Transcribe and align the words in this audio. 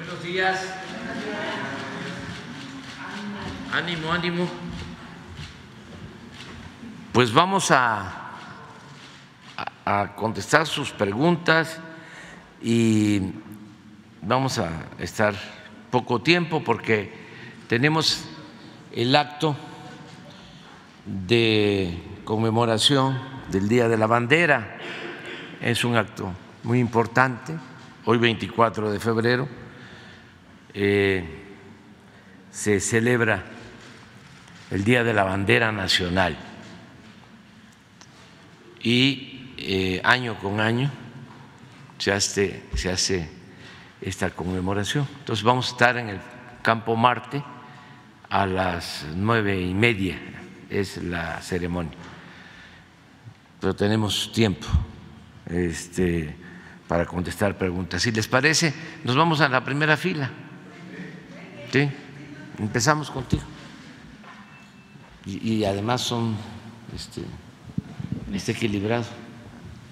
Buenos 0.00 0.22
días. 0.22 0.66
Ánimo, 3.70 4.10
ánimo. 4.10 4.48
Pues 7.12 7.30
vamos 7.30 7.70
a, 7.70 8.30
a 9.84 10.16
contestar 10.16 10.66
sus 10.66 10.90
preguntas 10.90 11.78
y 12.62 13.20
vamos 14.22 14.58
a 14.58 14.70
estar 14.98 15.34
poco 15.90 16.22
tiempo 16.22 16.64
porque 16.64 17.12
tenemos 17.68 18.24
el 18.92 19.14
acto 19.14 19.54
de 21.04 22.02
conmemoración 22.24 23.20
del 23.50 23.68
Día 23.68 23.86
de 23.86 23.98
la 23.98 24.06
Bandera. 24.06 24.78
Es 25.60 25.84
un 25.84 25.94
acto 25.94 26.32
muy 26.62 26.78
importante, 26.78 27.54
hoy 28.06 28.16
24 28.16 28.90
de 28.90 28.98
febrero 28.98 29.69
eh, 30.74 31.24
se 32.50 32.80
celebra 32.80 33.44
el 34.70 34.84
Día 34.84 35.04
de 35.04 35.12
la 35.12 35.24
Bandera 35.24 35.72
Nacional 35.72 36.36
y 38.82 39.52
eh, 39.58 40.00
año 40.04 40.36
con 40.36 40.60
año 40.60 40.90
se 41.98 42.12
hace, 42.12 42.62
se 42.74 42.90
hace 42.90 43.28
esta 44.00 44.30
conmemoración. 44.30 45.06
Entonces 45.18 45.44
vamos 45.44 45.68
a 45.68 45.70
estar 45.72 45.96
en 45.96 46.08
el 46.08 46.20
Campo 46.62 46.96
Marte 46.96 47.42
a 48.28 48.46
las 48.46 49.06
nueve 49.14 49.60
y 49.60 49.74
media, 49.74 50.18
es 50.70 50.98
la 50.98 51.40
ceremonia. 51.42 51.92
Pero 53.60 53.74
tenemos 53.74 54.32
tiempo 54.32 54.66
este, 55.46 56.34
para 56.88 57.04
contestar 57.04 57.58
preguntas. 57.58 58.02
Si 58.02 58.12
les 58.12 58.26
parece, 58.28 58.72
nos 59.04 59.16
vamos 59.16 59.40
a 59.40 59.48
la 59.48 59.62
primera 59.62 59.96
fila. 59.96 60.30
¿Sí? 61.72 61.88
Empezamos 62.58 63.10
contigo. 63.10 63.42
Y, 65.26 65.64
además 65.64 66.00
son 66.00 66.34
este, 66.94 67.22
este 68.32 68.52
equilibrado, 68.52 69.04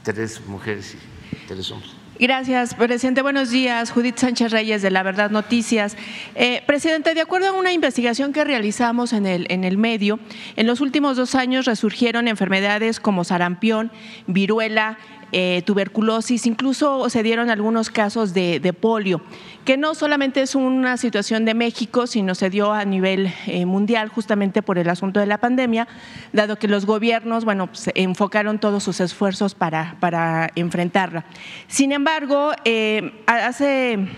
tres 0.02 0.40
mujeres 0.46 0.96
y 0.96 1.46
tres 1.46 1.70
hombres. 1.70 1.92
Gracias, 2.18 2.74
presidente. 2.74 3.22
Buenos 3.22 3.50
días. 3.50 3.92
Judith 3.92 4.16
Sánchez 4.16 4.50
Reyes 4.50 4.82
de 4.82 4.90
La 4.90 5.04
Verdad 5.04 5.30
Noticias. 5.30 5.96
Eh, 6.34 6.64
presidente, 6.66 7.14
de 7.14 7.20
acuerdo 7.20 7.48
a 7.48 7.52
una 7.52 7.72
investigación 7.72 8.32
que 8.32 8.42
realizamos 8.42 9.12
en 9.12 9.24
el, 9.24 9.46
en 9.50 9.62
el 9.62 9.78
medio, 9.78 10.18
en 10.56 10.66
los 10.66 10.80
últimos 10.80 11.16
dos 11.16 11.36
años 11.36 11.66
resurgieron 11.66 12.26
enfermedades 12.26 12.98
como 12.98 13.22
sarampión, 13.22 13.92
viruela, 14.26 14.98
eh, 15.32 15.62
tuberculosis, 15.66 16.46
incluso 16.46 17.08
se 17.10 17.22
dieron 17.22 17.50
algunos 17.50 17.90
casos 17.90 18.32
de, 18.32 18.74
polio, 18.78 19.20
que 19.64 19.76
no 19.76 19.94
solamente 19.94 20.40
es 20.40 20.54
una 20.54 20.96
situación 20.96 21.44
de 21.44 21.54
México, 21.54 22.06
sino 22.06 22.34
se 22.34 22.50
dio 22.50 22.72
a 22.72 22.84
nivel 22.84 23.32
eh, 23.46 23.66
mundial 23.66 24.08
justamente 24.08 24.62
por 24.62 24.78
el 24.78 24.88
asunto 24.88 25.20
de 25.20 25.26
la 25.26 25.38
pandemia, 25.38 25.86
dado 26.32 26.56
que 26.56 26.68
los 26.68 26.86
gobiernos, 26.86 27.44
bueno, 27.44 27.66
pues, 27.66 27.90
enfocaron 27.94 28.58
todos 28.58 28.82
sus 28.82 29.00
esfuerzos 29.00 29.54
para, 29.54 29.96
para 30.00 30.50
enfrentarla. 30.54 31.24
Sin 31.66 31.92
embargo, 31.92 32.52
eh, 32.64 33.22
hace 33.26 34.08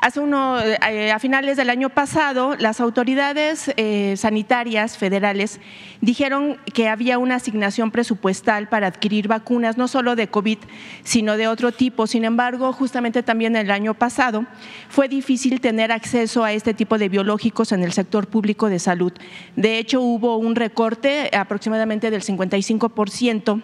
Hace 0.00 0.20
uno, 0.20 0.58
eh, 0.58 1.12
a 1.12 1.18
finales 1.18 1.58
del 1.58 1.68
año 1.68 1.90
pasado, 1.90 2.56
las 2.58 2.80
autoridades 2.80 3.70
eh, 3.76 4.14
sanitarias 4.16 4.96
federales 4.96 5.60
dijeron 6.00 6.56
que 6.72 6.88
había 6.88 7.18
una 7.18 7.34
asignación 7.34 7.90
presupuestal 7.90 8.70
para 8.70 8.86
adquirir 8.86 9.28
vacunas, 9.28 9.76
no 9.76 9.88
solo 9.88 10.16
de 10.16 10.28
COVID, 10.28 10.56
sino 11.04 11.36
de 11.36 11.48
otro 11.48 11.72
tipo. 11.72 12.06
Sin 12.06 12.24
embargo, 12.24 12.72
justamente 12.72 13.22
también 13.22 13.56
el 13.56 13.70
año 13.70 13.92
pasado 13.92 14.46
fue 14.88 15.06
difícil 15.06 15.60
tener 15.60 15.92
acceso 15.92 16.44
a 16.44 16.54
este 16.54 16.72
tipo 16.72 16.96
de 16.96 17.10
biológicos 17.10 17.70
en 17.72 17.84
el 17.84 17.92
sector 17.92 18.26
público 18.26 18.70
de 18.70 18.78
salud. 18.78 19.12
De 19.54 19.78
hecho, 19.78 20.00
hubo 20.00 20.38
un 20.38 20.56
recorte 20.56 21.30
aproximadamente 21.36 22.10
del 22.10 22.22
55 22.22 22.90
ciento 23.10 23.60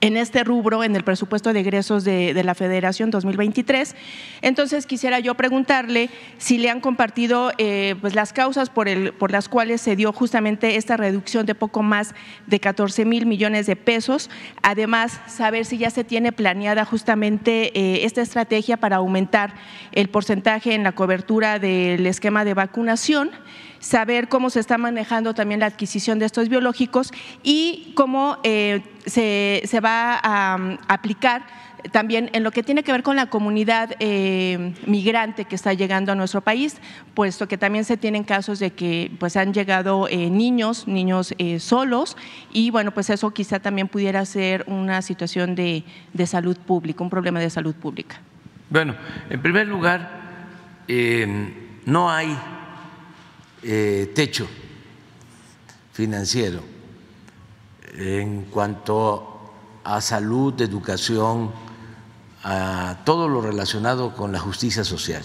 en 0.00 0.16
este 0.16 0.44
rubro 0.44 0.84
en 0.84 0.94
el 0.96 1.04
presupuesto 1.04 1.52
de 1.52 1.60
egresos 1.60 2.04
de, 2.04 2.42
la 2.44 2.54
Federación 2.54 3.10
2023. 3.10 3.96
Entonces 4.42 4.86
quisiera 4.86 5.18
yo 5.18 5.34
preguntarle 5.34 6.10
si 6.38 6.58
le 6.58 6.70
han 6.70 6.80
compartido 6.80 7.52
eh, 7.58 7.96
pues 8.00 8.14
las 8.14 8.32
causas 8.32 8.70
por, 8.70 8.88
el, 8.88 9.12
por 9.12 9.32
las 9.32 9.48
cuales 9.48 9.80
se 9.80 9.96
dio 9.96 10.12
justamente 10.12 10.76
esta 10.76 10.96
reducción 10.96 11.46
de 11.46 11.54
poco 11.54 11.82
más 11.82 12.14
de 12.46 12.60
14 12.60 13.04
mil 13.04 13.26
millones 13.26 13.66
de 13.66 13.76
pesos. 13.76 14.30
Además, 14.62 15.20
saber 15.26 15.64
si 15.64 15.78
ya 15.78 15.90
se 15.90 16.04
tiene 16.04 16.32
planeada 16.32 16.84
justamente 16.84 17.78
eh, 17.78 18.04
esta 18.04 18.22
estrategia 18.22 18.76
para 18.76 18.96
aumentar 18.96 19.54
el 19.92 20.08
porcentaje 20.08 20.74
en 20.74 20.84
la 20.84 20.92
cobertura 20.92 21.58
del 21.58 22.06
esquema 22.06 22.44
de 22.44 22.54
vacunación 22.54 23.30
saber 23.80 24.28
cómo 24.28 24.50
se 24.50 24.60
está 24.60 24.78
manejando 24.78 25.34
también 25.34 25.60
la 25.60 25.66
adquisición 25.66 26.18
de 26.18 26.26
estos 26.26 26.48
biológicos 26.48 27.12
y 27.42 27.92
cómo 27.94 28.38
eh, 28.42 28.82
se, 29.06 29.80
va 29.80 30.16
a, 30.16 30.56
um, 30.56 30.76
aplicar 30.88 31.46
también 31.92 32.28
en 32.32 32.42
lo 32.42 32.50
que 32.50 32.64
tiene 32.64 32.82
que 32.82 32.90
ver 32.90 33.04
con 33.04 33.14
la 33.14 33.26
comunidad 33.26 33.94
eh, 34.00 34.74
migrante 34.84 35.44
que 35.44 35.54
está 35.54 35.72
llegando 35.74 36.10
a 36.10 36.16
nuestro 36.16 36.40
país, 36.40 36.76
puesto 37.14 37.46
que 37.46 37.56
también 37.56 37.84
se 37.84 37.96
tienen 37.96 38.24
casos 38.24 38.58
de 38.58 38.72
que 38.72 39.12
pues 39.20 39.36
han 39.36 39.54
llegado 39.54 40.08
eh, 40.08 40.28
niños, 40.28 40.88
niños 40.88 41.34
solos, 41.60 42.16
y 42.52 42.70
bueno, 42.70 42.92
pues 42.92 43.10
eso 43.10 43.30
quizá 43.30 43.60
también 43.60 43.86
pudiera 43.86 44.24
ser 44.24 44.64
una 44.66 45.02
situación 45.02 45.54
de, 45.54 45.84
de 46.12 46.26
salud 46.26 46.56
pública, 46.56 47.04
un 47.04 47.10
problema 47.10 47.38
de 47.38 47.48
salud 47.48 47.74
pública. 47.76 48.20
Bueno, 48.70 48.96
en 49.30 49.40
primer 49.40 49.68
lugar, 49.68 50.10
no 51.86 52.10
hay 52.10 52.36
eh, 53.62 54.12
techo 54.14 54.48
financiero 55.92 56.62
en 57.94 58.44
cuanto 58.44 59.52
a 59.84 60.00
salud, 60.00 60.60
educación, 60.60 61.50
a 62.44 62.98
todo 63.04 63.28
lo 63.28 63.40
relacionado 63.40 64.14
con 64.14 64.30
la 64.32 64.38
justicia 64.38 64.84
social. 64.84 65.22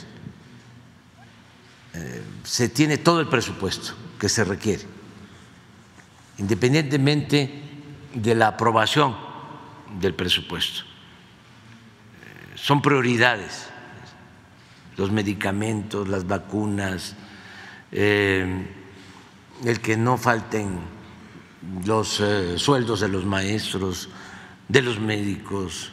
Eh, 1.94 2.24
se 2.44 2.70
tiene 2.70 2.98
todo 2.98 3.20
el 3.20 3.28
presupuesto 3.28 3.94
que 4.20 4.30
se 4.30 4.44
requiere, 4.44 4.84
independientemente 6.38 7.62
de 8.14 8.36
la 8.36 8.48
aprobación 8.48 9.16
del 10.00 10.16
presupuesto. 10.16 10.82
Eh, 10.82 12.58
son 12.58 12.82
prioridades 12.82 13.68
los 14.98 15.12
medicamentos, 15.12 16.08
las 16.08 16.28
vacunas, 16.28 17.16
eh, 17.96 18.66
el 19.64 19.80
que 19.80 19.96
no 19.96 20.18
falten 20.18 20.80
los 21.86 22.20
eh, 22.20 22.58
sueldos 22.58 23.00
de 23.02 23.08
los 23.08 23.24
maestros, 23.24 24.10
de 24.68 24.82
los 24.82 25.00
médicos, 25.00 25.92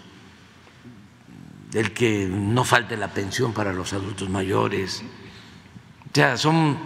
el 1.75 1.93
que 1.93 2.27
no 2.27 2.65
falte 2.65 2.97
la 2.97 3.09
pensión 3.09 3.53
para 3.53 3.75
los 3.75 3.93
adultos 3.93 4.31
mayores. 4.31 5.03
O 6.11 6.15
sea, 6.15 6.39
son 6.39 6.79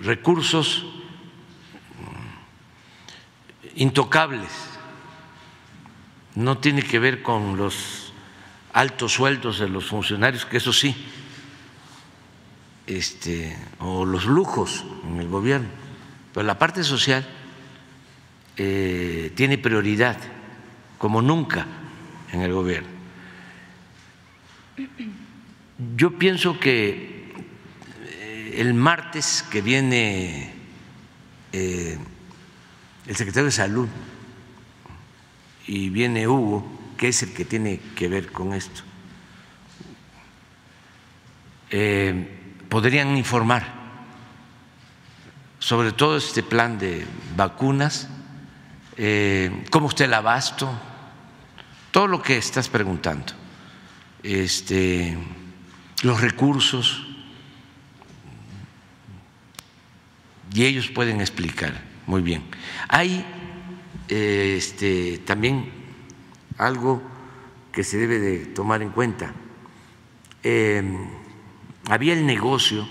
recursos 0.00 0.86
intocables. 3.76 4.50
No 6.34 6.58
tiene 6.58 6.82
que 6.82 6.98
ver 6.98 7.22
con 7.22 7.58
los 7.58 8.12
altos 8.72 9.12
sueldos 9.12 9.58
de 9.58 9.68
los 9.68 9.84
funcionarios, 9.84 10.46
que 10.46 10.56
eso 10.56 10.72
sí, 10.72 10.96
este, 12.90 13.56
o 13.78 14.04
los 14.04 14.26
lujos 14.26 14.84
en 15.06 15.20
el 15.20 15.28
gobierno, 15.28 15.68
pero 16.34 16.44
la 16.44 16.58
parte 16.58 16.82
social 16.82 17.24
eh, 18.56 19.32
tiene 19.36 19.58
prioridad, 19.58 20.16
como 20.98 21.22
nunca 21.22 21.66
en 22.32 22.40
el 22.40 22.52
gobierno. 22.52 22.88
Yo 25.96 26.18
pienso 26.18 26.58
que 26.58 27.32
eh, 28.08 28.54
el 28.56 28.74
martes 28.74 29.44
que 29.48 29.62
viene 29.62 30.52
eh, 31.52 31.96
el 33.06 33.16
secretario 33.16 33.46
de 33.46 33.52
Salud 33.52 33.88
y 35.68 35.90
viene 35.90 36.26
Hugo, 36.26 36.66
que 36.98 37.08
es 37.08 37.22
el 37.22 37.32
que 37.32 37.44
tiene 37.44 37.80
que 37.94 38.08
ver 38.08 38.32
con 38.32 38.52
esto, 38.52 38.82
podrían 42.70 43.16
informar 43.16 43.80
sobre 45.58 45.92
todo 45.92 46.16
este 46.16 46.42
plan 46.42 46.78
de 46.78 47.04
vacunas, 47.36 48.08
eh, 48.96 49.64
cómo 49.70 49.88
está 49.88 50.06
el 50.06 50.14
abasto, 50.14 50.72
todo 51.90 52.06
lo 52.06 52.22
que 52.22 52.38
estás 52.38 52.68
preguntando, 52.68 53.34
este, 54.22 55.18
los 56.02 56.20
recursos, 56.22 57.06
y 60.52 60.64
ellos 60.64 60.88
pueden 60.88 61.20
explicar 61.20 61.82
muy 62.06 62.22
bien. 62.22 62.42
Hay 62.88 63.24
eh, 64.08 64.54
este, 64.56 65.18
también 65.18 65.70
algo 66.56 67.02
que 67.70 67.84
se 67.84 67.98
debe 67.98 68.18
de 68.18 68.46
tomar 68.46 68.82
en 68.82 68.90
cuenta 68.90 69.32
eh, 70.42 70.82
había 71.90 72.12
el 72.12 72.24
negocio 72.24 72.86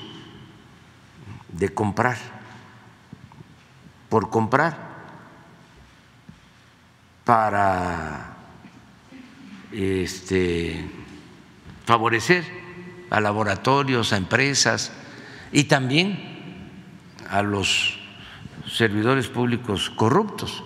de 1.48 1.74
comprar, 1.74 2.18
por 4.10 4.30
comprar, 4.30 4.78
para 7.24 8.36
este, 9.72 10.86
favorecer 11.86 12.44
a 13.10 13.22
laboratorios, 13.22 14.12
a 14.12 14.18
empresas 14.18 14.92
y 15.54 15.64
también 15.64 16.70
a 17.30 17.42
los 17.42 17.98
servidores 18.70 19.30
públicos 19.30 19.90
corruptos, 19.92 20.62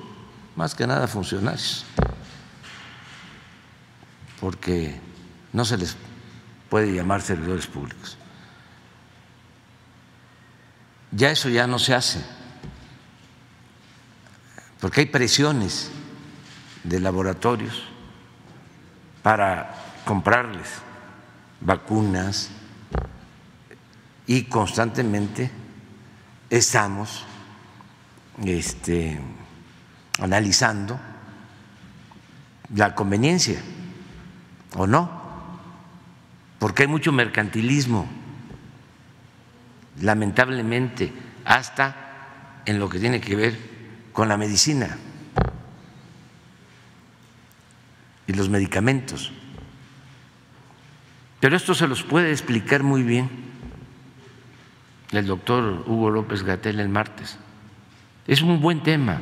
más 0.56 0.74
que 0.74 0.88
nada 0.88 1.08
funcionarios, 1.08 1.86
porque 4.40 5.00
no 5.52 5.66
se 5.66 5.78
les 5.78 5.96
puede 6.72 6.92
llamar 6.96 7.22
servidores 7.22 7.68
públicos. 7.68 8.18
Ya 11.16 11.30
eso 11.30 11.48
ya 11.48 11.68
no 11.68 11.78
se 11.78 11.94
hace, 11.94 12.20
porque 14.82 15.02
hay 15.02 15.06
presiones 15.06 15.92
de 16.84 17.00
laboratorios 17.00 17.84
para 19.22 19.76
comprarles 20.06 20.68
vacunas 21.62 22.50
y 24.26 24.44
constantemente 24.46 25.52
estamos 26.50 27.26
este, 28.44 29.20
analizando 30.20 31.00
la 32.76 32.96
conveniencia 32.96 33.62
o 34.76 34.88
no, 34.88 35.10
porque 36.60 36.84
hay 36.84 36.88
mucho 36.88 37.12
mercantilismo, 37.12 38.08
lamentablemente, 40.02 41.12
hasta 41.46 42.62
en 42.66 42.80
lo 42.80 42.90
que 42.90 43.00
tiene 43.00 43.22
que 43.22 43.36
ver 43.36 43.58
con 44.12 44.30
la 44.30 44.38
medicina 44.38 44.98
y 48.28 48.34
los 48.34 48.50
medicamentos. 48.50 49.32
Pero 51.40 51.58
esto 51.58 51.74
se 51.74 51.88
los 51.88 52.04
puede 52.04 52.32
explicar 52.32 52.84
muy 52.84 53.04
bien 53.04 53.30
el 55.12 55.28
doctor 55.28 55.84
Hugo 55.86 56.10
López 56.10 56.44
Gatel 56.44 56.80
el 56.80 56.90
martes. 56.90 57.38
Es 58.26 58.42
un 58.42 58.62
buen 58.62 58.82
tema, 58.82 59.20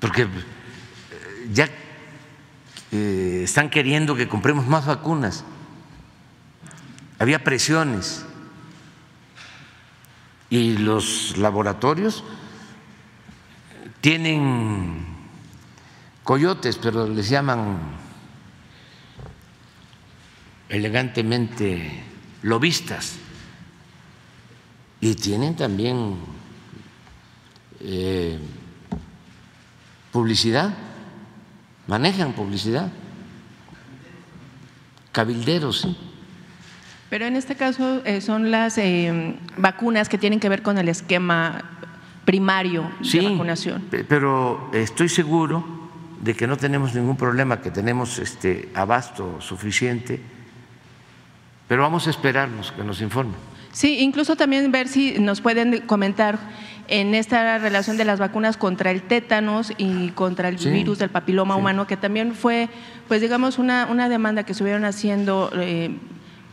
porque 0.00 0.22
eh, 0.22 0.28
ya 1.52 1.68
eh, 2.90 3.42
están 3.44 3.68
queriendo 3.68 4.14
que 4.14 4.28
compremos 4.28 4.66
más 4.66 4.86
vacunas. 4.86 5.44
Había 7.18 7.44
presiones 7.44 8.24
y 10.50 10.78
los 10.78 11.36
laboratorios 11.36 12.24
tienen 14.00 15.04
coyotes, 16.24 16.78
pero 16.78 17.06
les 17.06 17.28
llaman 17.28 17.78
elegantemente 20.68 22.02
lobistas 22.42 23.16
y 25.00 25.14
tienen 25.14 25.56
también 25.56 26.16
eh, 27.80 28.38
publicidad, 30.12 30.74
manejan 31.86 32.32
publicidad, 32.32 32.90
cabilderos, 35.12 35.80
sí. 35.80 36.07
Pero 37.10 37.26
en 37.26 37.36
este 37.36 37.54
caso 37.54 38.02
eh, 38.04 38.20
son 38.20 38.50
las 38.50 38.76
eh, 38.78 39.34
vacunas 39.56 40.08
que 40.08 40.18
tienen 40.18 40.40
que 40.40 40.48
ver 40.48 40.62
con 40.62 40.76
el 40.78 40.88
esquema 40.88 41.64
primario 42.24 42.90
de 43.00 43.20
vacunación. 43.22 43.84
Pero 43.90 44.70
estoy 44.74 45.08
seguro 45.08 45.64
de 46.20 46.34
que 46.34 46.46
no 46.46 46.56
tenemos 46.56 46.94
ningún 46.94 47.16
problema, 47.16 47.62
que 47.62 47.70
tenemos 47.70 48.18
este 48.18 48.68
abasto 48.74 49.40
suficiente, 49.40 50.20
pero 51.66 51.82
vamos 51.82 52.06
a 52.06 52.10
esperarnos 52.10 52.72
que 52.72 52.84
nos 52.84 53.00
informen. 53.00 53.36
Sí, 53.72 54.00
incluso 54.00 54.36
también 54.36 54.70
ver 54.72 54.88
si 54.88 55.18
nos 55.18 55.40
pueden 55.40 55.80
comentar 55.82 56.38
en 56.88 57.14
esta 57.14 57.58
relación 57.58 57.96
de 57.96 58.04
las 58.04 58.18
vacunas 58.18 58.56
contra 58.56 58.90
el 58.90 59.02
tétanos 59.02 59.72
y 59.76 60.08
contra 60.10 60.48
el 60.48 60.56
virus 60.56 60.98
del 60.98 61.10
papiloma 61.10 61.56
humano, 61.56 61.86
que 61.86 61.96
también 61.96 62.34
fue, 62.34 62.68
pues 63.06 63.20
digamos, 63.20 63.58
una, 63.58 63.86
una 63.86 64.08
demanda 64.08 64.42
que 64.42 64.52
estuvieron 64.52 64.84
haciendo 64.84 65.50
eh, 65.54 65.96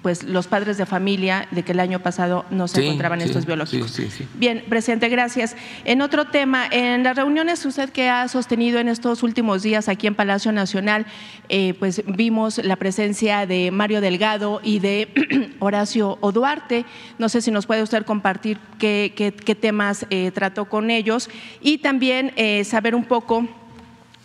pues 0.06 0.22
los 0.22 0.46
padres 0.46 0.78
de 0.78 0.86
familia 0.86 1.48
de 1.50 1.64
que 1.64 1.72
el 1.72 1.80
año 1.80 1.98
pasado 1.98 2.46
no 2.52 2.68
se 2.68 2.86
encontraban 2.86 3.22
estos 3.22 3.48
biológicos. 3.48 4.00
Bien, 4.36 4.64
presidente, 4.70 5.10
gracias. 5.10 5.56
En 5.84 6.04
otro 6.04 6.26
tema, 6.26 6.68
en 6.70 7.02
las 7.02 7.16
reuniones 7.16 7.66
usted 7.66 7.90
que 7.90 8.08
ha 8.08 8.28
sostenido 8.28 8.78
en 8.78 8.88
estos 8.88 9.24
últimos 9.24 9.64
días 9.64 9.90
aquí 9.90 10.06
en 10.06 10.14
Palacio 10.14 10.52
Nacional, 10.52 11.08
eh, 11.50 11.74
pues 11.80 12.04
vimos 12.06 12.60
la 12.60 12.76
presencia 12.76 13.48
de 13.48 13.72
Mario 13.72 14.00
Delgado 14.00 14.62
y 14.64 14.78
de 14.78 15.56
Horacio 15.60 16.20
Oduarte. 16.22 16.86
No 17.18 17.28
sé 17.28 17.42
si 17.42 17.50
nos 17.50 17.66
puede 17.66 17.82
usted 17.82 18.06
compartir 18.06 18.60
qué, 18.78 19.12
qué, 19.16 19.56
temas 19.56 20.06
eh, 20.12 20.30
trató 20.36 20.66
con 20.66 20.92
ellos 20.92 21.32
y 21.62 21.80
también 21.80 22.32
eh, 22.36 22.64
saber 22.64 22.94
un 22.94 23.06
poco 23.06 23.48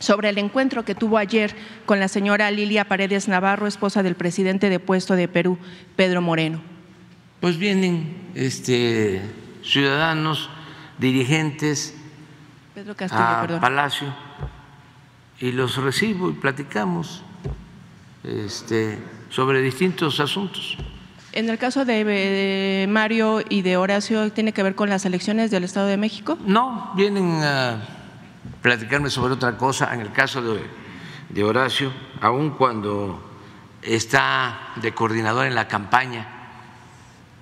sobre 0.00 0.30
el 0.30 0.38
encuentro 0.38 0.84
que 0.84 0.96
tuvo 0.96 1.18
ayer 1.18 1.54
con 1.86 2.00
la 2.00 2.08
señora 2.08 2.50
Lilia 2.50 2.86
Paredes 2.86 3.28
Navarro, 3.28 3.68
esposa 3.68 4.02
del 4.02 4.16
presidente 4.16 4.68
de 4.68 4.80
puesto 4.80 5.14
de 5.14 5.28
Perú, 5.28 5.58
Pedro 5.94 6.20
Moreno. 6.22 6.60
Pues 7.40 7.56
vienen 7.58 8.32
este, 8.34 9.22
ciudadanos, 9.62 10.50
dirigentes 10.98 11.94
Pedro 12.74 12.94
a 13.10 13.46
Palacio 13.60 14.12
y 15.38 15.52
los 15.52 15.76
recibo 15.76 16.30
y 16.30 16.32
platicamos 16.32 17.22
este, 18.24 18.98
sobre 19.28 19.60
distintos 19.60 20.18
asuntos. 20.18 20.76
En 21.32 21.48
el 21.48 21.58
caso 21.58 21.84
de, 21.84 22.86
Mario 22.88 23.42
y 23.48 23.62
de 23.62 23.76
Horacio, 23.76 24.32
¿tiene 24.32 24.52
que 24.52 24.62
ver 24.62 24.74
con 24.74 24.88
las 24.88 25.04
elecciones 25.04 25.50
del 25.50 25.64
Estado 25.64 25.86
de 25.86 25.96
México? 25.96 26.36
No, 26.44 26.92
vienen 26.96 27.42
a 27.44 27.99
platicarme 28.60 29.10
sobre 29.10 29.34
otra 29.34 29.56
cosa. 29.56 29.92
En 29.94 30.00
el 30.00 30.12
caso 30.12 30.42
de, 30.42 31.44
Horacio, 31.44 31.92
aun 32.20 32.50
cuando 32.50 33.22
está 33.82 34.72
de 34.76 34.92
coordinador 34.92 35.46
en 35.46 35.54
la 35.54 35.68
campaña 35.68 36.26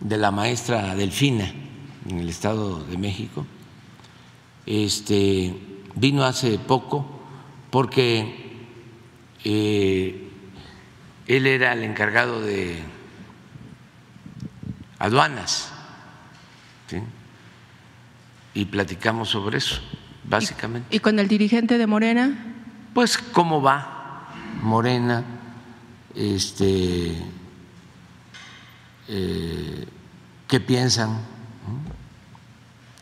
de 0.00 0.16
la 0.16 0.30
maestra 0.30 0.94
Delfina 0.94 1.52
en 2.08 2.20
el 2.20 2.28
Estado 2.28 2.84
de 2.84 2.96
México, 2.96 3.46
este, 4.66 5.54
vino 5.94 6.24
hace 6.24 6.58
poco 6.58 7.20
porque 7.70 8.66
eh, 9.44 10.30
él 11.26 11.46
era 11.46 11.72
el 11.72 11.82
encargado 11.82 12.40
de 12.40 12.82
aduanas 14.98 15.72
y 18.54 18.64
platicamos 18.64 19.28
sobre 19.28 19.58
eso 19.58 19.80
básicamente. 20.28 20.94
¿Y, 20.94 21.00
con 21.00 21.18
el 21.18 21.28
dirigente 21.28 21.78
de 21.78 21.86
Morena? 21.86 22.54
Pues 22.94 23.18
cómo 23.18 23.62
va 23.62 24.28
Morena, 24.62 25.24
este, 26.14 27.16
eh, 29.08 29.86
qué 30.48 30.60
piensan, 30.60 31.18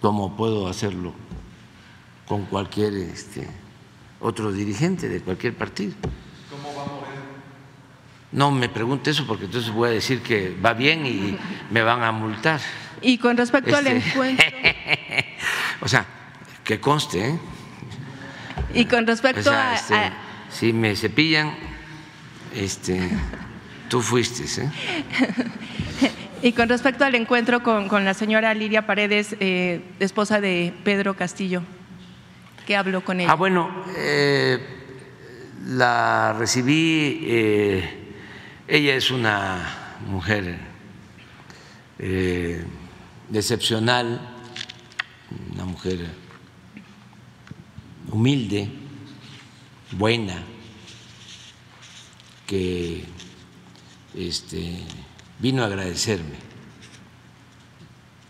cómo 0.00 0.36
puedo 0.36 0.68
hacerlo 0.68 1.14
con 2.26 2.44
cualquier 2.46 2.94
este, 2.94 3.48
otro 4.20 4.52
dirigente 4.52 5.08
de 5.08 5.20
cualquier 5.20 5.54
partido. 5.54 5.94
¿Cómo 6.50 6.68
va 6.76 6.84
Morena? 6.84 7.16
No 8.32 8.50
me 8.50 8.68
pregunte 8.68 9.10
eso 9.10 9.26
porque 9.26 9.46
entonces 9.46 9.70
voy 9.70 9.88
a 9.88 9.92
decir 9.92 10.20
que 10.20 10.54
va 10.62 10.74
bien 10.74 11.06
y 11.06 11.38
me 11.70 11.82
van 11.82 12.02
a 12.02 12.12
multar. 12.12 12.60
Y 13.00 13.18
con 13.18 13.36
respecto 13.36 13.76
al 13.76 13.86
este, 13.86 14.10
encuentro. 14.10 14.46
o 15.80 15.88
sea, 15.88 16.06
que 16.66 16.80
conste. 16.80 17.28
¿eh? 17.28 17.38
Y 18.74 18.84
con 18.86 19.06
respecto 19.06 19.52
este, 19.72 19.94
a, 19.94 20.12
Si 20.50 20.72
me 20.72 20.94
cepillan, 20.96 21.54
este, 22.54 23.08
tú 23.88 24.02
fuiste. 24.02 24.44
¿eh? 24.60 24.70
y 26.42 26.52
con 26.52 26.68
respecto 26.68 27.04
al 27.04 27.14
encuentro 27.14 27.62
con, 27.62 28.04
la 28.04 28.12
señora 28.14 28.52
Lidia 28.52 28.84
Paredes, 28.84 29.36
eh, 29.40 29.80
esposa 30.00 30.40
de 30.40 30.74
Pedro 30.84 31.14
Castillo, 31.14 31.62
¿qué 32.66 32.76
habló 32.76 33.02
con 33.02 33.20
ella? 33.20 33.30
Ah, 33.30 33.36
bueno, 33.36 33.70
la 35.66 36.34
recibí, 36.36 37.28
ella 38.68 38.94
es 38.94 39.10
una 39.12 39.98
mujer 40.08 40.58
excepcional, 43.32 44.20
una 45.54 45.64
mujer 45.64 46.25
humilde, 48.10 48.68
buena, 49.92 50.42
que 52.46 53.04
este, 54.14 54.78
vino 55.38 55.62
a 55.62 55.66
agradecerme 55.66 56.36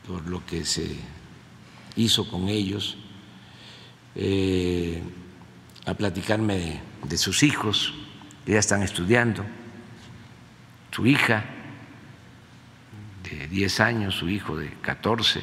por 0.06 0.26
lo 0.26 0.44
que 0.46 0.64
se 0.64 0.96
hizo 1.96 2.28
con 2.30 2.48
ellos, 2.48 2.96
eh, 4.14 5.02
a 5.84 5.94
platicarme 5.94 6.80
de, 7.04 7.18
sus 7.18 7.42
hijos, 7.42 7.94
que 8.44 8.52
ya 8.52 8.58
están 8.58 8.82
estudiando, 8.82 9.44
su 10.90 11.06
hija 11.06 11.44
de 13.22 13.48
10 13.48 13.80
años, 13.80 14.14
su 14.14 14.28
hijo 14.28 14.56
de 14.56 14.70
14. 14.80 15.42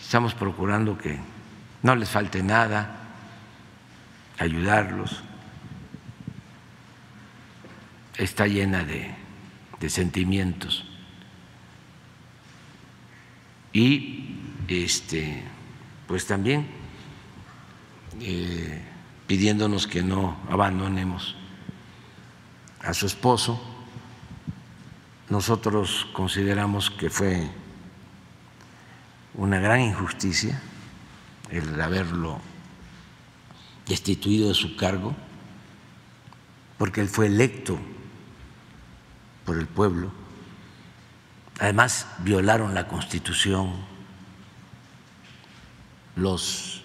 Estamos 0.00 0.34
procurando 0.34 0.98
que 0.98 1.20
no 1.82 1.96
les 1.96 2.08
falte 2.08 2.42
nada, 2.42 2.96
ayudarlos. 4.38 5.22
Está 8.16 8.46
llena 8.46 8.84
de, 8.84 9.14
sentimientos. 9.88 10.84
Y 13.72 14.36
este, 14.68 15.42
pues 16.06 16.24
también 16.24 16.68
eh, 18.20 18.80
pidiéndonos 19.26 19.88
que 19.88 20.02
no 20.02 20.36
abandonemos 20.48 21.34
a 22.80 22.94
su 22.94 23.06
esposo. 23.06 23.60
Nosotros 25.30 26.06
consideramos 26.12 26.90
que 26.90 27.10
fue 27.10 27.48
una 29.34 29.58
gran 29.58 29.80
injusticia 29.80 30.60
el 31.52 31.80
haberlo 31.80 32.40
destituido 33.86 34.48
de 34.48 34.54
su 34.54 34.76
cargo, 34.76 35.14
porque 36.78 37.00
él 37.00 37.08
fue 37.08 37.26
electo 37.26 37.78
por 39.44 39.58
el 39.58 39.66
pueblo. 39.66 40.10
Además, 41.60 42.06
violaron 42.18 42.74
la 42.74 42.88
constitución 42.88 43.72
los 46.16 46.82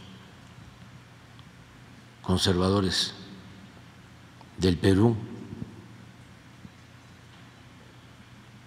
conservadores 2.21 3.13
del 4.57 4.77
Perú, 4.77 5.15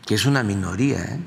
que 0.07 0.15
es 0.15 0.25
una 0.25 0.43
minoría, 0.43 0.99
¿eh? 1.05 1.21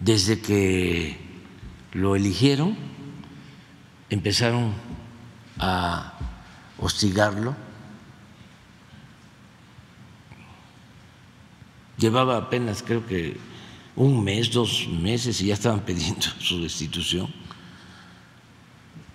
Desde 0.00 0.40
que 0.40 1.16
lo 1.92 2.16
eligieron, 2.16 2.76
empezaron 4.10 4.74
a 5.58 6.12
hostigarlo. 6.78 7.56
Llevaba 11.98 12.36
apenas, 12.36 12.82
creo 12.82 13.06
que 13.06 13.38
un 13.96 14.22
mes, 14.22 14.52
dos 14.52 14.86
meses 14.88 15.40
y 15.40 15.46
ya 15.46 15.54
estaban 15.54 15.80
pidiendo 15.86 16.26
su 16.38 16.62
destitución, 16.62 17.32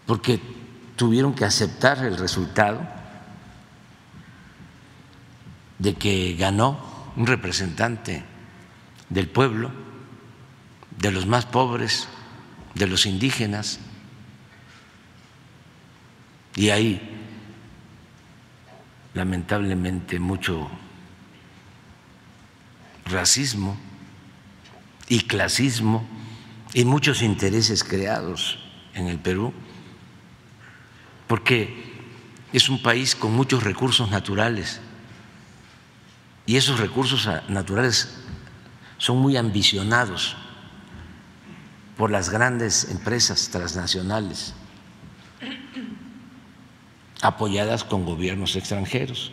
porque 0.05 0.39
tuvieron 0.95 1.33
que 1.33 1.45
aceptar 1.45 1.99
el 1.99 2.17
resultado 2.17 2.81
de 5.79 5.95
que 5.95 6.35
ganó 6.37 6.79
un 7.15 7.27
representante 7.27 8.23
del 9.09 9.27
pueblo, 9.27 9.71
de 11.01 11.11
los 11.11 11.25
más 11.25 11.45
pobres, 11.45 12.07
de 12.75 12.85
los 12.85 13.05
indígenas, 13.05 13.79
y 16.55 16.69
hay 16.69 17.01
lamentablemente 19.13 20.19
mucho 20.19 20.69
racismo 23.05 23.77
y 25.07 25.21
clasismo 25.21 26.07
y 26.73 26.85
muchos 26.85 27.21
intereses 27.21 27.83
creados 27.83 28.59
en 28.93 29.07
el 29.07 29.17
Perú, 29.17 29.53
porque 31.27 31.91
es 32.53 32.69
un 32.69 32.81
país 32.81 33.15
con 33.15 33.33
muchos 33.33 33.63
recursos 33.63 34.11
naturales. 34.11 34.81
Y 36.45 36.57
esos 36.57 36.79
recursos 36.79 37.27
naturales 37.47 38.17
son 38.97 39.17
muy 39.17 39.37
ambicionados 39.37 40.35
por 42.01 42.09
las 42.09 42.31
grandes 42.31 42.89
empresas 42.89 43.49
transnacionales 43.49 44.55
apoyadas 47.21 47.83
con 47.83 48.05
gobiernos 48.05 48.55
extranjeros. 48.55 49.31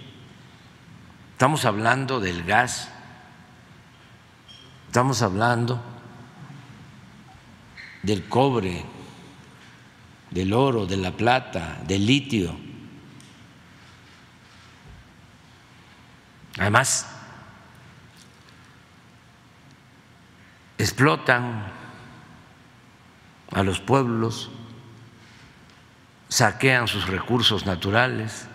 Estamos 1.32 1.64
hablando 1.64 2.20
del 2.20 2.44
gas, 2.44 2.90
Estamos 4.86 5.22
hablando 5.22 5.82
del 8.02 8.28
cobre, 8.28 8.84
del 10.30 10.52
oro, 10.52 10.84
de 10.84 10.98
la 10.98 11.12
plata, 11.12 11.80
del 11.86 12.04
litio. 12.04 12.54
Además, 16.58 17.06
explotan 20.76 21.77
a 23.52 23.62
los 23.62 23.80
pueblos, 23.80 24.50
saquean 26.28 26.88
sus 26.88 27.06
recursos 27.06 27.66
naturales, 27.66 28.46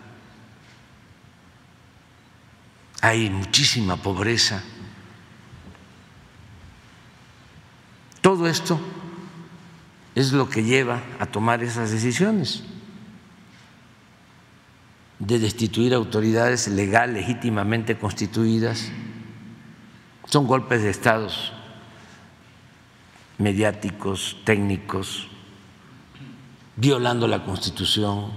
hay 3.02 3.30
muchísima 3.30 3.98
pobreza. 3.98 4.64
Todo 8.22 8.48
esto 8.48 8.80
es 10.16 10.32
lo 10.32 10.50
que 10.50 10.64
lleva 10.64 11.02
a 11.20 11.26
tomar 11.26 11.64
esas 11.64 11.92
decisiones 11.92 12.64
de 15.20 15.40
destituir 15.40 15.94
autoridades 15.94 16.68
legal, 16.68 17.14
legítimamente 17.14 17.98
constituidas. 17.98 18.90
Son 20.26 20.48
golpes 20.48 20.84
de 20.84 20.90
estados 20.90 21.54
mediáticos, 23.44 24.38
técnicos, 24.46 25.28
violando 26.78 27.28
la 27.28 27.44
Constitución, 27.44 28.32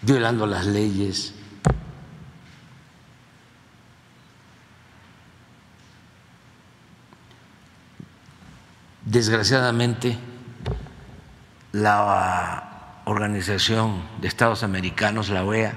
violando 0.00 0.46
las 0.46 0.66
leyes. 0.66 1.34
Desgraciadamente, 9.04 10.16
la 11.72 13.02
Organización 13.06 14.02
de 14.20 14.28
Estados 14.28 14.62
Americanos, 14.62 15.28
la 15.30 15.44
OEA, 15.44 15.74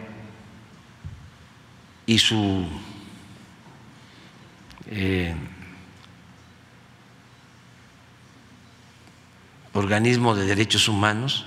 y 2.06 2.20
su 2.20 2.66
eh, 4.86 5.36
organismo 9.78 10.36
de 10.36 10.46
derechos 10.46 10.88
humanos 10.88 11.46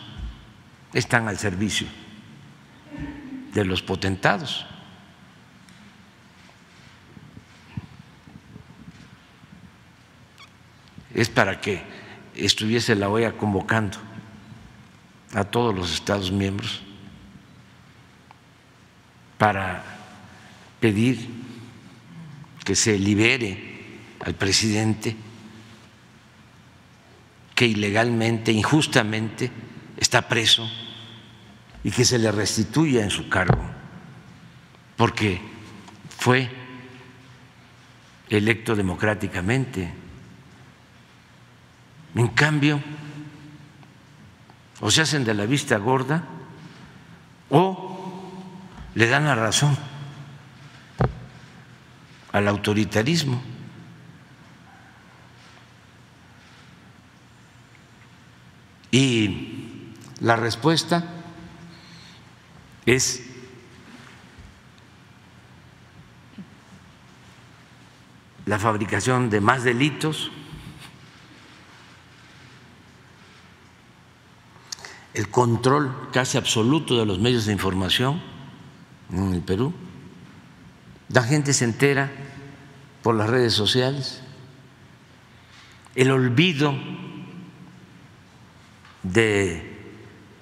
están 0.93 1.29
al 1.29 1.39
servicio 1.39 1.87
de 3.53 3.65
los 3.65 3.83
potentados. 3.83 4.67
es 11.15 11.29
para 11.29 11.61
que 11.61 11.83
estuviese 12.35 12.95
la 12.95 13.09
OEA 13.09 13.37
convocando 13.37 13.99
a 15.35 15.45
todos 15.45 15.75
los 15.75 15.93
Estados 15.93 16.31
miembros 16.31 16.81
para 19.37 19.85
pedir 20.81 21.29
que 22.65 22.75
se 22.75 22.99
libere 22.99 23.99
al 24.25 24.35
presidente 24.35 25.17
que 27.61 27.67
ilegalmente, 27.67 28.53
injustamente 28.53 29.53
está 29.99 30.27
preso 30.27 30.67
y 31.85 31.91
que 31.91 32.07
se 32.07 32.19
le 32.19 32.33
restituya 32.33 33.05
en 33.05 33.11
su 33.11 33.29
cargo, 33.29 33.63
porque 34.97 35.43
fue 36.09 36.49
electo 38.31 38.75
democráticamente 38.75 39.93
en 42.15 42.29
cambio, 42.29 42.81
o 44.81 44.91
se 44.91 45.03
hacen 45.03 45.27
de 45.27 45.35
la 45.35 45.45
vista 45.45 45.77
gorda 45.77 46.25
o 47.51 48.33
le 48.95 49.07
dan 49.07 49.27
la 49.27 49.35
razón 49.35 49.77
al 52.33 52.49
autoritarismo. 52.49 53.60
Y 58.91 59.95
la 60.21 60.37
respuesta 60.37 61.05
es 62.87 63.23
la 68.47 68.59
fabricación 68.59 69.31
de 69.31 69.41
más 69.41 69.63
delitos, 69.63 70.33
el 75.15 75.29
control 75.29 76.09
casi 76.13 76.37
absoluto 76.37 76.99
de 76.99 77.07
los 77.07 77.21
medios 77.21 77.47
de 77.47 77.53
información 77.53 78.21
en 79.13 79.35
el 79.35 79.41
Perú. 79.41 79.73
La 81.11 81.23
gente 81.23 81.53
se 81.53 81.65
entera 81.65 82.11
por 83.03 83.15
las 83.15 83.31
redes 83.31 83.53
sociales, 83.53 84.23
el 85.95 86.11
olvido 86.11 86.75
de 89.03 89.79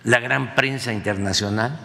la 0.05 0.21
gran 0.21 0.55
prensa 0.55 0.93
internacional. 0.93 1.79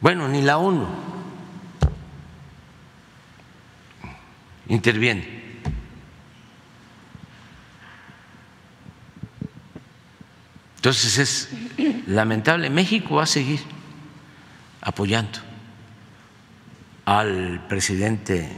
Bueno, 0.00 0.28
ni 0.28 0.42
la 0.42 0.58
ONU 0.58 0.86
interviene. 4.68 5.42
Entonces 10.76 11.18
es 11.18 11.48
lamentable. 12.06 12.68
México 12.68 13.14
va 13.14 13.22
a 13.22 13.26
seguir 13.26 13.60
apoyando 14.82 15.38
al 17.06 17.66
presidente 17.68 18.50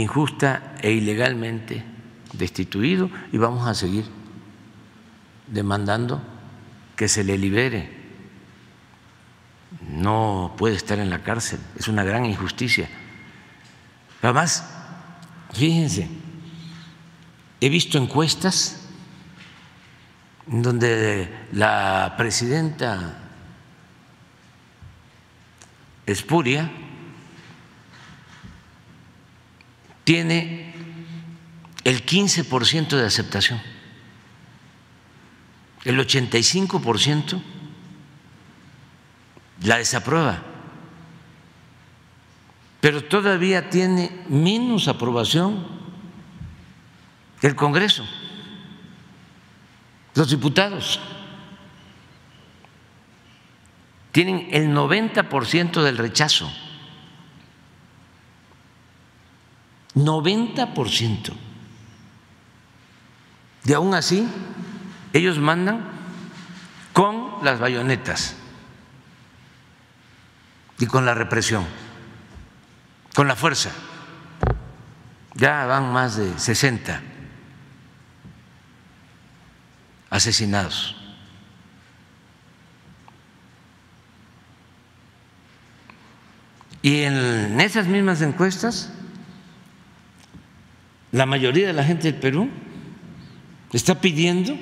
injusta 0.00 0.74
e 0.80 0.92
ilegalmente 0.92 1.84
destituido 2.32 3.10
y 3.32 3.38
vamos 3.38 3.66
a 3.66 3.74
seguir 3.74 4.04
demandando 5.46 6.22
que 6.96 7.08
se 7.08 7.24
le 7.24 7.38
libere. 7.38 7.94
No 9.88 10.54
puede 10.56 10.76
estar 10.76 10.98
en 10.98 11.10
la 11.10 11.22
cárcel, 11.22 11.60
es 11.76 11.88
una 11.88 12.04
gran 12.04 12.24
injusticia. 12.24 12.88
Además, 14.22 14.68
fíjense, 15.52 16.08
he 17.60 17.68
visto 17.68 17.98
encuestas 17.98 18.82
donde 20.46 21.28
la 21.52 22.14
presidenta 22.16 23.18
espuria 26.06 26.70
tiene 30.06 30.72
el 31.82 32.06
15% 32.06 32.96
de 32.96 33.04
aceptación, 33.04 33.60
el 35.84 35.98
85% 35.98 37.42
la 39.64 39.78
desaprueba, 39.78 40.44
pero 42.80 43.02
todavía 43.02 43.68
tiene 43.68 44.24
menos 44.28 44.86
aprobación 44.86 45.66
el 47.42 47.56
Congreso, 47.56 48.06
los 50.14 50.30
diputados. 50.30 51.00
Tienen 54.12 54.48
el 54.52 54.68
90% 54.68 55.82
del 55.82 55.98
rechazo. 55.98 56.48
90%. 59.96 61.32
Y 63.64 63.72
aún 63.72 63.94
así, 63.94 64.28
ellos 65.12 65.38
mandan 65.38 65.88
con 66.92 67.42
las 67.42 67.58
bayonetas 67.58 68.36
y 70.78 70.86
con 70.86 71.04
la 71.04 71.14
represión, 71.14 71.64
con 73.14 73.26
la 73.26 73.34
fuerza. 73.34 73.70
Ya 75.34 75.66
van 75.66 75.92
más 75.92 76.16
de 76.16 76.38
60 76.38 77.02
asesinados. 80.10 80.96
Y 86.82 87.02
en 87.02 87.60
esas 87.60 87.86
mismas 87.86 88.22
encuestas, 88.22 88.92
la 91.16 91.24
mayoría 91.24 91.66
de 91.66 91.72
la 91.72 91.82
gente 91.82 92.12
del 92.12 92.20
Perú 92.20 92.50
está 93.72 93.98
pidiendo 94.02 94.54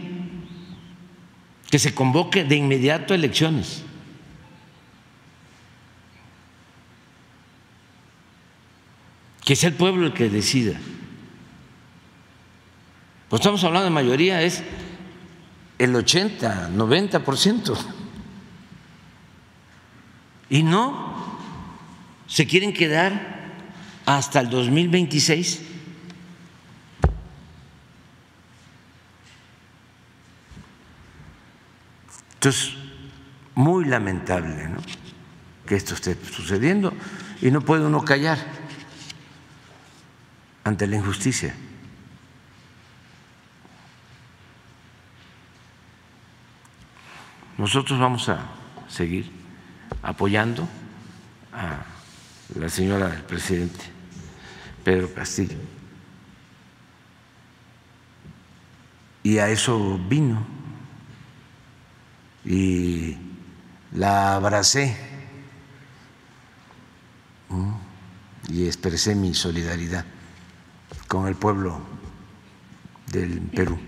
que 1.68 1.80
se 1.80 1.92
convoque 1.92 2.44
de 2.44 2.54
inmediato 2.54 3.12
elecciones. 3.12 3.82
Que 9.44 9.56
sea 9.56 9.70
el 9.70 9.74
pueblo 9.74 10.06
el 10.06 10.12
que 10.12 10.30
decida. 10.30 10.78
Pues 13.28 13.40
estamos 13.40 13.64
hablando 13.64 13.86
de 13.86 13.90
mayoría, 13.90 14.40
es 14.40 14.62
el 15.78 15.92
80, 15.96 16.70
90%. 16.70 17.76
Y 20.50 20.62
no 20.62 21.36
se 22.28 22.46
quieren 22.46 22.72
quedar 22.72 23.50
hasta 24.06 24.38
el 24.38 24.50
2026. 24.50 25.73
Entonces, 32.44 32.74
muy 33.54 33.86
lamentable 33.86 34.68
que 35.66 35.76
esto 35.76 35.94
esté 35.94 36.14
sucediendo 36.26 36.92
y 37.40 37.50
no 37.50 37.62
puede 37.62 37.86
uno 37.86 38.04
callar 38.04 38.36
ante 40.62 40.86
la 40.86 40.96
injusticia. 40.96 41.54
Nosotros 47.56 47.98
vamos 47.98 48.28
a 48.28 48.40
seguir 48.88 49.32
apoyando 50.02 50.68
a 51.50 51.82
la 52.58 52.68
señora 52.68 53.08
del 53.08 53.22
presidente 53.22 53.86
Pedro 54.84 55.14
Castillo. 55.14 55.56
Y 59.22 59.38
a 59.38 59.48
eso 59.48 59.98
vino. 60.10 60.63
Y 62.44 63.16
la 63.92 64.34
abracé 64.34 64.96
y 68.48 68.66
expresé 68.66 69.14
mi 69.14 69.34
solidaridad 69.34 70.04
con 71.08 71.26
el 71.26 71.34
pueblo 71.34 71.80
del 73.06 73.40
Perú, 73.40 73.78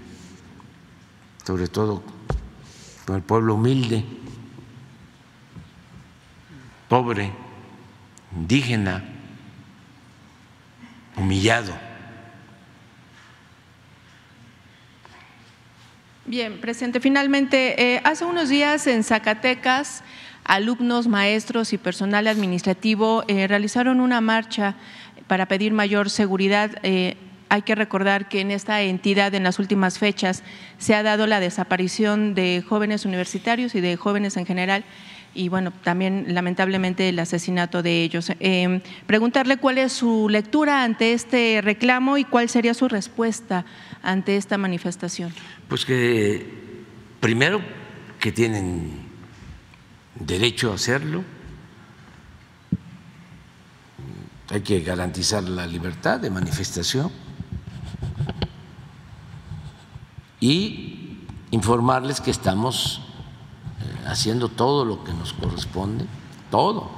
sobre 1.45 1.69
todo 1.69 2.03
con 3.05 3.17
el 3.17 3.23
pueblo 3.23 3.55
humilde, 3.55 4.05
pobre 6.89 7.33
indígena, 8.35 9.05
humillado. 11.17 11.86
Bien, 16.29 16.59
presidente, 16.61 16.99
finalmente, 16.99 17.95
eh, 17.95 18.01
hace 18.03 18.25
unos 18.25 18.49
días 18.49 18.89
en 18.89 19.05
Zacatecas, 19.05 20.03
alumnos, 20.43 21.07
maestros 21.07 21.73
y 21.73 21.79
personal 21.79 22.27
administrativo 22.27 23.23
eh, 23.29 23.47
realizaron 23.47 24.01
una 24.01 24.21
marcha 24.21 24.75
para 25.29 25.47
pedir 25.47 25.73
mayor 25.73 26.11
seguridad. 26.11 26.79
Eh, 26.83 27.17
hay 27.49 27.63
que 27.63 27.77
recordar 27.77 28.29
que 28.29 28.41
en 28.41 28.51
esta 28.51 28.83
entidad 28.83 29.35
en 29.37 29.45
las 29.45 29.61
últimas 29.61 30.01
fechas 30.01 30.43
se 30.79 30.97
ha 30.97 31.05
dado 31.05 31.29
la 31.29 31.39
desaparición 31.39 32.35
de 32.35 32.65
jóvenes 32.69 33.05
universitarios 33.05 33.77
y 33.77 33.81
de 33.81 33.95
jóvenes 33.95 34.37
en 34.37 34.47
general 34.47 34.85
y 35.37 35.49
bueno, 35.49 35.73
también 35.85 36.27
lamentablemente 36.29 37.09
el 37.09 37.19
asesinato 37.19 37.83
de 37.83 38.03
ellos. 38.03 38.33
Eh, 38.41 38.81
preguntarle 39.07 39.59
cuál 39.59 39.79
es 39.79 39.93
su 39.93 40.29
lectura 40.29 40.83
ante 40.83 41.13
este 41.13 41.61
reclamo 41.63 42.19
y 42.19 42.25
cuál 42.25 42.49
sería 42.49 42.75
su 42.75 42.89
respuesta 42.89 43.65
ante 44.03 44.37
esta 44.37 44.59
manifestación. 44.59 45.33
Pues 45.69 45.85
que 45.85 46.47
primero 47.21 47.61
que 48.19 48.33
tienen 48.33 48.93
derecho 50.15 50.73
a 50.73 50.77
hacerlo, 50.77 51.23
hay 54.49 54.61
que 54.61 54.81
garantizar 54.81 55.43
la 55.43 55.67
libertad 55.67 56.21
de 56.21 56.31
manifestación 56.31 57.11
y 60.41 61.19
informarles 61.51 62.21
que 62.21 62.31
estamos 62.31 63.06
haciendo 64.07 64.49
todo 64.49 64.85
lo 64.85 65.05
que 65.05 65.13
nos 65.13 65.33
corresponde, 65.33 66.07
todo, 66.51 66.91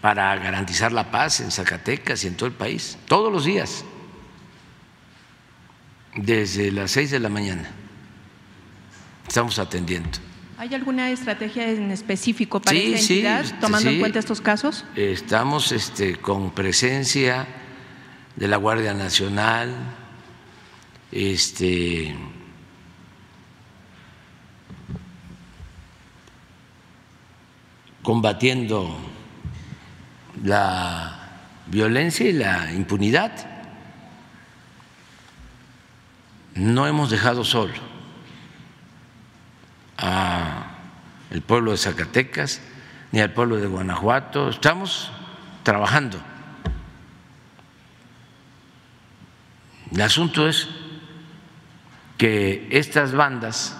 para 0.00 0.34
garantizar 0.36 0.92
la 0.92 1.10
paz 1.10 1.40
en 1.40 1.50
Zacatecas 1.50 2.24
y 2.24 2.28
en 2.28 2.36
todo 2.36 2.46
el 2.46 2.54
país, 2.54 2.98
todos 3.06 3.32
los 3.32 3.44
días. 3.44 3.84
Desde 6.14 6.70
las 6.72 6.90
seis 6.90 7.10
de 7.10 7.20
la 7.20 7.28
mañana 7.28 7.68
estamos 9.26 9.58
atendiendo. 9.58 10.18
¿Hay 10.58 10.74
alguna 10.74 11.10
estrategia 11.10 11.70
en 11.70 11.92
específico 11.92 12.60
para 12.60 12.76
esta 12.76 12.98
entidad, 12.98 13.60
tomando 13.60 13.90
en 13.90 14.00
cuenta 14.00 14.18
estos 14.18 14.40
casos? 14.40 14.84
Estamos 14.96 15.70
este, 15.70 16.16
con 16.16 16.50
presencia 16.50 17.46
de 18.34 18.48
la 18.48 18.56
Guardia 18.56 18.92
Nacional, 18.92 19.72
este, 21.12 22.16
combatiendo 28.08 28.96
la 30.42 31.28
violencia 31.66 32.26
y 32.26 32.32
la 32.32 32.72
impunidad. 32.72 33.32
No 36.54 36.86
hemos 36.86 37.10
dejado 37.10 37.44
solo 37.44 37.74
al 39.98 41.42
pueblo 41.46 41.72
de 41.72 41.76
Zacatecas 41.76 42.62
ni 43.12 43.20
al 43.20 43.34
pueblo 43.34 43.56
de 43.56 43.66
Guanajuato. 43.66 44.48
Estamos 44.48 45.10
trabajando. 45.62 46.18
El 49.92 50.00
asunto 50.00 50.48
es 50.48 50.66
que 52.16 52.68
estas 52.70 53.12
bandas 53.12 53.76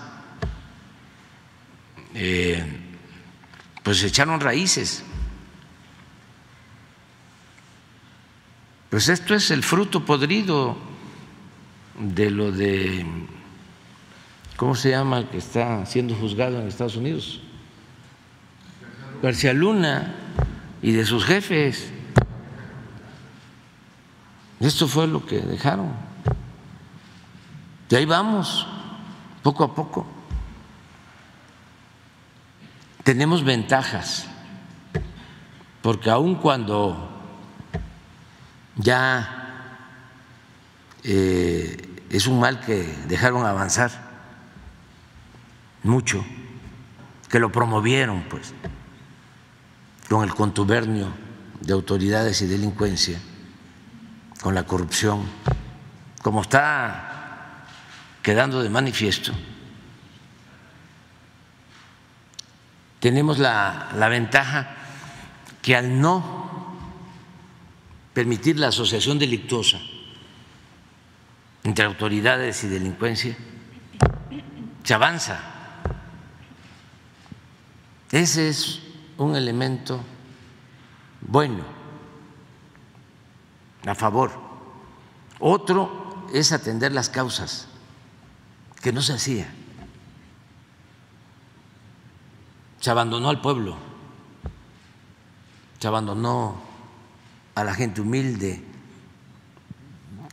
eh, 2.13 2.88
pues 3.89 4.03
echaron 4.05 4.39
raíces. 4.39 5.03
Pues 8.91 9.09
esto 9.09 9.35
es 9.35 9.51
el 9.51 9.63
fruto 9.63 10.05
podrido 10.05 10.77
de 11.99 12.31
lo 12.31 12.53
de, 12.53 13.07
¿cómo 14.57 14.75
se 14.75 14.91
llama? 14.91 15.31
que 15.31 15.39
está 15.39 15.87
siendo 15.87 16.15
juzgado 16.15 16.61
en 16.61 16.69
Estados 16.69 16.97
Unidos. 16.97 17.41
García 19.23 19.55
Luna 19.55 20.17
y 20.83 20.93
de 20.93 21.07
sus 21.07 21.25
jefes. 21.25 21.91
Esto 24.61 24.87
fue 24.87 25.07
lo 25.07 25.25
que 25.25 25.41
dejaron. 25.41 25.95
Y 27.89 27.95
ahí 27.95 28.05
vamos, 28.05 28.67
poco 29.43 29.65
a 29.65 29.75
poco. 29.75 30.18
Tenemos 33.09 33.43
ventajas, 33.43 34.27
porque 35.81 36.11
aun 36.11 36.35
cuando 36.35 37.09
ya 38.77 39.81
eh, 41.05 42.05
es 42.11 42.27
un 42.27 42.39
mal 42.39 42.61
que 42.61 42.83
dejaron 43.09 43.47
avanzar 43.47 43.91
mucho, 45.85 46.23
que 47.31 47.39
lo 47.39 47.51
promovieron, 47.51 48.25
pues, 48.29 48.53
con 50.11 50.23
el 50.23 50.35
contubernio 50.35 51.09
de 51.63 51.73
autoridades 51.73 52.43
y 52.43 52.47
delincuencia 52.47 53.19
con 54.43 54.55
la 54.55 54.65
corrupción, 54.65 55.23
como 56.21 56.43
está 56.43 57.65
quedando 58.21 58.63
de 58.63 58.69
manifiesto, 58.69 59.33
tenemos 63.01 63.39
la, 63.39 63.91
la 63.97 64.09
ventaja 64.09 64.77
que 65.63 65.77
al 65.77 66.01
no 66.01 66.77
permitir 68.15 68.59
la 68.59 68.69
asociación 68.69 69.19
delictuosa 69.19 69.79
entre 71.65 71.85
autoridades 71.85 72.65
y 72.65 72.69
delincuencia, 72.69 73.37
se 74.83 74.95
avanza. 74.95 75.39
Ese 78.11 78.49
es 78.49 78.81
un 79.19 79.37
elemento 79.37 80.01
bueno 81.21 81.63
a 83.87 83.95
favor. 83.95 84.33
Otro 85.41 86.27
es 86.33 86.53
atender 86.53 86.93
las 86.93 87.11
causas, 87.11 87.69
que 88.81 88.93
no 88.93 89.03
se 89.03 89.13
hacía. 89.13 89.47
Se 92.81 92.91
abandonó 92.91 93.29
al 93.29 93.41
pueblo, 93.41 93.77
se 95.79 95.87
abandonó 95.89 96.61
a 97.55 97.65
la 97.65 97.75
gente 97.75 98.01
humilde, 98.01 98.63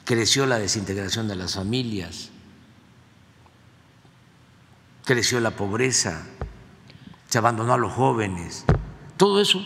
creció 0.03 0.45
la 0.45 0.59
desintegración 0.59 1.27
de 1.27 1.35
las 1.35 1.55
familias, 1.55 2.29
creció 5.05 5.39
la 5.39 5.51
pobreza, 5.51 6.23
se 7.27 7.37
abandonó 7.37 7.73
a 7.73 7.77
los 7.77 7.93
jóvenes. 7.93 8.65
Todo 9.17 9.41
eso 9.41 9.61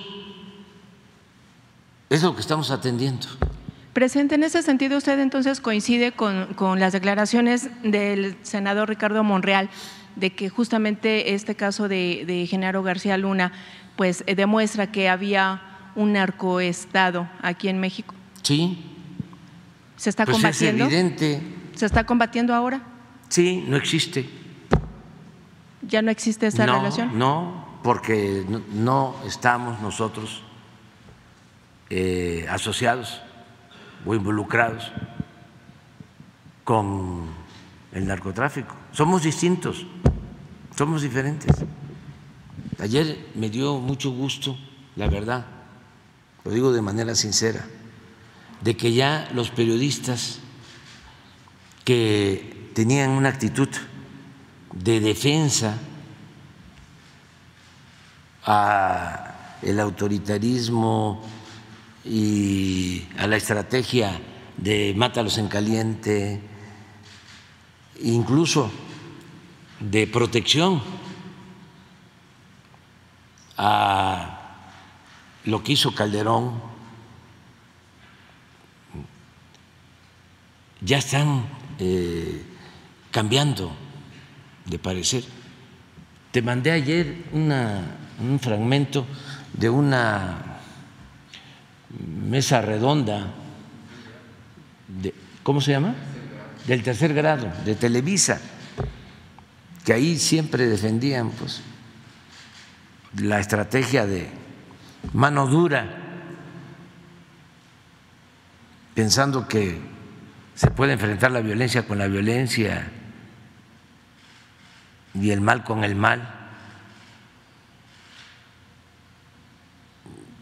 es 2.09 2.23
lo 2.23 2.33
que 2.35 2.41
estamos 2.41 2.71
atendiendo. 2.71 3.27
Presidente, 3.93 4.35
en 4.35 4.43
ese 4.43 4.61
sentido, 4.61 4.97
usted 4.97 5.19
entonces 5.19 5.59
coincide 5.59 6.11
con, 6.11 6.79
las 6.79 6.93
declaraciones 6.93 7.69
del 7.83 8.37
senador 8.43 8.87
Ricardo 8.87 9.23
Monreal 9.23 9.69
de 10.15 10.31
que 10.31 10.49
justamente 10.49 11.33
este 11.33 11.55
caso 11.55 11.87
de, 11.87 12.47
Genaro 12.49 12.83
García 12.83 13.17
Luna 13.17 13.51
pues 13.95 14.23
eh, 14.27 14.35
demuestra 14.35 14.91
que 14.91 15.09
había 15.09 15.61
un 15.95 16.13
narcoestado 16.13 17.29
aquí 17.41 17.67
en 17.67 17.79
México. 17.79 18.13
Sí. 18.43 18.85
¿Se 19.97 20.09
está 20.09 20.25
pues 20.25 20.35
combatiendo? 20.35 20.85
Es 20.85 20.93
evidente. 20.93 21.41
¿Se 21.75 21.85
está 21.85 22.05
combatiendo 22.05 22.53
ahora? 22.53 22.81
Sí, 23.27 23.65
no 23.67 23.75
existe. 23.75 24.29
¿Ya 25.81 26.01
no 26.01 26.11
existe 26.11 26.47
esa 26.47 26.65
relación? 26.65 27.17
No, 27.17 27.79
porque 27.83 28.45
no, 28.73 29.15
estamos 29.25 29.81
nosotros 29.81 30.43
eh, 31.89 32.45
asociados 32.49 33.21
o 34.05 34.13
involucrados 34.13 34.91
con 36.63 37.27
el 37.91 38.05
narcotráfico. 38.05 38.78
Somos 38.91 39.23
distintos, 39.23 39.85
somos 40.75 41.01
diferentes. 41.01 41.55
Ayer 42.79 43.27
me 43.35 43.49
dio 43.49 43.79
mucho 43.79 44.11
gusto, 44.11 44.57
la 44.95 45.07
verdad, 45.07 45.45
lo 46.43 46.51
digo 46.51 46.71
de 46.71 46.81
manera 46.81 47.13
sincera, 47.15 47.65
de 48.61 48.75
que 48.75 48.93
ya 48.93 49.29
los 49.33 49.49
periodistas 49.51 50.39
que 51.83 52.71
tenían 52.73 53.11
una 53.11 53.29
actitud 53.29 53.69
de 54.73 54.99
defensa 54.99 55.77
a 58.45 59.57
el 59.61 59.79
autoritarismo 59.79 61.21
y 62.05 63.03
a 63.17 63.27
la 63.27 63.35
estrategia 63.35 64.19
de 64.57 64.93
mátalos 64.95 65.37
en 65.37 65.47
caliente, 65.47 66.41
incluso 68.01 68.71
de 69.79 70.07
protección 70.07 70.81
a 73.57 74.39
lo 75.45 75.63
que 75.63 75.73
hizo 75.73 75.93
Calderón, 75.93 76.61
ya 80.81 80.97
están 80.97 81.45
eh, 81.79 82.45
cambiando 83.11 83.71
de 84.65 84.79
parecer. 84.79 85.23
Te 86.31 86.41
mandé 86.41 86.71
ayer 86.71 87.25
un 87.33 88.39
fragmento 88.39 89.05
de 89.53 89.69
una 89.69 90.59
mesa 92.29 92.61
redonda, 92.61 93.33
de, 94.87 95.13
¿cómo 95.43 95.59
se 95.59 95.71
llama? 95.71 95.95
Del 96.69 96.83
tercer 96.83 97.15
grado, 97.15 97.51
de 97.65 97.73
Televisa, 97.73 98.39
que 99.83 99.91
ahí 99.91 100.19
siempre 100.19 100.67
defendían 100.67 101.31
pues, 101.31 101.63
la 103.17 103.39
estrategia 103.39 104.05
de 104.05 104.29
mano 105.13 105.47
dura, 105.47 105.87
pensando 108.93 109.47
que 109.47 109.81
se 110.53 110.69
puede 110.69 110.93
enfrentar 110.93 111.31
la 111.31 111.41
violencia 111.41 111.87
con 111.87 111.97
la 111.97 112.05
violencia 112.05 112.87
y 115.15 115.31
el 115.31 115.41
mal 115.41 115.63
con 115.63 115.83
el 115.83 115.95
mal. 115.95 116.35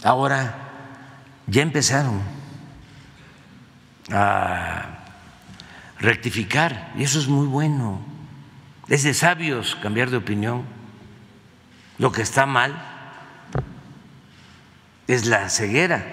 Ahora 0.04 0.56
ya 1.48 1.62
empezaron 1.62 2.20
a 4.12 4.97
rectificar 6.00 6.94
y 6.98 7.04
eso 7.04 7.20
es 7.20 7.28
muy 7.28 7.48
bueno. 7.48 8.00
Es 8.88 9.04
de 9.04 9.14
sabios 9.14 9.76
cambiar 9.76 10.10
de 10.10 10.18
opinión. 10.18 10.64
Lo 11.98 12.12
que 12.12 12.22
está 12.22 12.46
mal 12.46 12.80
es 15.08 15.26
la 15.26 15.50
ceguera, 15.50 16.06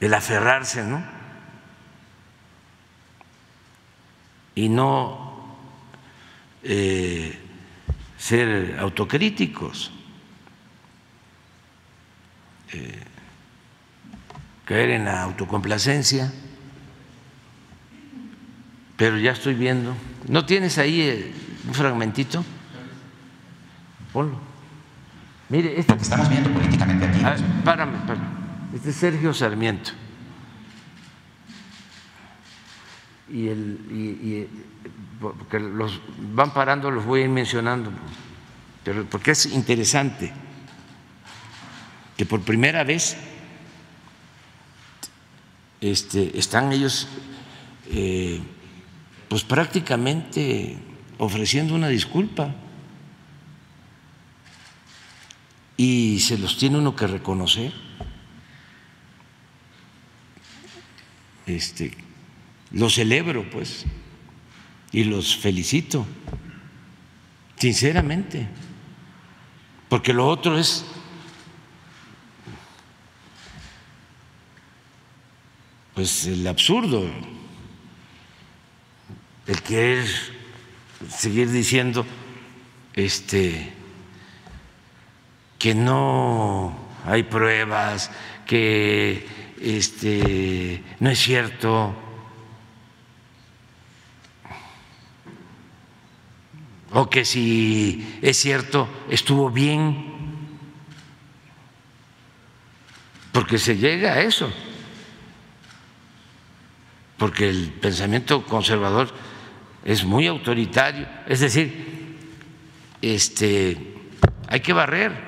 el 0.00 0.14
aferrarse, 0.14 0.84
¿no? 0.84 1.18
y 4.58 4.68
no 4.68 5.56
eh, 6.64 7.38
ser 8.18 8.76
autocríticos, 8.80 9.92
eh, 12.72 13.04
caer 14.64 14.90
en 14.90 15.04
la 15.04 15.22
autocomplacencia. 15.22 16.32
Pero 18.98 19.16
ya 19.16 19.30
estoy 19.30 19.54
viendo. 19.54 19.94
¿No 20.26 20.44
tienes 20.44 20.76
ahí 20.76 21.00
eh, 21.00 21.32
un 21.66 21.72
fragmentito? 21.72 22.44
Ponlo. 24.12 24.36
Mire, 25.48 25.78
este, 25.78 25.92
Lo 25.92 25.98
que 25.98 26.02
estamos 26.02 26.28
viendo 26.28 26.50
políticamente 26.50 27.06
aquí. 27.06 27.20
Ah, 27.24 27.36
párame, 27.64 27.96
párame. 27.98 28.26
Este 28.74 28.90
es 28.90 28.96
Sergio 28.96 29.32
Sarmiento. 29.32 29.92
Y, 33.30 33.46
el, 33.46 33.78
y, 33.88 34.48
porque 35.20 35.60
los 35.60 36.00
van 36.34 36.52
parando, 36.52 36.90
los 36.90 37.04
voy 37.04 37.20
a 37.20 37.24
ir 37.24 37.30
mencionando, 37.30 37.92
pero 38.82 39.04
porque 39.04 39.30
es 39.30 39.46
interesante 39.46 40.32
que 42.16 42.26
por 42.26 42.40
primera 42.40 42.82
vez 42.82 43.16
este, 45.80 46.36
están 46.38 46.72
ellos 46.72 47.06
eh, 47.90 48.40
pues 49.28 49.44
prácticamente 49.44 50.78
ofreciendo 51.18 51.74
una 51.74 51.88
disculpa. 51.88 52.54
Y 55.76 56.20
se 56.20 56.38
los 56.38 56.58
tiene 56.58 56.78
uno 56.78 56.96
que 56.96 57.06
reconocer. 57.06 57.72
Este, 61.46 61.92
lo 62.72 62.90
celebro, 62.90 63.48
pues, 63.48 63.86
y 64.92 65.04
los 65.04 65.36
felicito, 65.36 66.06
sinceramente, 67.56 68.46
porque 69.88 70.12
lo 70.12 70.26
otro 70.28 70.58
es 70.58 70.84
pues 75.94 76.26
el 76.26 76.46
absurdo, 76.46 77.10
el 79.48 79.62
querer 79.62 80.06
seguir 81.08 81.50
diciendo 81.50 82.06
este 82.94 83.72
que 85.58 85.74
no 85.74 86.76
hay 87.04 87.24
pruebas, 87.24 88.10
que 88.46 89.26
este, 89.60 90.82
no 91.00 91.10
es 91.10 91.18
cierto. 91.18 91.94
O 96.92 97.10
que 97.10 97.24
si 97.24 98.18
es 98.22 98.36
cierto, 98.36 98.88
estuvo 99.10 99.50
bien, 99.50 100.14
porque 103.32 103.58
se 103.58 103.76
llega 103.76 104.12
a 104.12 104.22
eso, 104.22 104.50
porque 107.18 107.48
el 107.48 107.72
pensamiento 107.72 108.44
conservador 108.44 109.12
es 109.88 110.04
muy 110.04 110.26
autoritario, 110.26 111.08
es 111.26 111.40
decir, 111.40 112.18
este, 113.00 113.94
hay 114.46 114.60
que 114.60 114.74
barrer. 114.74 115.26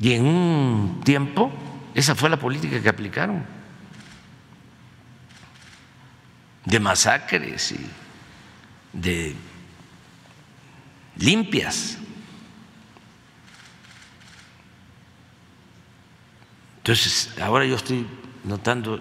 Y 0.00 0.14
en 0.14 0.24
un 0.24 1.02
tiempo 1.04 1.52
esa 1.94 2.14
fue 2.14 2.30
la 2.30 2.38
política 2.38 2.80
que 2.80 2.88
aplicaron, 2.88 3.44
de 6.64 6.80
masacres 6.80 7.72
y 7.72 7.86
de 8.94 9.34
limpias. 11.16 11.98
Entonces, 16.78 17.34
ahora 17.38 17.66
yo 17.66 17.76
estoy 17.76 18.06
notando 18.44 18.98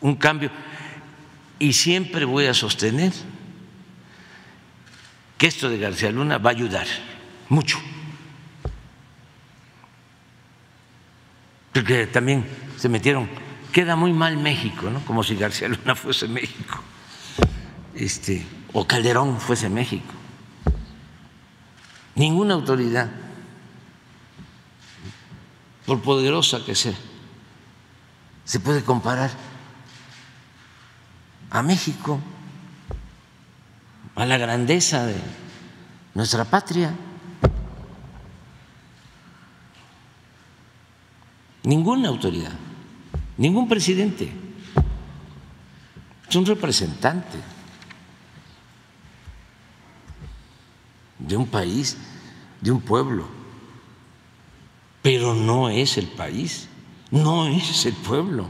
un 0.00 0.16
cambio 0.16 0.50
y 1.62 1.74
siempre 1.74 2.24
voy 2.24 2.46
a 2.46 2.54
sostener 2.54 3.12
que 5.38 5.46
esto 5.46 5.68
de 5.68 5.78
García 5.78 6.10
Luna 6.10 6.38
va 6.38 6.50
a 6.50 6.54
ayudar 6.54 6.88
mucho 7.48 7.78
porque 11.72 12.08
también 12.08 12.44
se 12.76 12.88
metieron, 12.88 13.28
queda 13.72 13.94
muy 13.94 14.12
mal 14.12 14.38
México, 14.38 14.90
¿no? 14.90 15.04
Como 15.04 15.22
si 15.22 15.36
García 15.36 15.68
Luna 15.68 15.94
fuese 15.94 16.26
México, 16.26 16.82
este, 17.94 18.44
o 18.72 18.84
Calderón 18.84 19.38
fuese 19.38 19.68
México. 19.68 20.12
Ninguna 22.16 22.54
autoridad, 22.54 23.08
por 25.86 26.02
poderosa 26.02 26.64
que 26.64 26.74
sea, 26.74 26.94
se 28.44 28.58
puede 28.58 28.82
comparar 28.82 29.30
a 31.52 31.62
México, 31.62 32.18
a 34.16 34.26
la 34.26 34.38
grandeza 34.38 35.06
de 35.06 35.16
nuestra 36.14 36.44
patria. 36.44 36.92
ninguna 41.64 42.08
autoridad, 42.08 42.52
ningún 43.36 43.68
presidente. 43.68 44.32
Es 46.28 46.36
un 46.36 46.46
representante 46.46 47.38
de 51.18 51.36
un 51.36 51.46
país, 51.46 51.96
de 52.60 52.70
un 52.70 52.80
pueblo, 52.80 53.26
pero 55.02 55.34
no 55.34 55.68
es 55.68 55.98
el 55.98 56.08
país, 56.08 56.68
no 57.10 57.46
es 57.46 57.86
el 57.86 57.94
pueblo, 57.94 58.48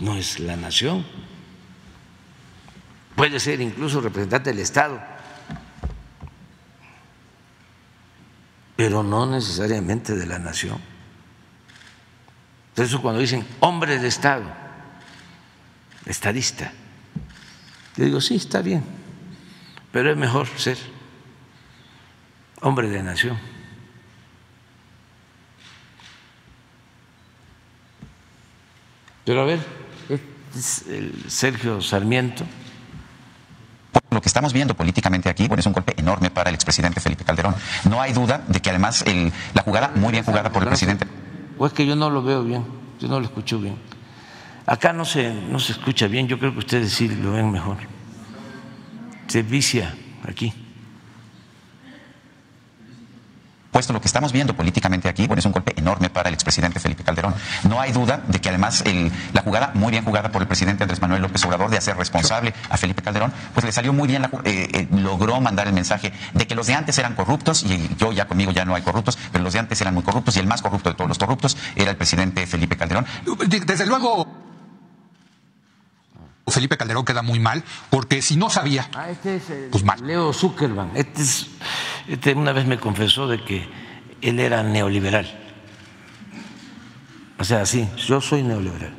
no 0.00 0.16
es 0.16 0.38
la 0.40 0.56
nación. 0.56 1.06
Puede 3.14 3.40
ser 3.40 3.60
incluso 3.60 4.00
representante 4.00 4.50
del 4.50 4.60
Estado 4.60 5.16
pero 8.76 9.02
no 9.02 9.26
necesariamente 9.26 10.14
de 10.14 10.26
la 10.26 10.38
nación. 10.38 10.78
Por 12.74 12.84
eso 12.84 13.00
cuando 13.00 13.20
dicen 13.20 13.44
hombre 13.60 13.98
de 13.98 14.06
Estado, 14.06 14.44
estadista, 16.04 16.72
yo 17.96 18.04
digo, 18.04 18.20
sí, 18.20 18.36
está 18.36 18.60
bien, 18.60 18.84
pero 19.90 20.10
es 20.10 20.16
mejor 20.16 20.46
ser 20.58 20.76
hombre 22.60 22.90
de 22.90 23.02
nación. 23.02 23.38
Pero 29.24 29.40
a 29.40 29.44
ver, 29.46 29.58
Sergio 30.56 31.80
Sarmiento 31.80 32.44
lo 34.10 34.20
que 34.20 34.28
estamos 34.28 34.52
viendo 34.52 34.74
políticamente 34.74 35.28
aquí, 35.28 35.46
bueno, 35.48 35.60
es 35.60 35.66
un 35.66 35.72
golpe 35.72 35.94
enorme 35.96 36.30
para 36.30 36.50
el 36.50 36.54
expresidente 36.54 37.00
Felipe 37.00 37.24
Calderón. 37.24 37.54
No 37.88 38.00
hay 38.00 38.12
duda 38.12 38.42
de 38.48 38.60
que 38.60 38.70
además 38.70 39.02
el, 39.06 39.32
la 39.54 39.62
jugada 39.62 39.92
muy 39.94 40.12
bien 40.12 40.24
jugada 40.24 40.50
por 40.50 40.62
el 40.62 40.68
presidente. 40.68 41.06
O 41.58 41.66
es 41.66 41.72
que 41.72 41.86
yo 41.86 41.96
no 41.96 42.10
lo 42.10 42.22
veo 42.22 42.42
bien, 42.42 42.64
yo 43.00 43.08
no 43.08 43.18
lo 43.20 43.26
escucho 43.26 43.58
bien. 43.58 43.76
Acá 44.66 44.92
no 44.92 45.04
se, 45.04 45.32
no 45.32 45.58
se 45.58 45.72
escucha 45.72 46.06
bien, 46.06 46.28
yo 46.28 46.38
creo 46.38 46.52
que 46.52 46.58
ustedes 46.58 46.92
sí 46.92 47.08
lo 47.08 47.32
ven 47.32 47.50
mejor. 47.50 47.78
Se 49.28 49.42
vicia 49.42 49.94
aquí 50.26 50.52
puesto 53.76 53.92
lo 53.92 54.00
que 54.00 54.06
estamos 54.06 54.32
viendo 54.32 54.56
políticamente 54.56 55.06
aquí, 55.06 55.26
bueno, 55.26 55.40
es 55.40 55.44
un 55.44 55.52
golpe 55.52 55.74
enorme 55.76 56.08
para 56.08 56.30
el 56.30 56.34
expresidente 56.34 56.80
Felipe 56.80 57.04
Calderón. 57.04 57.34
No 57.68 57.78
hay 57.78 57.92
duda 57.92 58.22
de 58.26 58.40
que 58.40 58.48
además 58.48 58.82
la 59.34 59.42
jugada, 59.42 59.72
muy 59.74 59.90
bien 59.90 60.02
jugada 60.02 60.32
por 60.32 60.40
el 60.40 60.48
presidente 60.48 60.84
Andrés 60.84 61.02
Manuel 61.02 61.20
López 61.20 61.44
Obrador 61.44 61.68
de 61.68 61.76
hacer 61.76 61.94
responsable 61.94 62.54
a 62.70 62.78
Felipe 62.78 63.02
Calderón, 63.02 63.34
pues 63.52 63.66
le 63.66 63.72
salió 63.72 63.92
muy 63.92 64.08
bien, 64.08 64.24
eh, 64.24 64.28
eh, 64.72 64.88
logró 64.92 65.42
mandar 65.42 65.66
el 65.66 65.74
mensaje 65.74 66.14
de 66.32 66.46
que 66.46 66.54
los 66.54 66.68
de 66.68 66.72
antes 66.72 66.96
eran 66.96 67.14
corruptos 67.14 67.64
y 67.64 67.94
yo 67.98 68.12
ya 68.12 68.24
conmigo 68.26 68.50
ya 68.50 68.64
no 68.64 68.74
hay 68.74 68.80
corruptos, 68.80 69.18
pero 69.30 69.44
los 69.44 69.52
de 69.52 69.58
antes 69.58 69.78
eran 69.78 69.92
muy 69.92 70.02
corruptos 70.02 70.34
y 70.36 70.40
el 70.40 70.46
más 70.46 70.62
corrupto 70.62 70.88
de 70.88 70.94
todos 70.94 71.08
los 71.08 71.18
corruptos 71.18 71.58
era 71.74 71.90
el 71.90 71.98
presidente 71.98 72.46
Felipe 72.46 72.78
Calderón. 72.78 73.04
Desde 73.46 73.84
luego. 73.84 74.46
Felipe 76.48 76.76
Calderón 76.76 77.04
queda 77.04 77.22
muy 77.22 77.40
mal, 77.40 77.64
porque 77.90 78.22
si 78.22 78.36
no 78.36 78.48
sabía, 78.48 78.88
ah, 78.94 79.10
este 79.10 79.36
es 79.36 79.42
pues 79.70 79.84
Leo 80.00 80.32
Zuckerman. 80.32 80.92
Este, 80.94 81.20
es, 81.20 81.48
este 82.08 82.34
una 82.34 82.52
vez 82.52 82.66
me 82.66 82.78
confesó 82.78 83.26
de 83.28 83.42
que 83.42 83.68
él 84.20 84.40
era 84.40 84.62
neoliberal. 84.62 85.26
O 87.38 87.44
sea, 87.44 87.66
sí, 87.66 87.88
yo 87.96 88.20
soy 88.20 88.42
neoliberal. 88.42 88.94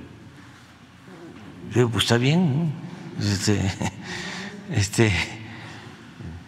Yo 1.70 1.76
digo, 1.76 1.89
pues 1.89 2.06
está 2.06 2.17
bien, 2.17 2.72
este, 3.20 3.60
este, 4.72 5.12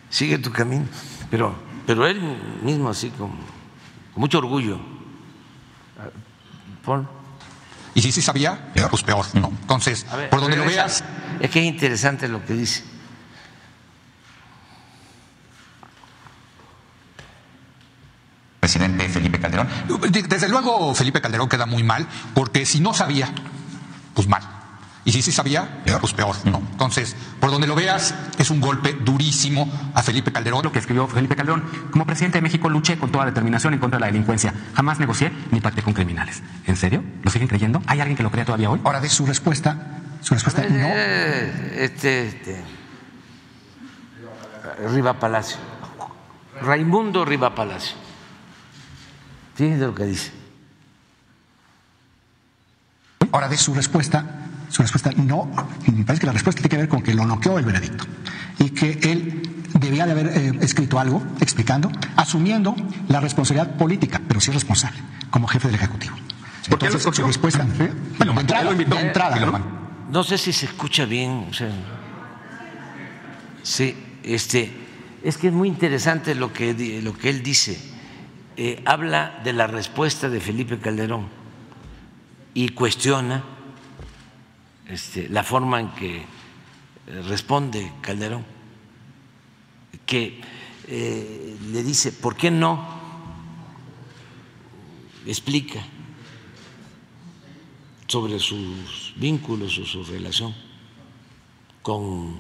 sigue 0.10 0.38
tu 0.38 0.52
camino. 0.52 0.86
Pero, 1.30 1.56
pero 1.86 2.08
él 2.08 2.20
mismo 2.64 2.90
así 2.90 3.10
con, 3.10 3.30
con 4.14 4.22
mucho 4.22 4.38
orgullo. 4.40 4.80
Y 7.94 8.02
si 8.02 8.12
sí 8.12 8.22
sabía, 8.22 8.72
pues 8.90 9.04
peor. 9.04 9.26
No. 9.34 9.50
Entonces, 9.62 10.06
ver, 10.16 10.30
por 10.30 10.42
donde 10.42 10.58
lo 10.58 10.66
veas, 10.66 11.04
Es 11.40 11.50
que 11.50 11.60
es 11.60 11.66
interesante 11.66 12.28
lo 12.28 12.44
que 12.46 12.54
dice. 12.54 12.84
Presidente 18.60 19.10
Felipe 19.10 19.40
Calderón. 19.40 19.68
desde 20.12 20.49
luego 20.62 20.94
Felipe 20.96 21.22
Calderón 21.22 21.50
queda 21.50 21.66
muy 21.66 21.84
mal, 21.84 22.08
porque 22.34 22.66
si 22.66 22.80
no 22.80 22.94
sabía, 22.94 23.30
pues 24.14 24.28
mal. 24.28 24.44
Y 25.06 25.12
si 25.12 25.22
sí 25.22 25.32
sabía, 25.32 25.82
pues 26.02 26.14
peor. 26.14 26.36
No. 26.46 26.62
Entonces, 26.72 27.16
por 27.40 27.50
donde 27.50 27.66
lo 27.66 27.74
veas, 27.74 28.14
es 28.38 28.50
un 28.52 28.60
golpe 28.60 28.94
durísimo 28.94 29.72
a 29.96 30.04
Felipe 30.04 30.32
Calderón. 30.32 30.62
Lo 30.64 30.72
que 30.72 30.80
escribió 30.80 31.08
Felipe 31.08 31.36
Calderón, 31.36 31.64
como 31.90 32.06
presidente 32.06 32.38
de 32.38 32.42
México 32.44 32.70
luché 32.70 32.98
con 33.00 33.12
toda 33.12 33.26
determinación 33.26 33.74
en 33.74 33.80
contra 33.80 33.98
de 33.98 34.02
la 34.02 34.08
delincuencia. 34.08 34.54
Jamás 34.76 35.00
negocié 35.00 35.32
ni 35.52 35.62
pacté 35.62 35.82
con 35.82 35.94
criminales. 35.94 36.44
¿En 36.66 36.76
serio? 36.76 37.04
¿Lo 37.24 37.32
siguen 37.32 37.48
creyendo? 37.48 37.82
¿Hay 37.88 38.02
alguien 38.02 38.18
que 38.18 38.24
lo 38.24 38.30
crea 38.30 38.46
todavía 38.46 38.70
hoy? 38.70 38.82
Ahora 38.84 39.00
de 39.00 39.10
su 39.10 39.26
respuesta, 39.26 40.02
su 40.22 40.34
respuesta 40.34 40.62
no. 40.64 40.68
Eh, 40.70 41.86
Este, 41.86 42.28
este, 42.28 42.64
Riva 44.94 45.14
Palacio. 45.14 45.58
Raimundo 46.62 47.26
Riva 47.26 47.56
Palacio. 47.56 47.96
Fíjense 49.56 49.86
lo 49.86 49.96
que 49.96 50.04
dice. 50.06 50.39
Ahora 53.32 53.48
de 53.50 53.58
su 53.58 53.74
respuesta, 53.74 54.48
su 54.70 54.82
respuesta 54.82 55.12
no. 55.16 55.52
y 55.86 55.92
Me 55.92 56.04
parece 56.04 56.22
que 56.22 56.28
la 56.28 56.34
respuesta 56.34 56.62
tiene 56.62 56.70
que 56.70 56.78
ver 56.78 56.90
con 56.90 57.02
que 57.02 57.14
lo 57.14 57.26
noqueó 57.26 57.60
el 57.60 57.66
veredicto 57.66 58.06
y 58.60 58.70
que 58.72 59.00
él 59.04 59.42
debía 59.74 60.06
de 60.06 60.12
haber 60.14 60.28
eh, 60.28 60.52
escrito 60.62 61.00
algo 61.00 61.22
explicando, 61.40 61.92
asumiendo 62.16 62.76
la 63.08 63.20
responsabilidad 63.20 63.78
política, 63.78 64.22
pero 64.28 64.40
sí 64.42 64.50
es 64.52 64.56
responsable 64.56 65.00
como 65.30 65.48
jefe 65.48 65.68
del 65.68 65.76
ejecutivo. 65.76 66.16
¿Por 66.70 66.80
qué 66.80 66.86
lo 66.86 66.92
Entonces, 66.98 67.16
su 67.16 67.26
respuesta, 67.26 67.66
¿eh? 67.80 67.92
bueno, 68.18 68.34
de 68.34 68.42
entrada, 68.42 68.64
lo 68.64 68.72
invitó. 68.74 68.96
de 68.96 69.02
entrada, 69.02 69.36
¿no? 69.40 69.60
No 70.12 70.24
sé 70.24 70.38
si 70.38 70.52
se 70.54 70.66
escucha 70.66 71.06
bien. 71.06 71.48
o 71.50 71.54
sea, 71.54 71.70
sí, 73.64 73.96
este, 74.24 74.72
es 75.24 75.38
que 75.38 75.48
es 75.48 75.54
muy 75.54 75.68
interesante 75.68 76.36
lo 76.36 76.52
que, 76.52 76.74
di- 76.74 77.02
lo 77.02 77.18
que 77.18 77.30
él 77.30 77.44
dice. 77.44 77.80
Eh, 78.58 78.82
habla 78.86 79.40
de 79.44 79.54
la 79.54 79.68
respuesta 79.68 80.28
de 80.30 80.40
Felipe 80.42 80.80
Calderón 80.80 81.28
y 82.54 82.70
cuestiona 82.70 83.44
este, 84.88 85.30
la 85.30 85.44
forma 85.44 85.80
en 85.80 85.90
que 85.92 86.18
eh, 86.18 86.26
responde 87.28 87.92
Calderón, 88.02 88.44
que 90.06 90.42
eh, 90.88 91.58
le 91.72 91.84
dice, 91.84 92.12
¿por 92.12 92.36
qué 92.36 92.50
no 92.50 93.00
explica 95.26 95.80
sobre 98.08 98.40
sus 98.40 99.14
vínculos 99.18 99.78
o 99.78 99.86
su 99.86 100.04
relación 100.04 100.56
con 101.84 102.36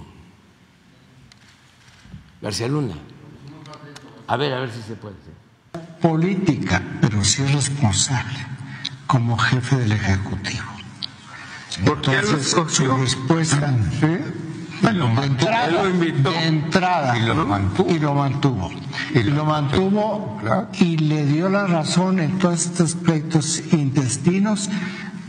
García 2.41 2.67
Luna? 2.67 2.95
A 4.25 4.37
ver, 4.37 4.53
a 4.53 4.61
ver 4.61 4.71
si 4.71 4.81
se 4.81 4.95
puede. 4.95 5.15
política, 6.01 6.83
pero 7.01 7.23
sí 7.23 7.43
es 7.43 7.53
responsable 7.53 8.48
como 9.09 9.39
jefe 9.39 9.75
del 9.75 9.93
Ejecutivo. 9.93 10.65
¿Por 11.83 11.99
qué 11.99 12.11
lo 12.11 12.19
Entonces, 12.19 12.55
su 12.67 12.85
respuesta, 12.95 13.73
Él 14.03 14.99
lo 14.99 15.89
invitó. 15.89 16.29
de 16.29 16.45
entrada, 16.45 17.17
Y 17.17 17.21
lo 17.23 17.33
mantuvo. 17.47 17.89
y 17.89 17.97
lo 17.97 18.13
mantuvo, 18.13 18.71
y 19.15 19.23
lo 19.23 19.45
mantuvo 19.45 20.39
y 20.73 20.97
le 20.97 21.25
dio 21.25 21.49
la 21.49 21.65
razón 21.65 22.19
en 22.19 22.37
todos 22.37 22.67
estos 22.67 22.93
aspectos 22.93 23.63
intestinos 23.71 24.69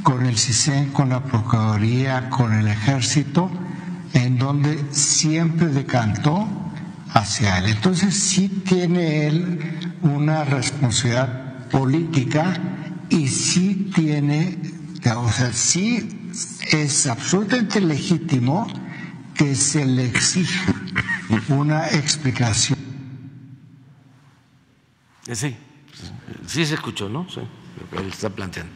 con 0.02 0.26
el 0.26 0.36
CISEN, 0.36 0.90
con 0.90 1.08
la 1.08 1.24
Procuraduría, 1.24 2.28
con 2.28 2.52
el 2.52 2.68
Ejército, 2.68 3.50
en 4.12 4.36
donde 4.38 4.78
siempre 4.90 5.68
decantó 5.68 6.46
hacia 7.14 7.56
él. 7.58 7.70
Entonces 7.70 8.14
sí 8.14 8.50
tiene 8.50 9.26
él 9.26 9.96
una 10.02 10.44
responsabilidad 10.44 11.66
política 11.70 12.60
y 13.10 13.28
sí 13.28 13.90
tiene, 13.94 14.58
o 15.16 15.30
sea, 15.30 15.52
sí 15.52 16.08
es 16.70 17.06
absolutamente 17.06 17.80
legítimo 17.80 18.66
que 19.34 19.54
se 19.54 19.84
le 19.84 20.06
exija 20.06 20.74
una 21.48 21.88
explicación. 21.88 22.78
Eh, 25.26 25.34
Sí, 25.34 25.56
sí 26.46 26.66
se 26.66 26.74
escuchó, 26.74 27.08
¿no? 27.08 27.28
Sí, 27.28 27.40
lo 27.92 28.00
él 28.00 28.08
está 28.08 28.30
planteando. 28.30 28.72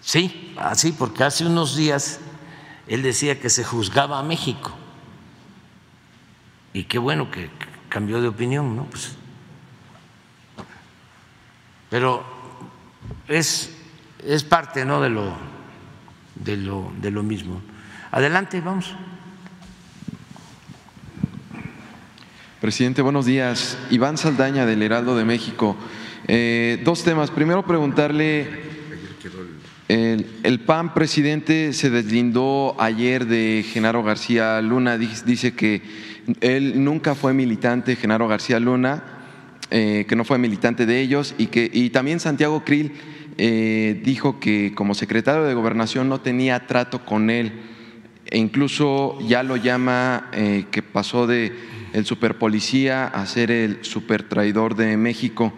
Sí, 0.00 0.54
así, 0.58 0.92
porque 0.92 1.24
hace 1.24 1.46
unos 1.46 1.76
días 1.76 2.20
él 2.88 3.02
decía 3.02 3.40
que 3.40 3.48
se 3.48 3.64
juzgaba 3.64 4.18
a 4.18 4.22
México. 4.22 4.72
Y 6.74 6.84
qué 6.84 6.98
bueno 6.98 7.30
que 7.30 7.50
cambió 7.88 8.20
de 8.20 8.28
opinión, 8.28 8.76
¿no? 8.76 8.84
Pues, 8.86 9.16
pero 11.92 12.24
es, 13.28 13.70
es 14.26 14.44
parte, 14.44 14.86
¿no? 14.86 15.02
De 15.02 15.10
lo, 15.10 15.36
de 16.36 16.56
lo, 16.56 16.90
de 17.02 17.10
lo 17.10 17.22
mismo. 17.22 17.60
Adelante, 18.10 18.62
vamos. 18.62 18.94
Presidente, 22.62 23.02
buenos 23.02 23.26
días. 23.26 23.76
Iván 23.90 24.16
Saldaña 24.16 24.64
del 24.64 24.82
Heraldo 24.82 25.14
de 25.18 25.26
México. 25.26 25.76
Eh, 26.28 26.80
dos 26.82 27.04
temas. 27.04 27.30
Primero, 27.30 27.66
preguntarle, 27.66 28.48
el, 29.88 30.40
el 30.44 30.60
PAN, 30.60 30.94
presidente, 30.94 31.74
se 31.74 31.90
deslindó 31.90 32.74
ayer 32.80 33.26
de 33.26 33.66
Genaro 33.70 34.02
García 34.02 34.62
Luna. 34.62 34.96
Dice, 34.96 35.52
que 35.52 35.82
él 36.40 36.82
nunca 36.82 37.14
fue 37.14 37.34
militante, 37.34 37.96
Genaro 37.96 38.28
García 38.28 38.58
Luna, 38.58 39.21
eh, 39.74 40.04
que 40.06 40.16
no 40.16 40.24
fue 40.24 40.36
militante 40.36 40.84
de 40.84 41.00
ellos 41.00 41.34
y 41.38 41.46
que 41.46 41.70
y 41.72 41.88
también 41.88 42.20
Santiago 42.20 42.62
Krill 42.62 42.92
eh, 43.38 44.02
dijo 44.04 44.38
que 44.38 44.74
como 44.74 44.92
secretario 44.92 45.44
de 45.44 45.54
Gobernación 45.54 46.10
no 46.10 46.20
tenía 46.20 46.66
trato 46.66 47.06
con 47.06 47.30
él 47.30 47.52
e 48.26 48.36
incluso 48.36 49.18
ya 49.26 49.42
lo 49.42 49.56
llama 49.56 50.28
eh, 50.34 50.66
que 50.70 50.82
pasó 50.82 51.26
de 51.26 51.52
el 51.94 52.04
superpolicía 52.04 53.06
a 53.06 53.24
ser 53.24 53.50
el 53.50 53.78
supertraidor 53.82 54.76
de 54.76 54.98
México. 54.98 55.54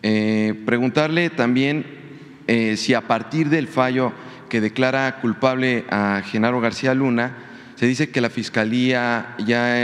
Preguntarle 0.00 1.28
también 1.28 1.84
si 2.76 2.94
a 2.94 3.02
partir 3.02 3.50
del 3.50 3.68
fallo 3.68 4.12
que 4.48 4.62
declara 4.62 5.20
culpable 5.20 5.84
a 5.90 6.22
Genaro 6.24 6.60
García 6.62 6.94
Luna, 6.94 7.36
se 7.74 7.86
dice 7.86 8.10
que 8.10 8.22
la 8.22 8.30
Fiscalía 8.30 9.34
ya 9.46 9.78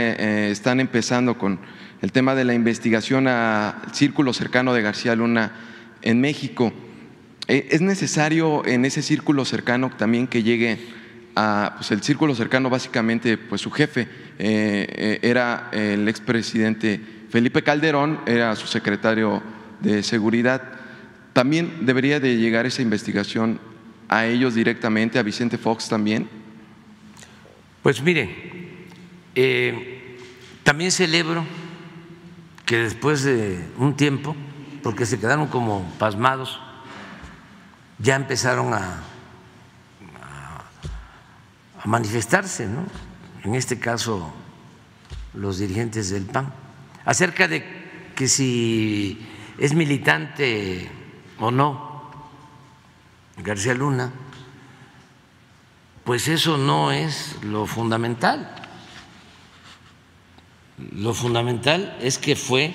están 0.47 0.79
empezando 0.79 1.37
con 1.37 1.59
el 2.01 2.11
tema 2.11 2.35
de 2.35 2.45
la 2.45 2.53
investigación 2.53 3.27
al 3.27 3.93
círculo 3.93 4.33
cercano 4.33 4.73
de 4.73 4.81
García 4.81 5.15
Luna 5.15 5.51
en 6.01 6.21
México. 6.21 6.73
Eh, 7.47 7.67
¿Es 7.71 7.81
necesario 7.81 8.65
en 8.65 8.85
ese 8.85 9.01
círculo 9.01 9.45
cercano 9.45 9.89
también 9.97 10.27
que 10.27 10.43
llegue 10.43 10.79
a, 11.35 11.73
pues 11.77 11.91
el 11.91 12.01
círculo 12.03 12.35
cercano 12.35 12.69
básicamente, 12.69 13.37
pues 13.37 13.61
su 13.61 13.71
jefe 13.71 14.01
eh, 14.01 14.87
eh, 14.89 15.19
era 15.21 15.69
el 15.71 16.07
expresidente 16.07 16.99
Felipe 17.29 17.63
Calderón, 17.63 18.19
era 18.25 18.55
su 18.55 18.67
secretario 18.67 19.41
de 19.81 20.03
seguridad. 20.03 20.63
También 21.33 21.85
debería 21.85 22.19
de 22.19 22.37
llegar 22.37 22.65
esa 22.65 22.81
investigación 22.81 23.59
a 24.07 24.25
ellos 24.25 24.55
directamente, 24.55 25.19
a 25.19 25.23
Vicente 25.23 25.57
Fox 25.57 25.87
también. 25.87 26.27
Pues 27.83 28.01
miren, 28.01 28.29
eh, 29.35 30.17
también 30.63 30.91
celebro 30.91 31.45
que 32.69 32.77
después 32.77 33.23
de 33.23 33.67
un 33.79 33.95
tiempo, 33.95 34.35
porque 34.83 35.07
se 35.07 35.19
quedaron 35.19 35.47
como 35.47 35.91
pasmados, 35.97 36.59
ya 37.97 38.15
empezaron 38.15 38.75
a, 38.75 39.01
manifestarse, 41.83 42.67
¿no? 42.67 42.85
En 43.43 43.55
este 43.55 43.79
caso, 43.79 44.31
los 45.33 45.57
dirigentes 45.57 46.11
del 46.11 46.25
PAN, 46.25 46.53
acerca 47.05 47.47
de 47.47 47.65
que 48.13 48.27
si 48.27 49.27
es 49.57 49.73
militante 49.73 50.91
o 51.39 51.49
no 51.49 52.11
García 53.37 53.73
Luna, 53.73 54.11
pues 56.03 56.27
eso 56.27 56.59
no 56.59 56.91
es 56.91 57.35
lo 57.41 57.65
fundamental. 57.65 58.58
Lo 60.79 61.13
fundamental 61.13 61.97
es 61.99 62.17
que 62.17 62.37
fue 62.37 62.73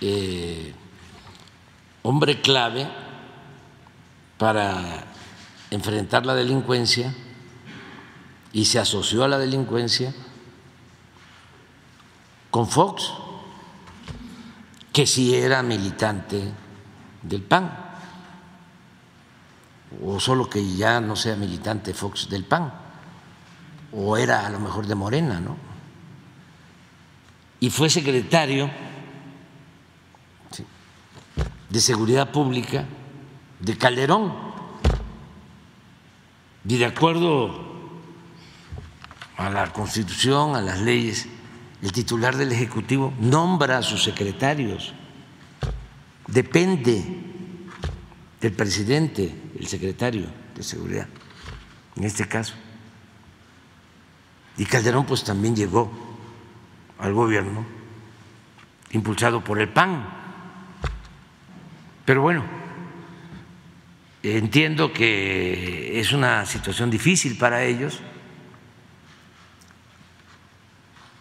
eh, 0.00 0.74
hombre 2.02 2.40
clave 2.40 2.88
para 4.38 5.04
enfrentar 5.70 6.24
la 6.24 6.34
delincuencia 6.34 7.14
y 8.52 8.64
se 8.64 8.78
asoció 8.78 9.24
a 9.24 9.28
la 9.28 9.38
delincuencia 9.38 10.14
con 12.50 12.68
Fox, 12.68 13.12
que 14.92 15.06
sí 15.06 15.34
era 15.34 15.62
militante 15.62 16.52
del 17.20 17.42
PAN, 17.42 17.76
o 20.02 20.18
solo 20.20 20.48
que 20.48 20.76
ya 20.76 21.00
no 21.00 21.16
sea 21.16 21.36
militante 21.36 21.92
Fox 21.92 22.28
del 22.30 22.44
PAN, 22.44 22.72
o 23.92 24.16
era 24.16 24.46
a 24.46 24.50
lo 24.50 24.60
mejor 24.60 24.86
de 24.86 24.94
Morena, 24.94 25.40
¿no? 25.40 25.63
Y 27.64 27.70
fue 27.70 27.88
secretario 27.88 28.70
de 31.70 31.80
Seguridad 31.80 32.30
Pública 32.30 32.84
de 33.58 33.78
Calderón. 33.78 34.34
Y 36.68 36.76
de 36.76 36.84
acuerdo 36.84 37.58
a 39.38 39.48
la 39.48 39.72
Constitución, 39.72 40.54
a 40.54 40.60
las 40.60 40.82
leyes, 40.82 41.26
el 41.80 41.90
titular 41.90 42.36
del 42.36 42.52
Ejecutivo 42.52 43.14
nombra 43.18 43.78
a 43.78 43.82
sus 43.82 44.02
secretarios. 44.02 44.92
Depende 46.26 47.02
del 48.42 48.52
presidente, 48.52 49.34
el 49.58 49.66
secretario 49.68 50.26
de 50.54 50.62
Seguridad, 50.62 51.08
en 51.96 52.04
este 52.04 52.28
caso. 52.28 52.52
Y 54.58 54.66
Calderón 54.66 55.06
pues 55.06 55.24
también 55.24 55.56
llegó 55.56 56.13
al 56.98 57.12
gobierno 57.12 57.64
impulsado 58.94 59.42
por 59.42 59.60
el 59.60 59.68
PAN. 59.68 60.06
Pero 62.04 62.22
bueno, 62.22 62.44
entiendo 64.22 64.92
que 64.92 65.98
es 66.00 66.12
una 66.12 66.46
situación 66.46 66.90
difícil 66.90 67.36
para 67.36 67.64
ellos 67.64 68.00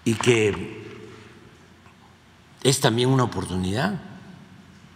y 0.06 0.14
que 0.16 0.84
es 2.62 2.80
también 2.80 3.10
una 3.10 3.24
oportunidad. 3.24 4.02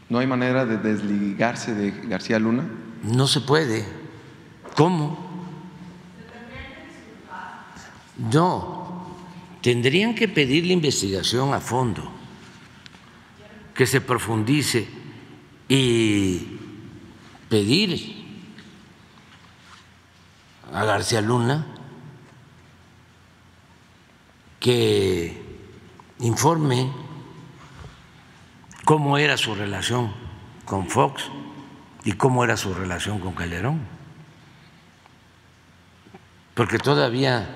¿No 0.10 0.20
hay 0.20 0.28
manera 0.28 0.66
de 0.66 0.78
desligarse 0.78 1.74
de 1.74 1.92
García 2.08 2.40
Luna? 2.40 2.66
No 3.04 3.28
se 3.28 3.42
puede. 3.42 3.86
¿Cómo? 4.76 5.26
No, 8.32 8.77
tendrían 9.68 10.16
que 10.16 10.30
pedir 10.30 10.66
la 10.66 10.72
investigación 10.72 11.54
a 11.54 11.60
fondo, 11.60 12.10
que 13.76 13.86
se 13.86 14.00
profundice 14.00 14.88
y 15.68 16.58
pedir 17.50 18.16
a 20.72 20.86
García 20.86 21.20
Luna 21.20 21.68
que 24.58 25.36
informe 26.20 26.90
cómo 28.86 29.18
era 29.18 29.36
su 29.36 29.54
relación 29.54 30.14
con 30.64 30.88
Fox 30.88 31.26
y 32.06 32.14
cómo 32.14 32.46
era 32.46 32.56
su 32.56 32.74
relación 32.74 33.20
con 33.20 33.34
Calderón. 33.34 33.82
Porque 36.54 36.78
todavía 36.78 37.50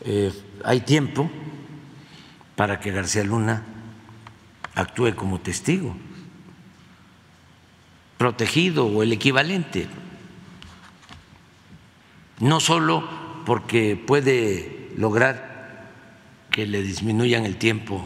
eh, 0.00 0.32
hay 0.64 0.80
tiempo 0.80 1.30
para 2.56 2.80
que 2.80 2.90
García 2.90 3.24
Luna 3.24 3.64
actúe 4.74 5.14
como 5.14 5.40
testigo, 5.40 5.96
protegido 8.16 8.86
o 8.86 9.02
el 9.02 9.12
equivalente, 9.12 9.86
no 12.40 12.60
solo 12.60 13.08
porque 13.44 13.96
puede 13.96 14.90
lograr 14.96 15.88
que 16.50 16.66
le 16.66 16.82
disminuyan 16.82 17.44
el 17.44 17.56
tiempo 17.56 18.04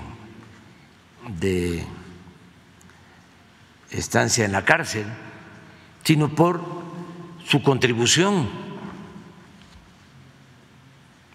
de 1.40 1.84
estancia 3.90 4.44
en 4.44 4.53
la 4.53 4.64
cárcel, 4.64 5.07
sino 6.05 6.34
por 6.34 6.62
su 7.46 7.62
contribución 7.62 8.48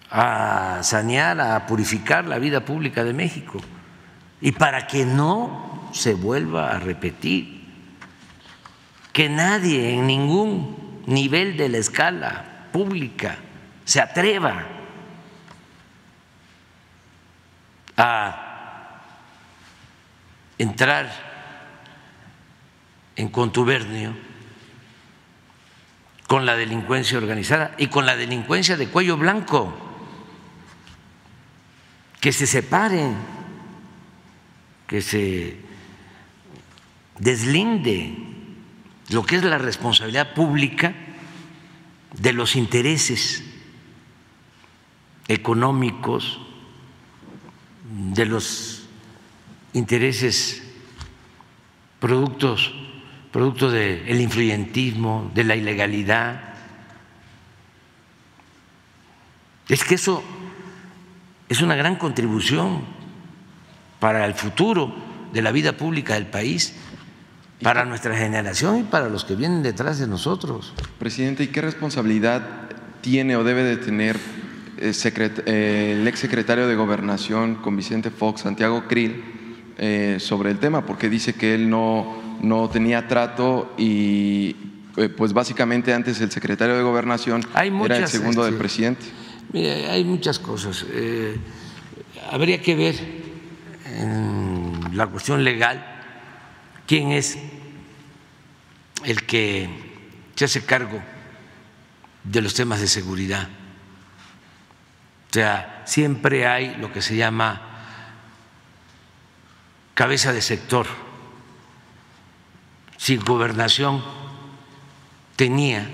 a 0.10 0.80
sanear, 0.84 1.39
a 1.39 1.66
purificar 1.66 2.26
la 2.26 2.39
vida 2.39 2.62
pública 2.62 3.03
de 3.03 3.14
México. 3.14 3.60
Y 4.39 4.51
para 4.51 4.88
que 4.88 5.05
no 5.05 5.89
se 5.93 6.14
vuelva 6.14 6.72
a 6.72 6.80
repetir, 6.80 7.66
que 9.12 9.30
nadie 9.30 9.95
en 9.95 10.08
ningún 10.08 11.01
nivel 11.08 11.58
de 11.58 11.70
la 11.70 11.78
escala 11.78 12.68
pública 12.72 13.38
se 13.84 13.99
atreva 13.99 14.64
a 17.97 19.01
entrar 20.58 21.10
en 23.16 23.30
contubernio 23.30 24.14
con 26.28 26.45
la 26.45 26.55
delincuencia 26.55 27.18
organizada 27.18 27.74
y 27.78 27.88
con 27.88 28.05
la 28.05 28.16
delincuencia 28.16 28.78
de 28.78 28.89
cuello 28.89 29.18
blanco, 29.18 29.87
que 32.20 32.32
se 32.32 32.47
separen, 32.47 33.15
que 34.88 35.01
se 35.01 35.57
deslinde 37.20 38.18
lo 39.09 39.24
que 39.24 39.38
es 39.38 39.43
la 39.43 39.57
responsabilidad 39.57 40.34
pública 40.34 40.93
de 42.20 42.34
los 42.34 42.55
intereses 42.55 43.43
económicos, 45.28 46.39
de 47.89 48.26
los 48.26 48.88
intereses 49.74 50.63
productos 51.99 52.74
producto 53.38 53.70
del 53.70 54.20
influyentismo, 54.20 55.32
de 55.36 55.43
la 55.43 55.55
ilegalidad. 55.55 56.55
Es 59.70 59.84
que 59.84 59.93
eso 59.93 60.24
es 61.50 61.62
una 61.62 61.76
gran 61.76 61.95
contribución 61.95 62.82
para 64.00 64.26
el 64.26 64.34
futuro 64.34 64.93
de 65.34 65.41
la 65.41 65.52
vida 65.52 65.74
pública 65.74 66.14
del 66.16 66.28
país, 66.28 66.76
para 67.62 67.86
nuestra 67.86 68.16
generación 68.16 68.80
y 68.80 68.84
para 68.84 69.10
los 69.10 69.26
que 69.26 69.36
vienen 69.36 69.64
detrás 69.64 70.00
de 70.00 70.08
nosotros. 70.08 70.74
Presidente, 71.00 71.43
¿y 71.43 71.48
qué 71.48 71.62
responsabilidad 71.62 72.41
tiene 73.02 73.36
o 73.36 73.43
debe 73.43 73.64
de 73.64 73.78
tener 73.78 74.18
el, 74.78 74.93
eh, 75.45 76.04
ex 76.06 76.20
secretario 76.20 76.68
de 76.68 76.76
Gobernación 76.76 77.56
con 77.56 77.76
Vicente 77.76 78.12
Fox, 78.12 78.41
Santiago 78.41 78.88
Krill, 78.88 79.24
eh, 79.78 80.18
sobre 80.20 80.52
el 80.52 80.60
tema? 80.60 80.86
Porque 80.86 81.10
dice 81.10 81.34
que 81.34 81.56
él 81.56 81.70
no 81.70 82.28
no 82.41 82.70
tenía 82.70 83.08
trato 83.08 83.74
y 83.78 84.56
eh, 84.95 85.10
pues 85.10 85.34
básicamente 85.34 85.93
antes 85.93 86.20
el 86.22 86.32
secretario 86.32 86.76
de 86.76 86.84
gobernación 86.84 87.43
era 87.56 87.98
el 87.98 88.08
segundo 88.08 88.43
del 88.43 88.54
este, 88.54 88.60
presidente. 88.60 89.06
Mire, 89.54 89.89
hay 89.89 90.04
muchas 90.04 90.39
cosas. 90.39 90.86
Eh, 90.89 91.38
habría 92.32 92.62
que 92.62 92.76
ver 92.76 92.95
en 93.86 94.89
la 94.93 95.08
cuestión 95.08 95.43
legal 95.43 95.86
quién 96.86 97.12
es 97.12 97.38
el 99.06 99.26
que 99.26 99.70
se 100.36 100.45
hace 100.45 100.66
cargo 100.66 101.02
de 102.24 102.41
los 102.41 102.54
temas 102.54 102.82
de 102.82 102.88
seguridad. 102.88 103.48
O 105.30 105.34
sea, 105.34 105.84
siempre 105.86 106.48
hay 106.48 106.76
lo 106.76 106.91
que 106.91 107.02
se 107.02 107.16
llama 107.16 107.62
cabeza 109.93 110.34
de 110.34 110.41
sector 110.41 110.88
si 112.98 113.18
gobernación 113.18 114.04
tenía 115.36 115.88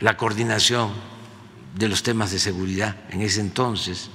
la 0.00 0.16
coordinación 0.16 0.90
de 1.74 1.88
los 1.88 2.02
temas 2.02 2.32
de 2.32 2.38
seguridad 2.38 2.96
en 3.10 3.22
ese 3.22 3.40
entonces, 3.40 4.10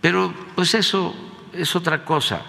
pero 0.00 0.32
pues 0.54 0.74
eso 0.74 1.14
es 1.52 1.74
otra 1.76 2.04
cosa. 2.04 2.42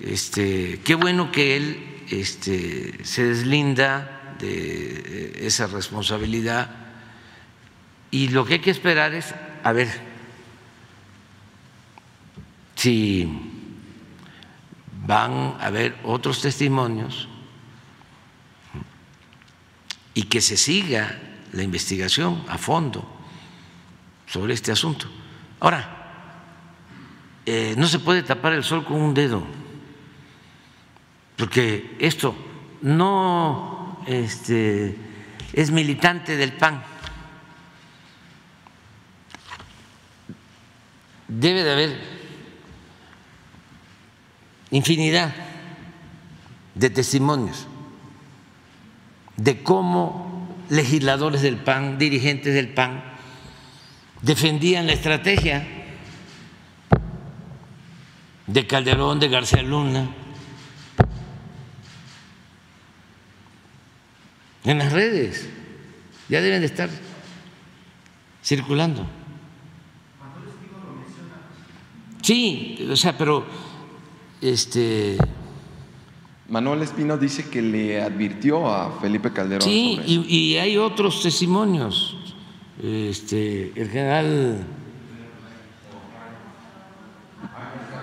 Este, 0.00 0.80
qué 0.84 0.94
bueno 0.94 1.32
que 1.32 1.56
él 1.56 2.04
este, 2.10 3.04
se 3.04 3.24
deslinda 3.24 4.34
de 4.38 5.46
esa 5.46 5.66
responsabilidad 5.66 6.70
y 8.10 8.28
lo 8.28 8.44
que 8.44 8.54
hay 8.54 8.60
que 8.60 8.70
esperar 8.70 9.14
es 9.14 9.34
a 9.62 9.72
ver 9.72 9.88
si 12.74 13.28
van 15.06 15.56
a 15.58 15.66
haber 15.66 15.96
otros 16.04 16.42
testimonios 16.42 17.28
y 20.16 20.22
que 20.22 20.40
se 20.40 20.56
siga 20.56 21.20
la 21.52 21.62
investigación 21.62 22.42
a 22.48 22.56
fondo 22.56 23.06
sobre 24.26 24.54
este 24.54 24.72
asunto. 24.72 25.06
Ahora, 25.60 26.40
eh, 27.44 27.74
no 27.76 27.86
se 27.86 27.98
puede 27.98 28.22
tapar 28.22 28.54
el 28.54 28.64
sol 28.64 28.82
con 28.86 28.98
un 28.98 29.12
dedo, 29.12 29.46
porque 31.36 31.98
esto 32.00 32.34
no 32.80 34.02
este, 34.06 34.96
es 35.52 35.70
militante 35.70 36.34
del 36.38 36.54
PAN. 36.54 36.82
Debe 41.28 41.62
de 41.62 41.72
haber 41.72 42.00
infinidad 44.70 45.34
de 46.74 46.88
testimonios 46.88 47.68
de 49.36 49.62
cómo 49.62 50.48
legisladores 50.68 51.42
del 51.42 51.56
PAN, 51.56 51.98
dirigentes 51.98 52.54
del 52.54 52.68
PAN, 52.68 53.02
defendían 54.22 54.86
la 54.86 54.94
estrategia 54.94 55.66
de 58.46 58.66
Calderón, 58.66 59.20
de 59.20 59.28
García 59.28 59.62
Luna, 59.62 60.08
en 64.64 64.78
las 64.78 64.92
redes, 64.92 65.48
ya 66.28 66.40
deben 66.40 66.60
de 66.60 66.66
estar 66.66 66.90
circulando. 68.42 69.06
Sí, 72.22 72.88
o 72.90 72.96
sea, 72.96 73.16
pero 73.16 73.46
este 74.40 75.16
Manuel 76.48 76.82
Espino 76.82 77.18
dice 77.18 77.48
que 77.48 77.60
le 77.60 78.00
advirtió 78.00 78.72
a 78.72 79.00
Felipe 79.00 79.32
Calderón. 79.32 79.62
Sí, 79.62 79.96
sobre 79.96 80.28
y, 80.28 80.56
hay 80.58 80.76
otros 80.76 81.22
testimonios. 81.22 82.16
Este, 82.82 83.72
el 83.74 83.88
general 83.88 84.66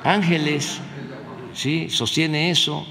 Ángeles, 0.04 0.80
sí, 1.54 1.90
sostiene 1.90 2.52
eso, 2.52 2.86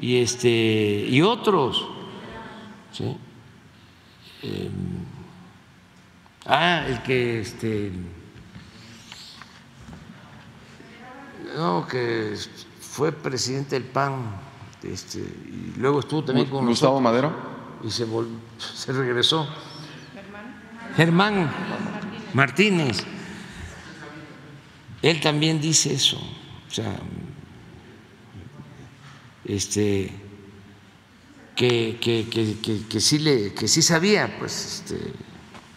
y 0.00 0.18
este, 0.18 1.06
y 1.08 1.20
otros, 1.20 1.88
sí. 2.92 3.16
Eh, 4.44 4.70
ah, 6.46 6.84
el 6.86 7.02
que 7.02 7.40
este, 7.40 7.90
no, 11.56 11.86
que 11.88 12.36
fue 12.80 13.10
presidente 13.10 13.74
del 13.74 13.88
PAN, 13.88 14.36
este, 14.82 15.18
y 15.20 15.74
luego 15.78 16.00
estuvo 16.00 16.24
también 16.24 16.48
con 16.48 16.66
Gustavo 16.66 17.00
nosotros 17.00 17.02
Madero. 17.02 17.32
y 17.84 17.90
se, 17.90 18.06
vol- 18.06 18.28
se 18.58 18.92
regresó. 18.92 19.48
Germán 20.96 21.50
Martínez. 22.34 23.04
Él 25.00 25.20
también 25.20 25.60
dice 25.60 25.94
eso. 25.94 26.18
O 26.18 26.70
sea, 26.74 26.96
este, 29.44 30.12
que, 31.56 31.98
que, 32.00 32.28
que, 32.30 32.58
que, 32.60 32.86
que 32.86 33.00
sí, 33.00 33.18
le, 33.18 33.52
que 33.54 33.68
sí 33.68 33.82
sabía, 33.82 34.36
pues, 34.38 34.82
este, 34.86 35.12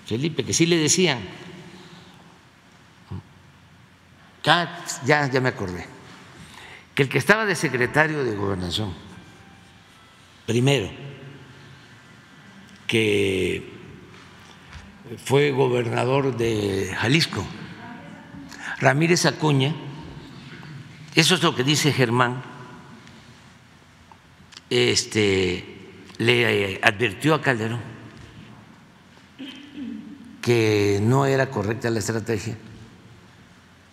Felipe, 0.06 0.44
que 0.44 0.54
sí 0.54 0.66
le 0.66 0.78
decían. 0.78 1.20
Ya, 5.06 5.30
ya 5.32 5.42
me 5.42 5.50
acordé. 5.50 5.86
Que 6.96 7.04
el 7.04 7.10
que 7.10 7.18
estaba 7.18 7.46
de 7.46 7.56
secretario 7.56 8.24
de 8.24 8.36
gobernación, 8.36 8.94
primero, 10.46 10.90
que 12.88 13.70
fue 15.24 15.52
gobernador 15.52 16.36
de 16.36 16.96
Jalisco, 16.98 17.46
Ramírez 18.80 19.26
Acuña, 19.26 19.76
eso 21.14 21.36
es 21.36 21.44
lo 21.44 21.56
que 21.56 21.64
dice 21.64 21.92
Germán, 21.92 22.42
este, 24.70 25.64
le 26.18 26.80
advirtió 26.82 27.36
a 27.36 27.42
Calderón 27.42 27.96
que 30.42 31.00
no 31.02 31.26
era 31.26 31.50
correcta 31.50 31.90
la 31.90 31.98
estrategia 31.98 32.56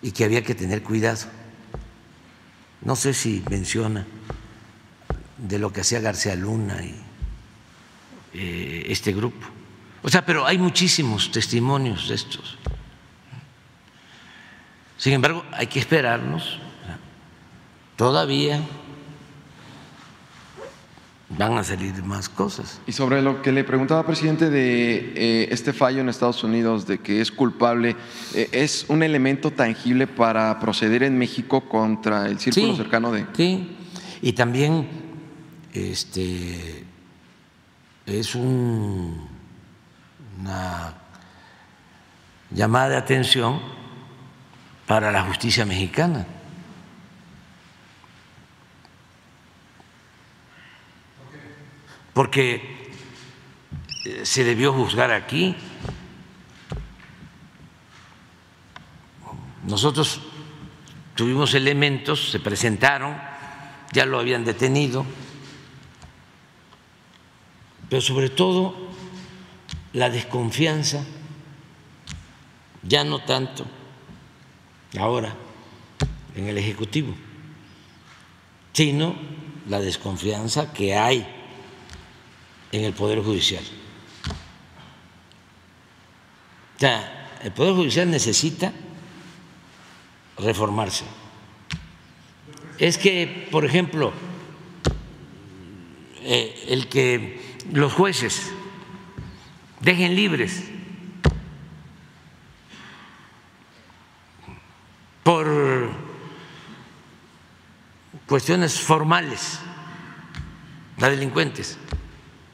y 0.02 0.10
que 0.10 0.24
había 0.24 0.42
que 0.44 0.54
tener 0.54 0.82
cuidado. 0.82 1.26
No 2.84 2.96
sé 2.96 3.14
si 3.14 3.42
menciona 3.50 4.06
de 5.38 5.58
lo 5.58 5.72
que 5.72 5.82
hacía 5.82 6.00
García 6.00 6.34
Luna 6.34 6.82
y 6.82 6.94
eh, 8.34 8.86
este 8.88 9.12
grupo. 9.12 9.46
O 10.02 10.08
sea, 10.08 10.24
pero 10.24 10.46
hay 10.46 10.58
muchísimos 10.58 11.30
testimonios 11.30 12.08
de 12.08 12.14
estos. 12.16 12.58
Sin 14.96 15.12
embargo, 15.12 15.44
hay 15.52 15.66
que 15.66 15.78
esperarnos. 15.78 16.58
Todavía 17.96 18.60
van 21.38 21.56
a 21.58 21.64
salir 21.64 22.02
más 22.04 22.28
cosas. 22.28 22.80
Y 22.86 22.92
sobre 22.92 23.22
lo 23.22 23.40
que 23.42 23.52
le 23.52 23.64
preguntaba, 23.64 24.04
presidente, 24.04 24.50
de 24.50 25.12
eh, 25.16 25.48
este 25.50 25.72
fallo 25.72 26.00
en 26.00 26.08
Estados 26.08 26.44
Unidos 26.44 26.86
de 26.86 26.98
que 26.98 27.20
es 27.20 27.30
culpable, 27.32 27.96
eh, 28.34 28.48
¿es 28.52 28.84
un 28.88 29.02
elemento 29.02 29.50
tangible 29.50 30.06
para 30.06 30.58
proceder 30.60 31.02
en 31.02 31.16
México 31.18 31.62
contra 31.68 32.26
el 32.26 32.38
círculo 32.38 32.72
Sí, 32.72 32.76
cercano 32.76 33.12
de... 33.12 33.26
Sí, 33.34 33.76
y 34.20 34.32
también 34.34 34.86
este, 35.72 36.84
es 38.06 38.34
un- 38.34 39.26
una 40.40 40.94
llamada 42.50 42.90
de 42.90 42.96
atención 42.96 43.60
para 44.86 45.10
la 45.12 45.22
justicia 45.22 45.64
mexicana. 45.64 46.26
Porque 52.12 52.90
eh, 54.04 54.20
se 54.24 54.44
debió 54.44 54.72
juzgar 54.72 55.12
aquí. 55.12 55.54
Nosotros 59.64 60.20
tuvimos 61.14 61.54
elementos, 61.54 62.30
se 62.30 62.40
presentaron, 62.40 63.16
ya 63.92 64.06
lo 64.06 64.18
habían 64.18 64.44
detenido, 64.44 65.06
pero 67.88 68.02
sobre 68.02 68.28
todo 68.28 68.74
la 69.92 70.10
desconfianza, 70.10 71.04
ya 72.82 73.04
no 73.04 73.20
tanto 73.20 73.64
ahora 74.98 75.34
en 76.34 76.48
el 76.48 76.58
Ejecutivo, 76.58 77.14
sino 78.72 79.14
la 79.68 79.78
desconfianza 79.78 80.72
que 80.72 80.96
hay 80.96 81.41
en 82.72 82.84
el 82.84 82.94
Poder 82.94 83.22
Judicial. 83.22 83.62
O 86.76 86.80
sea, 86.80 87.38
el 87.42 87.52
Poder 87.52 87.74
Judicial 87.74 88.10
necesita 88.10 88.72
reformarse. 90.38 91.04
Es 92.78 92.98
que, 92.98 93.48
por 93.50 93.64
ejemplo, 93.64 94.12
eh, 96.22 96.66
el 96.68 96.88
que 96.88 97.56
los 97.72 97.92
jueces 97.92 98.52
dejen 99.80 100.16
libres 100.16 100.64
por 105.22 105.92
cuestiones 108.26 108.80
formales 108.80 109.58
a 111.00 111.08
delincuentes. 111.08 111.78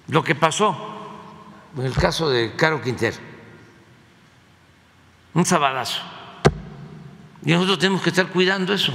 Lo 0.09 0.25
que 0.25 0.35
pasó 0.35 0.97
en 1.77 1.85
el 1.85 1.95
caso 1.95 2.29
de 2.31 2.57
Caro 2.57 2.83
Quintero, 2.83 3.17
un 5.35 5.45
sabadazo. 5.45 6.03
Y 7.45 7.53
nosotros 7.53 7.79
tenemos 7.79 8.03
que 8.03 8.11
estar 8.11 8.29
cuidando 8.29 8.73
eso. 8.75 8.93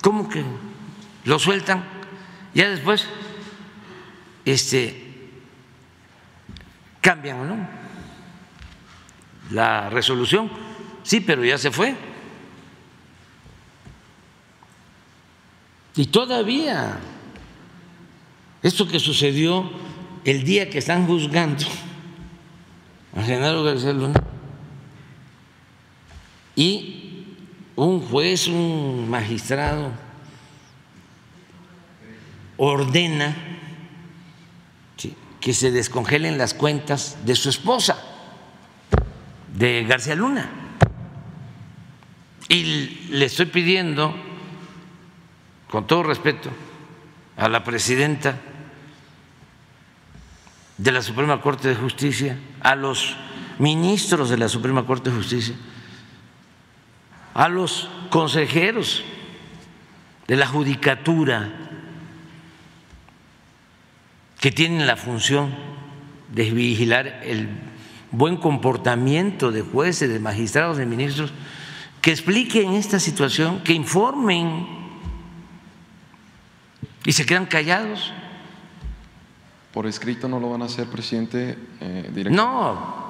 ¿Cómo 0.00 0.28
que 0.28 0.44
lo 1.24 1.38
sueltan? 1.38 1.84
Ya 2.54 2.70
después 2.70 3.06
este, 4.44 5.30
cambian, 7.00 7.48
¿no? 7.48 7.68
La 9.50 9.90
resolución, 9.90 10.50
sí, 11.02 11.20
pero 11.20 11.44
ya 11.44 11.58
se 11.58 11.70
fue. 11.70 11.94
Y 15.94 16.06
todavía, 16.06 16.98
esto 18.62 18.86
que 18.86 19.00
sucedió 19.00 19.70
el 20.24 20.44
día 20.44 20.70
que 20.70 20.78
están 20.78 21.06
juzgando 21.06 21.64
a 23.16 23.22
Genaro 23.22 23.64
García 23.64 23.92
Luna 23.92 24.22
y 26.54 27.24
un 27.74 28.00
juez, 28.00 28.46
un 28.46 29.08
magistrado 29.10 29.90
ordena 32.56 33.34
que 35.40 35.52
se 35.52 35.72
descongelen 35.72 36.38
las 36.38 36.54
cuentas 36.54 37.16
de 37.24 37.34
su 37.34 37.48
esposa, 37.48 38.00
de 39.56 39.84
García 39.84 40.14
Luna. 40.14 40.48
Y 42.48 43.08
le 43.10 43.24
estoy 43.24 43.46
pidiendo, 43.46 44.14
con 45.68 45.88
todo 45.88 46.04
respeto, 46.04 46.48
a 47.36 47.48
la 47.48 47.64
presidenta 47.64 48.38
de 50.78 50.92
la 50.92 51.02
Suprema 51.02 51.40
Corte 51.40 51.68
de 51.68 51.74
Justicia, 51.74 52.38
a 52.60 52.74
los 52.74 53.16
ministros 53.58 54.30
de 54.30 54.38
la 54.38 54.48
Suprema 54.48 54.86
Corte 54.86 55.10
de 55.10 55.16
Justicia, 55.16 55.54
a 57.34 57.48
los 57.48 57.88
consejeros 58.10 59.04
de 60.26 60.36
la 60.36 60.46
judicatura 60.46 61.50
que 64.40 64.50
tienen 64.50 64.86
la 64.86 64.96
función 64.96 65.54
de 66.32 66.50
vigilar 66.50 67.20
el 67.24 67.48
buen 68.10 68.36
comportamiento 68.36 69.52
de 69.52 69.62
jueces, 69.62 70.10
de 70.10 70.18
magistrados, 70.18 70.76
de 70.78 70.86
ministros, 70.86 71.32
que 72.00 72.10
expliquen 72.10 72.72
esta 72.72 72.98
situación, 72.98 73.60
que 73.62 73.72
informen 73.72 74.66
y 77.04 77.12
se 77.12 77.24
quedan 77.24 77.46
callados. 77.46 78.12
¿Por 79.72 79.86
escrito 79.86 80.28
no 80.28 80.38
lo 80.38 80.50
van 80.50 80.62
a 80.62 80.66
hacer, 80.66 80.86
presidente? 80.86 81.56
Eh, 81.80 82.28
no, 82.30 83.02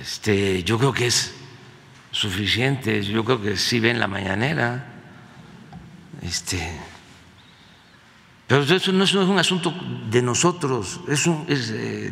este, 0.00 0.64
yo 0.64 0.78
creo 0.78 0.92
que 0.92 1.06
es 1.06 1.34
suficiente, 2.10 3.02
yo 3.02 3.24
creo 3.24 3.40
que 3.40 3.56
sí 3.56 3.78
ven 3.78 4.00
la 4.00 4.08
mañanera. 4.08 4.88
Este, 6.22 6.58
pero 8.46 8.62
eso 8.64 8.92
no 8.92 9.04
es 9.04 9.14
un 9.14 9.38
asunto 9.38 9.72
de 10.10 10.20
nosotros, 10.20 11.00
es, 11.08 11.26
un, 11.26 11.46
es 11.48 11.70
eh, 11.70 12.10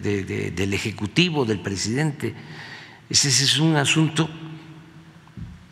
del 0.55 0.73
Ejecutivo, 0.73 1.45
del 1.45 1.61
presidente. 1.61 2.35
Ese 3.11 3.29
es 3.29 3.59
un 3.59 3.77
asunto 3.77 4.29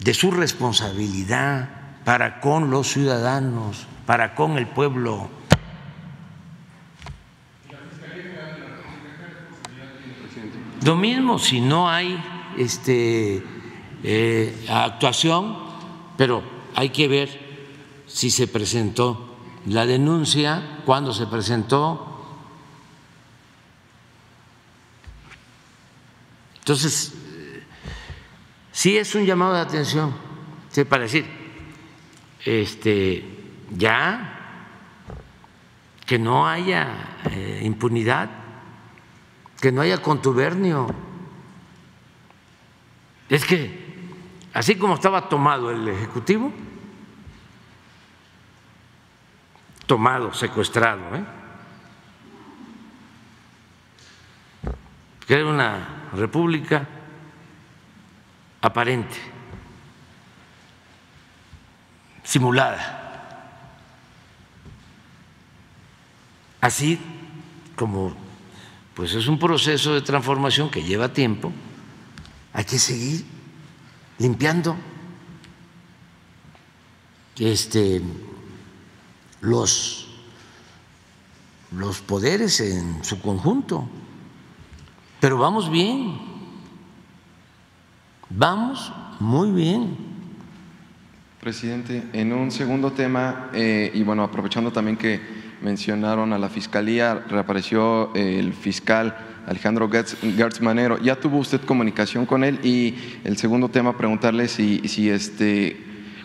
de 0.02 0.14
su 0.14 0.30
responsabilidad 0.30 1.70
para 2.04 2.40
con 2.40 2.70
los 2.70 2.88
ciudadanos, 2.88 3.86
para 4.04 4.34
con 4.34 4.58
el 4.58 4.66
pueblo. 4.66 5.37
Lo 10.82 10.96
mismo 10.96 11.38
si 11.38 11.60
no 11.60 11.88
hay 11.88 12.22
este, 12.56 13.42
eh, 14.02 14.66
actuación, 14.68 15.58
pero 16.16 16.42
hay 16.74 16.90
que 16.90 17.08
ver 17.08 17.48
si 18.06 18.30
se 18.30 18.46
presentó 18.46 19.36
la 19.66 19.86
denuncia, 19.86 20.80
cuando 20.84 21.12
se 21.12 21.26
presentó. 21.26 22.04
Entonces, 26.60 27.14
sí 28.72 28.96
es 28.96 29.14
un 29.14 29.24
llamado 29.24 29.54
de 29.54 29.60
atención, 29.60 30.14
para 30.88 31.02
decir, 31.02 31.26
este, 32.44 33.24
ya 33.70 34.34
que 36.06 36.18
no 36.18 36.48
haya 36.48 37.18
eh, 37.30 37.60
impunidad, 37.64 38.30
que 39.60 39.72
no 39.72 39.82
haya 39.82 40.00
contubernio. 40.00 40.86
Es 43.28 43.44
que, 43.44 44.08
así 44.54 44.76
como 44.76 44.94
estaba 44.94 45.28
tomado 45.28 45.70
el 45.70 45.86
Ejecutivo, 45.88 46.52
tomado, 49.86 50.32
secuestrado. 50.32 51.02
¿eh? 51.16 51.24
Una 55.44 56.08
república 56.14 56.86
aparente, 58.62 59.16
simulada. 62.22 62.94
Así 66.60 66.98
como 67.76 68.27
pues 68.98 69.14
es 69.14 69.28
un 69.28 69.38
proceso 69.38 69.94
de 69.94 70.00
transformación 70.00 70.72
que 70.72 70.82
lleva 70.82 71.12
tiempo, 71.12 71.52
hay 72.52 72.64
que 72.64 72.80
seguir 72.80 73.24
limpiando 74.18 74.76
este 77.38 78.02
los, 79.40 80.08
los 81.70 82.00
poderes 82.00 82.58
en 82.58 83.04
su 83.04 83.22
conjunto. 83.22 83.88
Pero 85.20 85.38
vamos 85.38 85.70
bien, 85.70 86.18
vamos 88.30 88.92
muy 89.20 89.52
bien. 89.52 90.07
Presidente, 91.40 92.02
en 92.12 92.32
un 92.32 92.50
segundo 92.50 92.90
tema, 92.90 93.50
eh, 93.54 93.92
y 93.94 94.02
bueno, 94.02 94.24
aprovechando 94.24 94.72
también 94.72 94.96
que 94.96 95.20
mencionaron 95.62 96.32
a 96.32 96.38
la 96.38 96.48
Fiscalía, 96.48 97.14
reapareció 97.28 98.12
el 98.14 98.52
fiscal 98.52 99.16
Alejandro 99.46 99.88
Gertz 99.88 100.60
Manero. 100.60 100.98
¿Ya 100.98 101.14
tuvo 101.14 101.38
usted 101.38 101.60
comunicación 101.60 102.26
con 102.26 102.42
él? 102.42 102.58
Y 102.64 102.96
el 103.22 103.36
segundo 103.36 103.68
tema, 103.68 103.96
preguntarle 103.96 104.48
si, 104.48 104.80
si 104.88 105.10
este, 105.10 105.76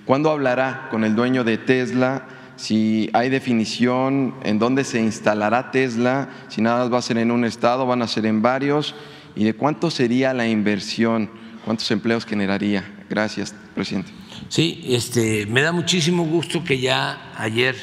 ¿cuándo 0.03 0.31
hablará 0.31 0.87
con 0.89 1.03
el 1.03 1.15
dueño 1.15 1.43
de 1.43 1.57
Tesla? 1.57 2.27
si 2.55 3.09
hay 3.13 3.29
definición 3.29 4.35
en 4.43 4.59
dónde 4.59 4.83
se 4.83 5.01
instalará 5.01 5.71
Tesla, 5.71 6.29
si 6.49 6.61
nada 6.61 6.87
va 6.87 6.99
a 6.99 7.01
ser 7.01 7.17
en 7.17 7.31
un 7.31 7.45
estado, 7.45 7.85
van 7.85 8.03
a 8.03 8.07
ser 8.07 8.25
en 8.27 8.41
varios, 8.41 8.95
y 9.35 9.43
de 9.43 9.55
cuánto 9.55 9.89
sería 9.89 10.33
la 10.33 10.47
inversión, 10.47 11.29
cuántos 11.65 11.89
empleos 11.89 12.25
generaría. 12.25 12.83
Gracias, 13.09 13.55
presidente. 13.73 14.22
Sí, 14.49 14.83
este, 14.89 15.45
me 15.45 15.61
da 15.61 15.71
muchísimo 15.71 16.25
gusto 16.25 16.63
que 16.63 16.79
ya 16.79 17.33
ayer 17.37 17.75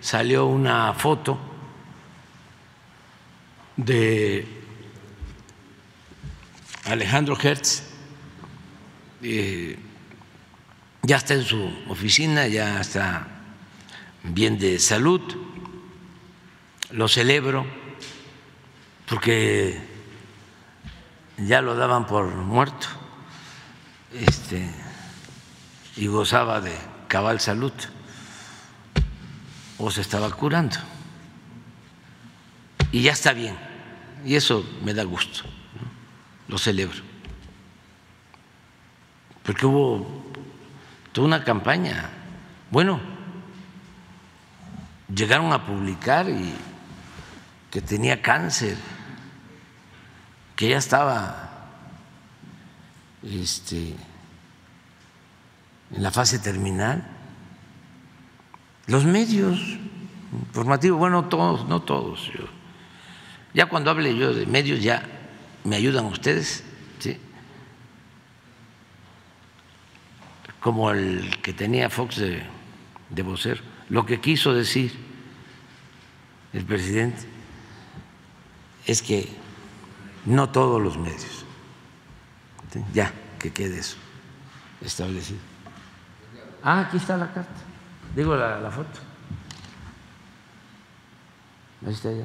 salió 0.00 0.46
una 0.46 0.92
foto 0.94 1.38
de 3.76 4.46
Alejandro 6.84 7.36
Hertz. 7.40 7.82
Eh, 9.22 9.78
ya 11.02 11.16
está 11.16 11.34
en 11.34 11.42
su 11.44 11.62
oficina, 11.88 12.46
ya 12.46 12.80
está 12.80 13.26
bien 14.22 14.58
de 14.58 14.78
salud, 14.78 15.20
lo 16.90 17.08
celebro 17.08 17.66
porque 19.08 19.80
ya 21.38 21.60
lo 21.60 21.74
daban 21.74 22.06
por 22.06 22.26
muerto 22.26 22.86
este, 24.14 24.68
y 25.96 26.06
gozaba 26.06 26.60
de 26.60 26.76
cabal 27.08 27.40
salud 27.40 27.72
o 29.78 29.90
se 29.90 30.00
estaba 30.00 30.30
curando. 30.30 30.76
Y 32.90 33.02
ya 33.02 33.12
está 33.12 33.32
bien, 33.32 33.56
y 34.24 34.36
eso 34.36 34.64
me 34.84 34.94
da 34.94 35.04
gusto, 35.04 35.42
lo 36.48 36.58
celebro. 36.58 37.00
Porque 39.42 39.66
hubo 39.66 40.24
toda 41.12 41.26
una 41.26 41.44
campaña. 41.44 42.10
Bueno, 42.70 43.00
llegaron 45.14 45.52
a 45.52 45.64
publicar 45.64 46.28
y 46.28 46.54
que 47.70 47.80
tenía 47.80 48.20
cáncer, 48.20 48.76
que 50.54 50.68
ya 50.68 50.76
estaba 50.76 51.68
este, 53.22 53.96
en 55.92 56.02
la 56.02 56.10
fase 56.10 56.38
terminal. 56.38 57.06
Los 58.86 59.04
medios 59.04 59.60
informativos, 60.32 60.98
bueno, 60.98 61.26
todos, 61.26 61.68
no 61.68 61.82
todos. 61.82 62.30
ya 63.54 63.66
cuando 63.66 63.90
hable 63.90 64.16
yo 64.16 64.32
de 64.32 64.46
medios, 64.46 64.82
ya 64.82 65.02
me 65.64 65.76
ayudan 65.76 66.06
ustedes, 66.06 66.64
¿sí? 66.98 67.18
como 70.60 70.90
el 70.90 71.38
que 71.42 71.52
tenía 71.52 71.90
Fox 71.90 72.16
de, 72.16 72.42
de 73.10 73.58
lo 73.88 74.06
que 74.06 74.20
quiso 74.20 74.54
decir 74.54 74.92
el 76.52 76.64
presidente 76.64 77.26
es 78.86 79.02
que 79.02 79.28
no 80.24 80.50
todos 80.50 80.80
los 80.80 80.96
medios, 80.98 81.44
ya 82.92 83.12
que 83.38 83.52
quede 83.52 83.78
eso 83.78 83.96
establecido. 84.80 85.51
Ah, 86.64 86.80
aquí 86.80 86.96
está 86.96 87.16
la 87.16 87.32
carta, 87.32 87.60
digo 88.14 88.36
la, 88.36 88.70
foto. 88.70 89.00
Ahí 91.84 91.92
está 91.92 92.12
ya. 92.12 92.24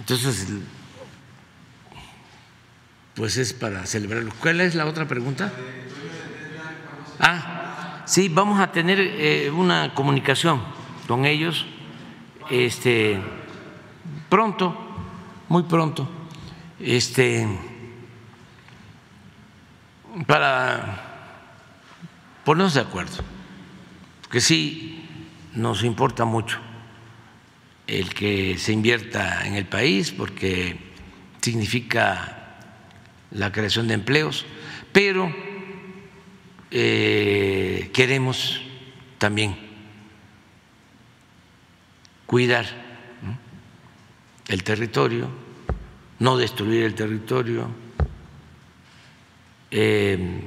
Entonces, 0.00 0.48
pues 3.14 3.36
es 3.38 3.52
para 3.54 3.86
celebrarlo. 3.86 4.32
¿Cuál 4.40 4.60
es 4.60 4.74
la 4.74 4.86
otra 4.86 5.06
pregunta? 5.06 5.52
Ah, 7.18 8.02
sí, 8.06 8.28
vamos 8.28 8.60
a 8.60 8.72
tener 8.72 8.98
eh, 8.98 9.50
una 9.50 9.94
comunicación 9.94 10.62
con 11.06 11.24
ellos 11.24 11.64
este, 12.50 13.20
pronto, 14.30 14.74
muy 15.48 15.64
pronto, 15.64 16.08
este, 16.78 17.46
para 20.26 21.10
ponernos 22.44 22.74
de 22.74 22.80
acuerdo, 22.80 23.22
porque 24.22 24.40
sí 24.40 25.04
nos 25.54 25.82
importa 25.84 26.24
mucho 26.24 26.58
el 27.86 28.14
que 28.14 28.56
se 28.56 28.72
invierta 28.72 29.46
en 29.46 29.56
el 29.56 29.66
país 29.66 30.12
porque 30.12 30.78
significa 31.40 32.56
la 33.32 33.50
creación 33.50 33.88
de 33.88 33.94
empleos, 33.94 34.46
pero 34.92 35.34
eh, 36.70 37.90
queremos 37.92 38.62
también 39.18 39.56
cuidar 42.26 42.79
el 44.48 44.64
territorio, 44.64 45.28
no 46.18 46.36
destruir 46.36 46.84
el 46.84 46.94
territorio, 46.94 47.68
eh, 49.70 50.42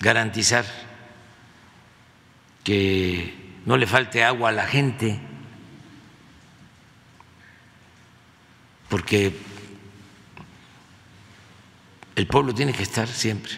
garantizar 0.00 0.64
que 2.64 3.60
no 3.66 3.76
le 3.76 3.86
falte 3.86 4.24
agua 4.24 4.50
a 4.50 4.52
la 4.52 4.66
gente, 4.66 5.18
porque 8.88 9.36
el 12.14 12.26
pueblo 12.26 12.54
tiene 12.54 12.72
que 12.72 12.82
estar 12.82 13.08
siempre 13.08 13.52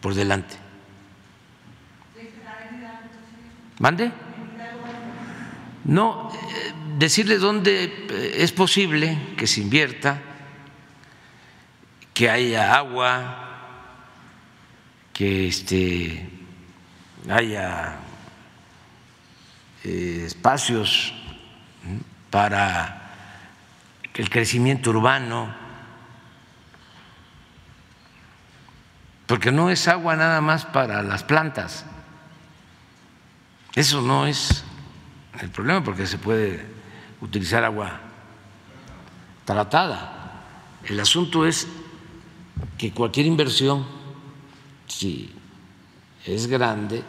por 0.00 0.14
delante. 0.14 0.56
¿Mande? 3.78 4.12
No, 5.84 6.30
decirle 7.00 7.38
dónde 7.38 7.84
eh, 7.84 8.34
es 8.36 8.52
posible 8.52 9.18
que 9.38 9.46
se 9.46 9.62
invierta, 9.62 10.20
que 12.12 12.28
haya 12.28 12.74
agua, 12.74 13.46
que 15.10 15.48
este, 15.48 16.28
haya 17.30 17.96
eh, 19.82 20.24
espacios 20.26 21.14
para 22.28 23.10
el 24.14 24.28
crecimiento 24.28 24.90
urbano, 24.90 25.54
porque 29.26 29.50
no 29.50 29.70
es 29.70 29.88
agua 29.88 30.16
nada 30.16 30.42
más 30.42 30.66
para 30.66 31.02
las 31.02 31.24
plantas. 31.24 31.86
Eso 33.74 34.02
no 34.02 34.26
es 34.26 34.64
el 35.40 35.48
problema 35.48 35.82
porque 35.82 36.06
se 36.06 36.18
puede 36.18 36.79
utilizar 37.20 37.64
agua 37.64 38.00
tratada. 39.44 40.42
El 40.84 40.98
asunto 41.00 41.46
es 41.46 41.66
que 42.78 42.92
cualquier 42.92 43.26
inversión, 43.26 43.86
si 44.86 45.32
es 46.24 46.46
grande, 46.46 47.02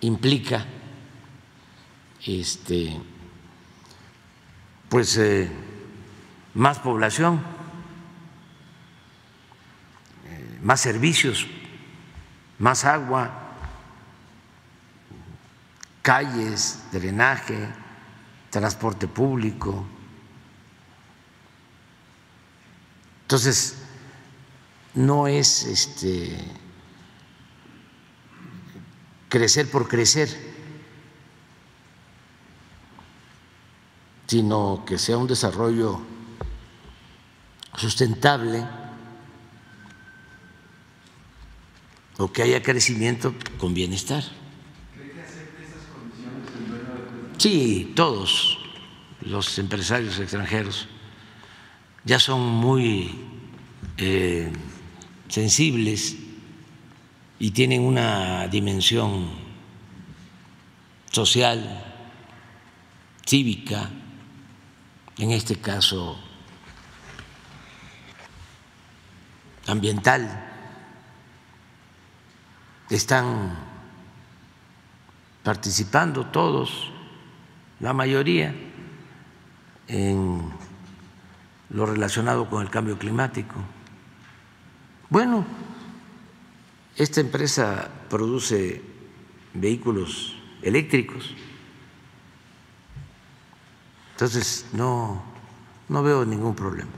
implica 0.00 0.64
este, 2.26 2.98
pues 4.88 5.16
eh, 5.18 5.50
más 6.54 6.78
población, 6.78 7.42
eh, 10.26 10.58
más 10.62 10.80
servicios, 10.80 11.46
más 12.58 12.84
agua 12.84 13.44
calles, 16.04 16.84
drenaje, 16.92 17.66
transporte 18.60 19.08
público. 19.08 19.84
Entonces, 23.22 23.78
no 24.94 25.26
es 25.26 25.64
este 25.64 26.38
crecer 29.28 29.68
por 29.68 29.88
crecer, 29.88 30.28
sino 34.28 34.84
que 34.86 34.98
sea 34.98 35.18
un 35.18 35.26
desarrollo 35.26 36.00
sustentable 37.76 38.64
o 42.18 42.30
que 42.30 42.42
haya 42.42 42.62
crecimiento 42.62 43.34
con 43.58 43.74
bienestar. 43.74 44.22
Sí, 47.36 47.92
todos 47.96 48.58
los 49.20 49.58
empresarios 49.58 50.18
extranjeros 50.18 50.88
ya 52.04 52.18
son 52.18 52.40
muy 52.40 53.10
eh, 53.96 54.52
sensibles 55.28 56.16
y 57.38 57.50
tienen 57.50 57.82
una 57.82 58.46
dimensión 58.46 59.30
social, 61.10 61.82
cívica, 63.26 63.90
en 65.18 65.32
este 65.32 65.56
caso 65.56 66.18
ambiental, 69.66 70.50
están 72.90 73.56
participando 75.42 76.26
todos 76.26 76.93
la 77.80 77.92
mayoría 77.92 78.54
en 79.88 80.50
lo 81.70 81.86
relacionado 81.86 82.48
con 82.48 82.62
el 82.62 82.70
cambio 82.70 82.98
climático. 82.98 83.54
Bueno, 85.10 85.44
esta 86.96 87.20
empresa 87.20 87.90
produce 88.08 88.82
vehículos 89.52 90.36
eléctricos, 90.62 91.34
entonces 94.12 94.66
no, 94.72 95.22
no 95.88 96.02
veo 96.02 96.24
ningún 96.24 96.54
problema. 96.54 96.90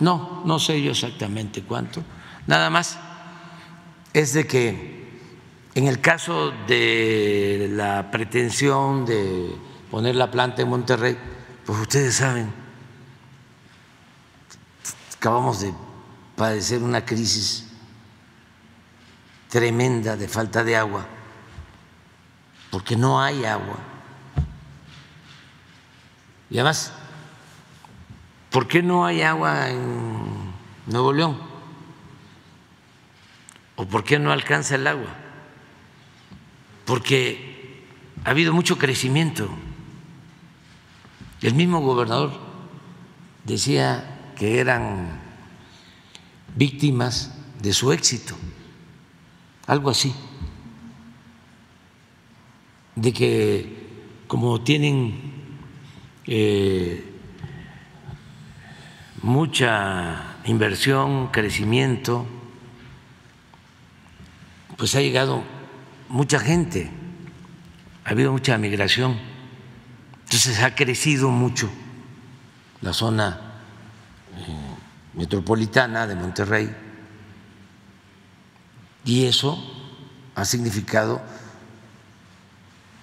No, 0.00 0.42
no 0.44 0.58
sé 0.58 0.82
yo 0.82 0.92
exactamente 0.92 1.62
cuánto, 1.62 2.02
nada 2.46 2.70
más 2.70 2.98
es 4.12 4.32
de 4.32 4.46
que 4.46 4.91
en 5.74 5.86
el 5.86 6.00
caso 6.00 6.52
de 6.66 7.68
la 7.70 8.10
pretensión 8.10 9.06
de 9.06 9.56
poner 9.90 10.16
la 10.16 10.30
planta 10.30 10.62
en 10.62 10.68
Monterrey, 10.68 11.16
pues 11.64 11.78
ustedes 11.78 12.16
saben, 12.16 12.52
acabamos 15.16 15.60
de 15.62 15.72
padecer 16.36 16.82
una 16.82 17.04
crisis 17.04 17.72
tremenda 19.48 20.16
de 20.16 20.28
falta 20.28 20.62
de 20.62 20.76
agua, 20.76 21.06
porque 22.70 22.96
no 22.96 23.22
hay 23.22 23.44
agua. 23.44 23.76
Y 26.50 26.58
además, 26.58 26.92
¿por 28.50 28.68
qué 28.68 28.82
no 28.82 29.06
hay 29.06 29.22
agua 29.22 29.70
en 29.70 30.52
Nuevo 30.86 31.14
León? 31.14 31.38
¿O 33.76 33.86
por 33.86 34.04
qué 34.04 34.18
no 34.18 34.32
alcanza 34.32 34.74
el 34.74 34.86
agua? 34.86 35.21
Porque 36.84 37.84
ha 38.24 38.30
habido 38.30 38.52
mucho 38.52 38.78
crecimiento. 38.78 39.48
El 41.40 41.54
mismo 41.54 41.80
gobernador 41.80 42.32
decía 43.44 44.32
que 44.36 44.60
eran 44.60 45.20
víctimas 46.56 47.36
de 47.60 47.72
su 47.72 47.92
éxito, 47.92 48.36
algo 49.66 49.90
así, 49.90 50.14
de 52.94 53.12
que 53.12 53.82
como 54.26 54.60
tienen 54.62 55.32
eh, 56.26 57.04
mucha 59.22 60.36
inversión, 60.44 61.28
crecimiento, 61.28 62.26
pues 64.76 64.94
ha 64.96 65.00
llegado 65.00 65.42
mucha 66.12 66.38
gente, 66.38 66.90
ha 68.04 68.10
habido 68.10 68.32
mucha 68.32 68.58
migración, 68.58 69.18
entonces 70.24 70.62
ha 70.62 70.74
crecido 70.74 71.30
mucho 71.30 71.70
la 72.82 72.92
zona 72.92 73.40
eh, 74.36 74.74
metropolitana 75.14 76.06
de 76.06 76.14
Monterrey. 76.14 76.70
Y 79.06 79.24
eso 79.24 79.58
ha 80.34 80.44
significado 80.44 81.22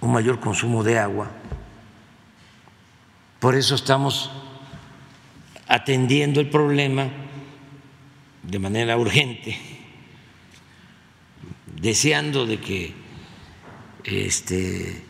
un 0.01 0.11
mayor 0.11 0.39
consumo 0.39 0.83
de 0.83 0.99
agua. 0.99 1.31
Por 3.39 3.55
eso 3.55 3.73
estamos 3.73 4.29
atendiendo 5.67 6.39
el 6.41 6.49
problema 6.49 7.07
de 8.43 8.59
manera 8.59 8.97
urgente 8.97 9.79
deseando 11.81 12.45
de 12.45 12.59
que 12.59 12.93
este, 14.03 15.03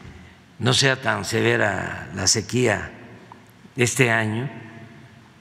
no 0.60 0.74
sea 0.74 1.02
tan 1.02 1.26
severa 1.26 2.10
la 2.16 2.28
sequía 2.28 2.92
este 3.76 4.12
año, 4.12 4.50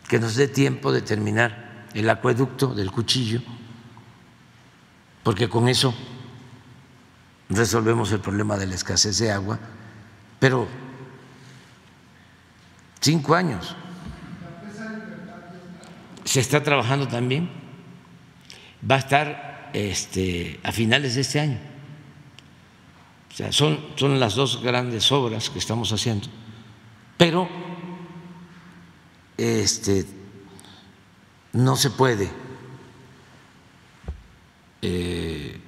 que 0.08 0.18
nos 0.18 0.36
dé 0.36 0.48
tiempo 0.48 0.92
de 0.92 1.02
terminar 1.02 1.86
el 1.94 2.08
acueducto 2.08 2.74
del 2.74 2.90
cuchillo, 2.90 3.40
porque 5.22 5.48
con 5.48 5.68
eso 5.68 5.94
resolvemos 7.50 8.12
el 8.12 8.20
problema 8.20 8.56
de 8.56 8.66
la 8.66 8.74
escasez 8.74 9.18
de 9.18 9.32
agua, 9.32 9.58
pero 10.38 10.68
cinco 13.00 13.34
años. 13.34 13.74
Se 16.24 16.40
está 16.40 16.62
trabajando 16.62 17.08
también. 17.08 17.50
Va 18.88 18.96
a 18.96 18.98
estar 18.98 19.70
este, 19.72 20.60
a 20.62 20.72
finales 20.72 21.14
de 21.14 21.22
este 21.22 21.40
año. 21.40 21.58
Son, 23.50 23.78
son 23.94 24.18
las 24.18 24.34
dos 24.34 24.62
grandes 24.62 25.12
obras 25.12 25.48
que 25.48 25.58
estamos 25.58 25.92
haciendo. 25.92 26.26
Pero 27.16 27.48
este, 29.36 30.04
no 31.52 31.76
se 31.76 31.90
puede 31.90 32.28
eh, 34.82 35.60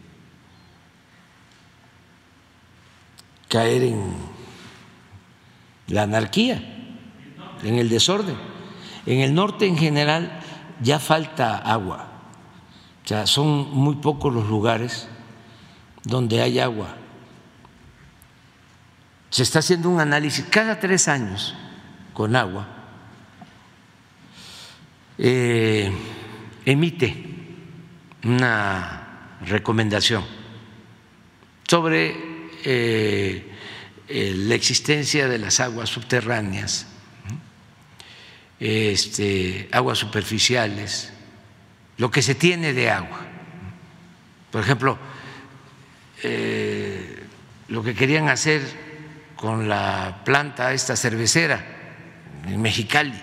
caer 3.49 3.83
en 3.85 4.15
la 5.87 6.03
anarquía, 6.03 6.63
en 7.63 7.79
el 7.79 7.89
desorden. 7.89 8.37
En 9.07 9.21
el 9.21 9.35
norte 9.35 9.67
en 9.67 9.79
general 9.79 10.41
ya 10.83 10.99
falta 10.99 11.57
agua, 11.57 12.09
o 13.05 13.09
sea, 13.09 13.27
son 13.27 13.71
muy 13.73 13.97
pocos 13.97 14.33
los 14.33 14.47
lugares 14.47 15.09
donde 16.05 16.43
hay 16.43 16.59
agua. 16.59 17.00
Se 19.31 19.45
está 19.45 19.61
haciendo 19.61 19.89
un 19.89 20.01
análisis 20.01 20.45
cada 20.51 20.81
tres 20.81 21.07
años 21.07 21.55
con 22.13 22.35
agua, 22.35 22.69
eh, 25.17 25.93
emite 26.65 27.25
una 28.25 29.37
recomendación 29.43 30.25
sobre 31.69 32.17
eh, 32.65 33.53
eh, 34.09 34.35
la 34.35 34.55
existencia 34.57 35.29
de 35.29 35.39
las 35.39 35.61
aguas 35.61 35.89
subterráneas, 35.89 36.87
este, 38.59 39.69
aguas 39.71 39.99
superficiales, 39.99 41.13
lo 41.99 42.11
que 42.11 42.23
se 42.23 42.35
tiene 42.35 42.73
de 42.73 42.91
agua. 42.91 43.21
Por 44.51 44.63
ejemplo, 44.63 44.99
lo 47.69 47.83
que 47.85 47.95
querían 47.95 48.29
hacer 48.29 48.90
con 49.41 49.71
la 49.71 50.21
planta 50.23 50.75
esta 50.75 50.95
cervecera 50.97 51.65
en 52.47 52.61
Mexicali, 52.61 53.19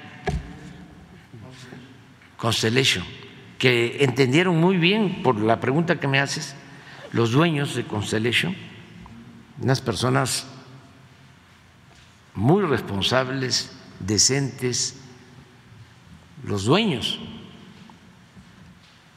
Constellation, 2.37 3.05
que 3.59 4.03
entendieron 4.03 4.59
muy 4.59 4.77
bien 4.77 5.21
por 5.21 5.39
la 5.39 5.59
pregunta 5.59 5.99
que 5.99 6.07
me 6.07 6.19
haces 6.19 6.55
los 7.11 7.33
dueños 7.33 7.75
de 7.75 7.85
Constellation, 7.85 8.55
unas 9.61 9.79
personas 9.79 10.47
muy 12.33 12.63
responsables, 12.63 13.77
decentes, 13.99 14.99
los 16.43 16.65
dueños 16.65 17.19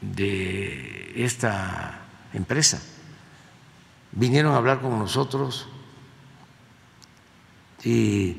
de 0.01 1.13
esta 1.15 1.99
empresa. 2.31 2.79
Vinieron 4.11 4.53
a 4.53 4.57
hablar 4.57 4.81
con 4.81 4.99
nosotros 4.99 5.67
y 7.83 8.37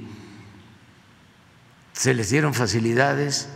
se 1.93 2.15
les 2.15 2.31
dieron 2.31 2.55
facilidades 2.55 3.49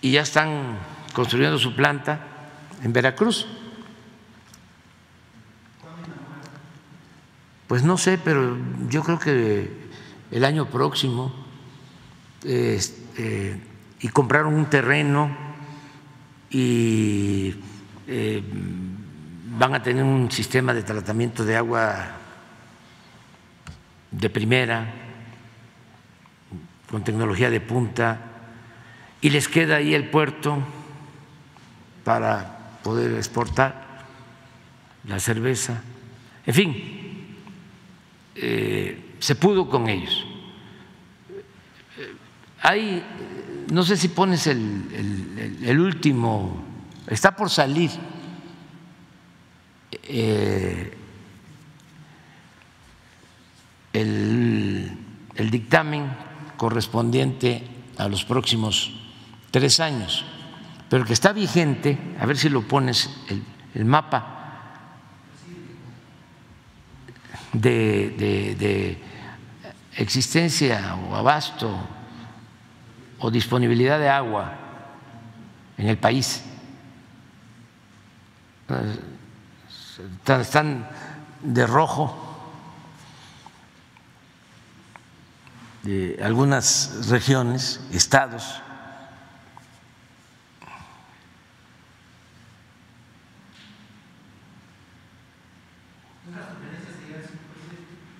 y 0.00 0.12
ya 0.12 0.22
están 0.22 0.78
construyendo 1.12 1.58
su 1.58 1.74
planta 1.74 2.20
en 2.82 2.92
Veracruz. 2.92 3.46
Pues 7.66 7.82
no 7.82 7.96
sé, 7.96 8.18
pero 8.18 8.56
yo 8.88 9.02
creo 9.02 9.18
que 9.18 9.70
el 10.30 10.44
año 10.44 10.68
próximo 10.68 11.32
este, 12.44 13.60
y 14.00 14.08
compraron 14.08 14.54
un 14.54 14.66
terreno 14.66 15.34
y 16.50 17.54
eh, 18.06 18.42
van 19.58 19.74
a 19.74 19.82
tener 19.82 20.04
un 20.04 20.30
sistema 20.30 20.74
de 20.74 20.82
tratamiento 20.82 21.44
de 21.44 21.56
agua 21.56 22.23
de 24.18 24.30
primera, 24.30 24.92
con 26.90 27.02
tecnología 27.02 27.50
de 27.50 27.60
punta, 27.60 28.20
y 29.20 29.30
les 29.30 29.48
queda 29.48 29.76
ahí 29.76 29.94
el 29.94 30.08
puerto 30.10 30.62
para 32.04 32.78
poder 32.82 33.14
exportar 33.14 34.04
la 35.08 35.18
cerveza. 35.18 35.82
En 36.46 36.54
fin, 36.54 37.36
eh, 38.36 39.16
se 39.18 39.34
pudo 39.34 39.68
con 39.68 39.88
ellos. 39.88 40.26
Hay, 42.62 43.02
no 43.72 43.82
sé 43.82 43.96
si 43.96 44.08
pones 44.08 44.46
el, 44.46 45.80
último, 45.80 46.64
está 47.06 47.34
por 47.34 47.50
salir 47.50 47.90
eh, 50.04 50.96
el, 53.94 54.98
dictamen 55.50 56.14
correspondiente 56.56 57.66
a 57.96 58.08
los 58.08 58.24
próximos 58.24 58.92
tres 59.50 59.80
años, 59.80 60.24
pero 60.90 61.04
que 61.04 61.12
está 61.12 61.32
vigente, 61.32 61.98
a 62.20 62.26
ver 62.26 62.36
si 62.36 62.48
lo 62.48 62.62
pones 62.62 63.08
el, 63.30 63.42
el 63.74 63.84
mapa 63.84 64.34
de, 67.54 68.98
existencia 69.96 70.96
o 70.96 71.14
abasto 71.14 71.70
o 73.20 73.30
disponibilidad 73.30 73.98
de 73.98 74.08
agua 74.08 74.52
en 75.78 75.88
el 75.88 75.98
país. 75.98 76.42
Están 80.26 80.88
de 81.42 81.66
rojo 81.66 82.23
de 85.84 86.18
algunas 86.22 87.08
regiones, 87.10 87.80
estados. 87.92 88.60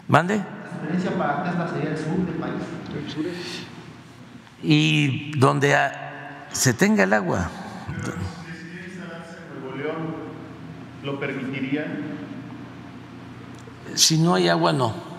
¿Mande? 0.07 0.43
Y 4.62 5.39
donde 5.39 5.75
se 6.53 6.75
tenga 6.75 7.05
el 7.05 7.12
agua. 7.15 7.51
¿Lo 11.03 11.19
permitiría? 11.19 11.87
Si 13.95 14.19
no 14.19 14.35
hay 14.35 14.49
agua, 14.49 14.73
no. 14.73 15.14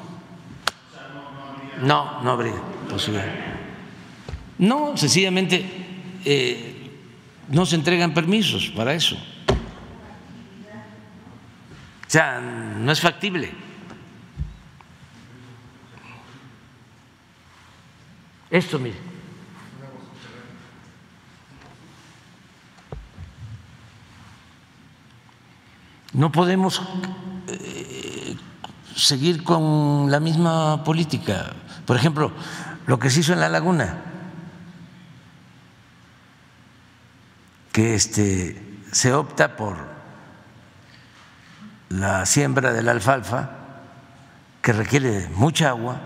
No, 1.82 2.22
no 2.22 2.32
habría 2.32 2.56
posibilidad. 2.90 3.34
No, 4.58 4.96
sencillamente 4.96 5.66
eh, 6.24 6.92
no 7.50 7.66
se 7.66 7.76
entregan 7.76 8.14
permisos 8.14 8.70
para 8.76 8.94
eso. 8.94 9.16
O 12.08 12.10
sea, 12.10 12.40
no 12.40 12.92
es 12.92 13.02
factible. 13.02 13.52
Esto, 18.50 18.80
mire. 18.80 18.96
No 26.14 26.32
podemos 26.32 26.82
seguir 28.96 29.44
con 29.44 30.10
la 30.10 30.20
misma 30.20 30.84
política. 30.84 31.54
Por 31.86 31.98
ejemplo, 31.98 32.32
lo 32.88 33.00
que 33.00 33.10
se 33.10 33.20
hizo 33.20 33.34
en 33.34 33.40
la 33.40 33.50
laguna, 33.50 33.98
que 37.72 37.96
este, 37.96 38.80
se 38.92 39.14
opta 39.14 39.58
por 39.58 39.78
la 41.90 42.26
siembra 42.26 42.74
de 42.74 42.84
la 42.84 42.92
alfalfa, 42.92 43.50
que 44.62 44.74
requiere 44.74 45.30
mucha 45.36 45.70
agua, 45.70 46.00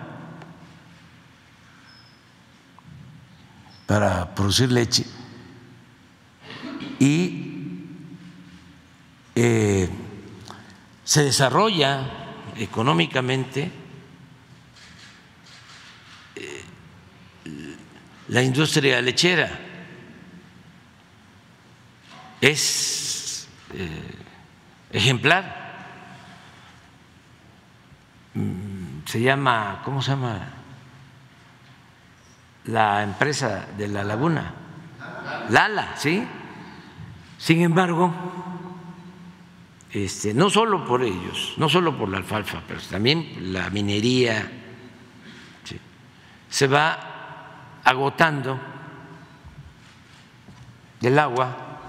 para 3.86 4.36
producir 4.36 4.72
leche 4.72 5.04
y 7.00 7.86
eh, 9.34 9.90
se 11.04 11.24
desarrolla 11.24 12.19
económicamente 12.60 13.72
eh, 16.36 16.64
la 18.28 18.44
industria 18.44 19.02
lechera. 19.02 19.60
Es 22.42 23.48
eh, 23.74 24.16
ejemplar. 24.92 25.68
Mm, 28.34 29.06
se 29.06 29.22
llama, 29.22 29.82
¿cómo 29.84 30.02
se 30.02 30.12
llama? 30.12 30.60
la 32.66 33.04
empresa 33.04 33.68
de 33.78 33.88
la 33.88 34.04
laguna, 34.04 34.54
Lala, 35.50 35.96
¿sí? 35.96 36.28
Sin 37.38 37.62
embargo, 37.62 38.14
este, 39.92 40.34
no 40.34 40.50
solo 40.50 40.86
por 40.86 41.02
ellos, 41.02 41.54
no 41.58 41.68
solo 41.68 41.98
por 41.98 42.10
la 42.10 42.18
alfalfa, 42.18 42.62
pero 42.68 42.80
también 42.82 43.54
la 43.54 43.70
minería, 43.72 44.52
se 46.50 46.68
va 46.68 47.80
agotando 47.84 48.60
el 51.02 51.18
agua, 51.18 51.80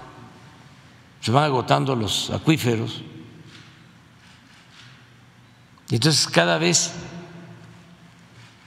se 1.19 1.31
van 1.31 1.43
agotando 1.43 1.95
los 1.95 2.31
acuíferos, 2.31 3.03
y 5.89 5.95
entonces 5.95 6.27
cada 6.27 6.57
vez 6.57 6.93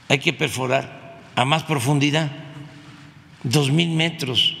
hay 0.07 0.19
que 0.19 0.31
perforar 0.31 1.19
a 1.35 1.43
más 1.43 1.63
profundidad, 1.63 2.31
dos 3.43 3.69
mil 3.69 3.89
metros, 3.89 4.55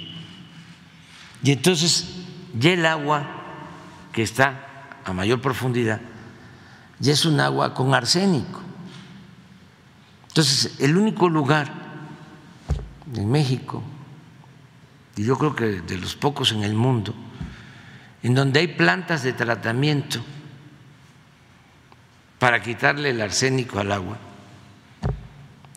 y 1.43 1.51
entonces 1.51 2.23
ya 2.57 2.71
el 2.71 2.85
agua 2.85 3.25
que 4.11 4.23
está 4.23 4.64
a 5.05 5.13
mayor 5.13 5.39
profundidad 5.39 6.01
ya 6.99 7.13
es 7.13 7.25
un 7.25 7.39
agua 7.39 7.73
con 7.73 7.93
arsénico. 7.93 8.61
Entonces, 10.27 10.79
el 10.79 10.97
único 10.97 11.29
lugar 11.29 11.71
en 13.13 13.29
México, 13.29 13.83
y 15.15 15.23
yo 15.23 15.37
creo 15.37 15.55
que 15.55 15.65
de 15.81 15.97
los 15.97 16.15
pocos 16.15 16.51
en 16.51 16.63
el 16.63 16.73
mundo, 16.73 17.13
en 18.23 18.35
donde 18.35 18.59
hay 18.59 18.67
plantas 18.67 19.23
de 19.23 19.33
tratamiento 19.33 20.19
para 22.39 22.61
quitarle 22.61 23.11
el 23.11 23.21
arsénico 23.21 23.79
al 23.79 23.91
agua, 23.91 24.17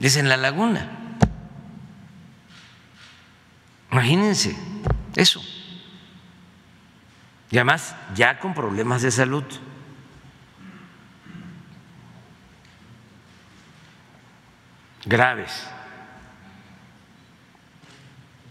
es 0.00 0.16
en 0.16 0.28
la 0.28 0.36
laguna. 0.36 0.88
Imagínense 3.90 4.56
eso. 5.14 5.40
Y 7.50 7.56
además 7.56 7.94
ya 8.14 8.38
con 8.38 8.54
problemas 8.54 9.02
de 9.02 9.10
salud. 9.10 9.44
graves. 15.08 15.66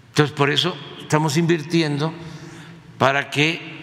Entonces, 0.09 0.35
por 0.35 0.49
eso 0.49 0.75
estamos 0.99 1.37
invirtiendo 1.37 2.11
para 2.97 3.29
que 3.29 3.77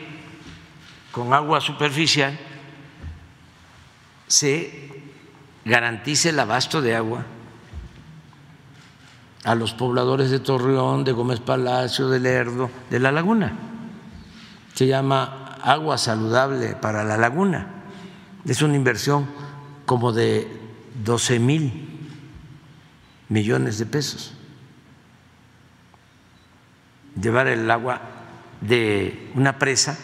con 1.12 1.32
agua 1.32 1.60
superficial 1.60 2.36
se 4.26 4.90
garantice 5.64 6.30
el 6.30 6.40
abasto 6.40 6.82
de 6.82 6.96
agua 6.96 7.24
a 9.44 9.54
los 9.54 9.74
pobladores 9.74 10.30
de 10.30 10.40
Torreón, 10.40 11.04
de 11.04 11.12
Gómez 11.12 11.38
Palacio, 11.38 12.08
de 12.08 12.18
Lerdo, 12.18 12.70
de 12.90 12.98
la 12.98 13.12
laguna. 13.12 13.52
Se 14.74 14.88
llama 14.88 15.56
agua 15.62 15.96
saludable 15.98 16.74
para 16.74 17.04
la 17.04 17.16
laguna. 17.16 17.68
Es 18.44 18.60
una 18.60 18.74
inversión 18.74 19.26
como 19.86 20.12
de 20.12 20.48
12 21.04 21.38
mil 21.38 22.10
millones 23.28 23.78
de 23.78 23.86
pesos. 23.86 24.34
Llevar 27.20 27.46
el 27.46 27.70
agua 27.70 28.00
de 28.60 29.30
una 29.34 29.58
presa, 29.58 29.96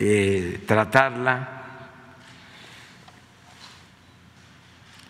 eh, 0.00 0.64
tratarla 0.66 1.58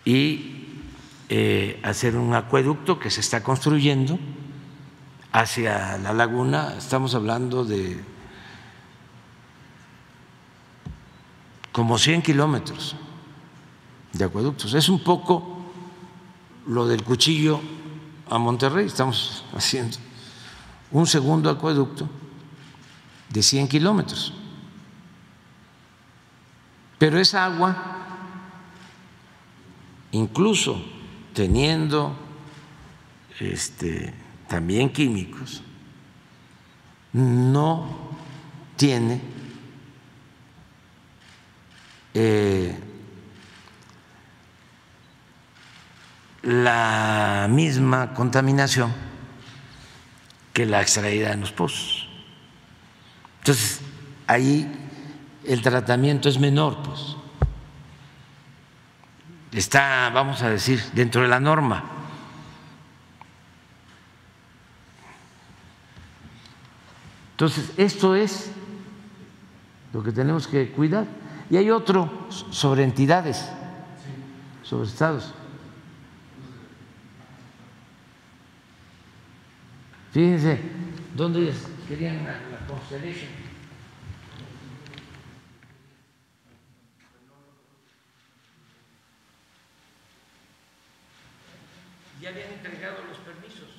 y 0.05 0.67
eh, 1.27 1.79
hacer 1.83 2.15
un 2.15 2.35
acueducto 2.35 2.99
que 2.99 3.09
se 3.09 3.21
está 3.21 3.43
construyendo 3.43 4.19
hacia 5.31 5.97
la 5.97 6.13
laguna. 6.13 6.75
Estamos 6.77 7.15
hablando 7.15 7.63
de 7.65 8.03
como 11.71 11.97
100 11.97 12.21
kilómetros 12.21 12.95
de 14.13 14.25
acueductos. 14.25 14.73
Es 14.73 14.89
un 14.89 14.99
poco 15.03 15.57
lo 16.67 16.87
del 16.87 17.03
cuchillo 17.03 17.61
a 18.29 18.37
Monterrey, 18.37 18.85
estamos 18.85 19.43
haciendo 19.55 19.97
un 20.91 21.05
segundo 21.07 21.49
acueducto 21.49 22.09
de 23.29 23.43
100 23.43 23.67
kilómetros. 23.67 24.33
Pero 26.97 27.19
esa 27.19 27.45
agua, 27.45 27.77
incluso 30.11 30.83
teniendo 31.33 32.13
este, 33.39 34.13
también 34.49 34.89
químicos, 34.89 35.61
no 37.13 37.87
tiene 38.75 39.21
eh, 42.13 42.77
la 46.41 47.47
misma 47.49 48.13
contaminación 48.13 48.91
que 50.51 50.65
la 50.65 50.81
extraída 50.81 51.31
en 51.31 51.41
los 51.41 51.51
pozos. 51.51 52.09
Entonces, 53.39 53.81
ahí 54.27 54.69
el 55.45 55.61
tratamiento 55.61 56.27
es 56.27 56.39
menor, 56.39 56.81
pues. 56.83 57.15
Está, 59.51 60.09
vamos 60.13 60.41
a 60.41 60.49
decir, 60.49 60.83
dentro 60.93 61.21
de 61.21 61.27
la 61.27 61.39
norma. 61.39 61.98
Entonces, 67.39 67.71
esto 67.77 68.15
es 68.15 68.51
lo 69.93 70.03
que 70.03 70.11
tenemos 70.11 70.45
que 70.45 70.73
cuidar. 70.73 71.07
Y 71.49 71.55
hay 71.55 71.69
otro 71.71 72.27
sobre 72.51 72.83
entidades, 72.83 73.47
sobre 74.61 74.89
estados. 74.89 75.33
Fíjense, 80.11 80.59
¿dónde 81.15 81.53
querían 81.87 82.25
la, 82.25 82.33
la 82.33 82.67
Constellation? 82.67 83.29
Ya 92.21 92.29
habían 92.31 92.51
entregado 92.51 92.97
los 93.07 93.17
permisos. 93.19 93.69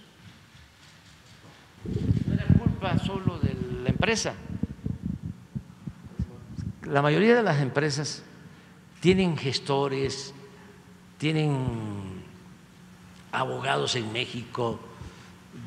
Solo 3.05 3.39
de 3.39 3.55
la 3.83 3.91
empresa. 3.91 4.35
La 6.85 7.03
mayoría 7.03 7.35
de 7.35 7.43
las 7.43 7.61
empresas 7.61 8.23
tienen 9.01 9.37
gestores, 9.37 10.33
tienen 11.19 12.25
abogados 13.33 13.97
en 13.97 14.11
México, 14.11 14.81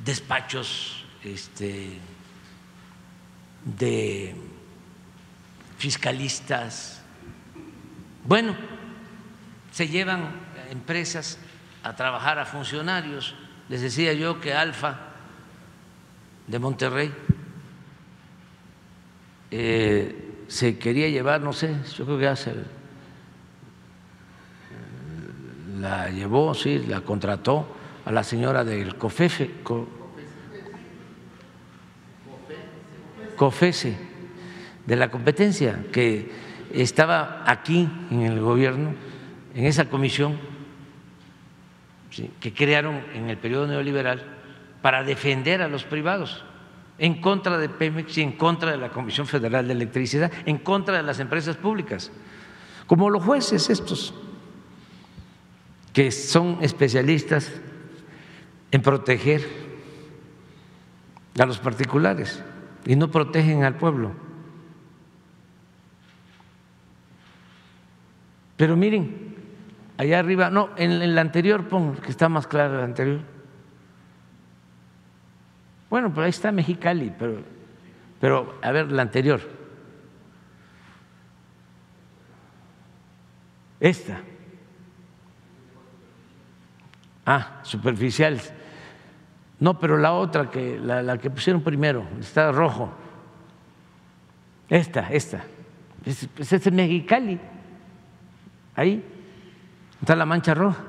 despachos 0.04 1.06
este, 1.24 2.00
de 3.64 4.36
fiscalistas. 5.78 7.04
Bueno, 8.26 8.56
se 9.72 9.88
llevan 9.88 10.32
empresas 10.72 11.38
a 11.84 11.96
trabajar 11.96 12.40
a 12.40 12.46
funcionarios. 12.48 13.36
Les 13.70 13.82
decía 13.82 14.14
yo 14.14 14.42
que 14.42 14.56
Alfa 14.56 15.13
de 16.48 16.60
Monterrey. 16.60 17.12
Eh, 19.52 20.46
se 20.48 20.78
quería 20.78 21.10
llevar, 21.10 21.42
no 21.42 21.54
sé, 21.54 21.76
yo 21.96 22.06
creo 22.06 22.18
que 22.18 22.24
ya 22.24 22.36
la 25.80 26.10
llevó, 26.10 26.54
sí, 26.54 26.80
la 26.88 27.02
contrató 27.02 27.68
a 28.06 28.12
la 28.12 28.24
señora 28.24 28.64
del 28.64 28.96
COFEFE, 28.96 29.52
COFESE, 33.36 33.98
de 34.86 34.96
la 34.96 35.10
competencia, 35.10 35.86
que 35.92 36.32
estaba 36.74 37.44
aquí 37.46 37.90
en 38.12 38.22
el 38.22 38.40
gobierno, 38.40 38.94
en 39.56 39.66
esa 39.66 39.86
comisión 39.86 40.38
que 42.40 42.54
crearon 42.54 43.02
en 43.16 43.30
el 43.30 43.38
periodo 43.38 43.68
neoliberal 43.68 44.43
para 44.84 45.02
defender 45.02 45.62
a 45.62 45.70
los 45.70 45.86
privados 45.86 46.44
en 46.98 47.22
contra 47.22 47.58
de 47.58 47.70
Pemex 47.70 48.18
y 48.18 48.22
en 48.22 48.34
contra 48.34 48.72
de 48.72 48.78
la 48.78 48.90
Comisión 48.90 49.26
Federal 49.26 49.66
de 49.66 49.72
Electricidad, 49.72 50.30
en 50.46 50.58
contra 50.58 50.98
de 50.98 51.04
las 51.04 51.22
empresas 51.22 51.56
públicas, 51.56 52.12
como 52.86 53.10
los 53.10 53.24
jueces 53.24 53.70
estos, 53.70 54.14
que 55.94 56.12
son 56.12 56.58
especialistas 56.60 57.50
en 58.72 58.82
proteger 58.82 59.48
a 61.40 61.46
los 61.46 61.60
particulares 61.60 62.44
y 62.86 62.98
no 62.98 63.10
protegen 63.10 63.64
al 63.64 63.78
pueblo. 63.78 64.12
Pero 68.58 68.76
miren, 68.76 69.38
allá 69.98 70.20
arriba, 70.20 70.50
no, 70.50 70.72
en, 70.76 70.92
en 70.92 71.16
la 71.16 71.22
anterior, 71.22 71.70
pon, 71.70 71.96
que 71.96 72.12
está 72.12 72.28
más 72.28 72.48
clara 72.48 72.80
la 72.80 72.84
anterior. 72.84 73.33
Bueno, 75.94 76.10
pero 76.10 76.24
ahí 76.24 76.32
está 76.32 76.52
Mexicali, 76.52 77.14
pero, 77.20 77.44
pero 78.20 78.58
a 78.64 78.72
ver, 78.72 78.92
la 78.92 79.04
anterior. 79.04 79.40
Esta. 83.80 84.20
Ah, 87.28 87.60
superficiales. 87.62 88.52
No, 89.60 89.78
pero 89.78 90.00
la 90.00 90.14
otra, 90.14 90.50
que, 90.50 90.80
la, 90.80 91.04
la 91.04 91.20
que 91.20 91.30
pusieron 91.30 91.62
primero, 91.62 92.08
está 92.20 92.52
rojo. 92.52 92.92
Esta, 94.70 95.12
esta. 95.12 95.44
Es, 96.04 96.28
pues 96.36 96.52
es 96.54 96.72
Mexicali. 96.72 97.40
Ahí 98.76 99.06
está 100.02 100.16
la 100.16 100.26
mancha 100.26 100.56
roja. 100.56 100.84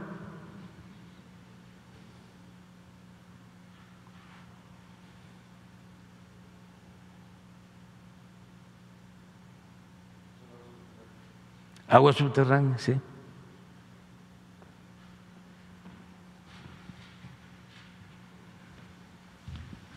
Agua 11.94 12.12
subterránea, 12.12 12.76
sí. 12.76 12.92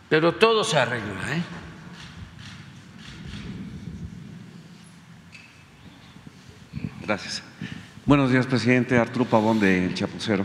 Pero 0.08 0.32
todo 0.36 0.62
se 0.62 0.78
arregla, 0.78 1.36
¿eh? 1.36 1.42
Gracias. 7.02 7.42
Buenos 8.06 8.30
días, 8.30 8.46
presidente. 8.46 8.96
Arturo 8.96 9.24
Pavón 9.24 9.58
de 9.58 9.86
El 9.86 9.94
Chapucero. 9.94 10.44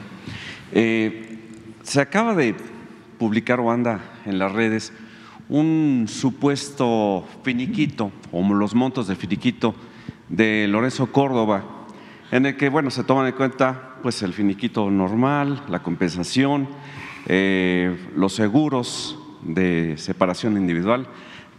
Eh, 0.72 1.38
se 1.84 2.02
acaba 2.02 2.34
de 2.34 2.56
publicar 3.20 3.60
o 3.60 3.70
anda 3.70 4.00
en 4.26 4.40
las 4.40 4.52
redes 4.52 4.92
un 5.50 6.08
supuesto 6.10 7.28
finiquito, 7.44 8.12
o 8.32 8.42
los 8.42 8.74
montos 8.74 9.08
de 9.08 9.16
finiquito 9.16 9.76
de 10.30 10.68
Lorenzo 10.68 11.12
Córdoba, 11.12 11.64
en 12.32 12.46
el 12.46 12.58
que, 12.58 12.70
bueno, 12.70 12.90
se 12.90 13.04
toman 13.04 13.28
en 13.28 13.34
cuenta 13.34 13.96
pues 14.02 14.22
el 14.24 14.34
finiquito 14.34 14.90
normal, 14.90 15.64
la 15.70 15.84
compensación, 15.84 16.68
eh, 17.28 17.96
los 18.16 18.34
seguros 18.34 19.18
de 19.42 19.96
separación 19.98 20.58
individual 20.58 21.08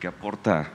que 0.00 0.08
aporta 0.08 0.72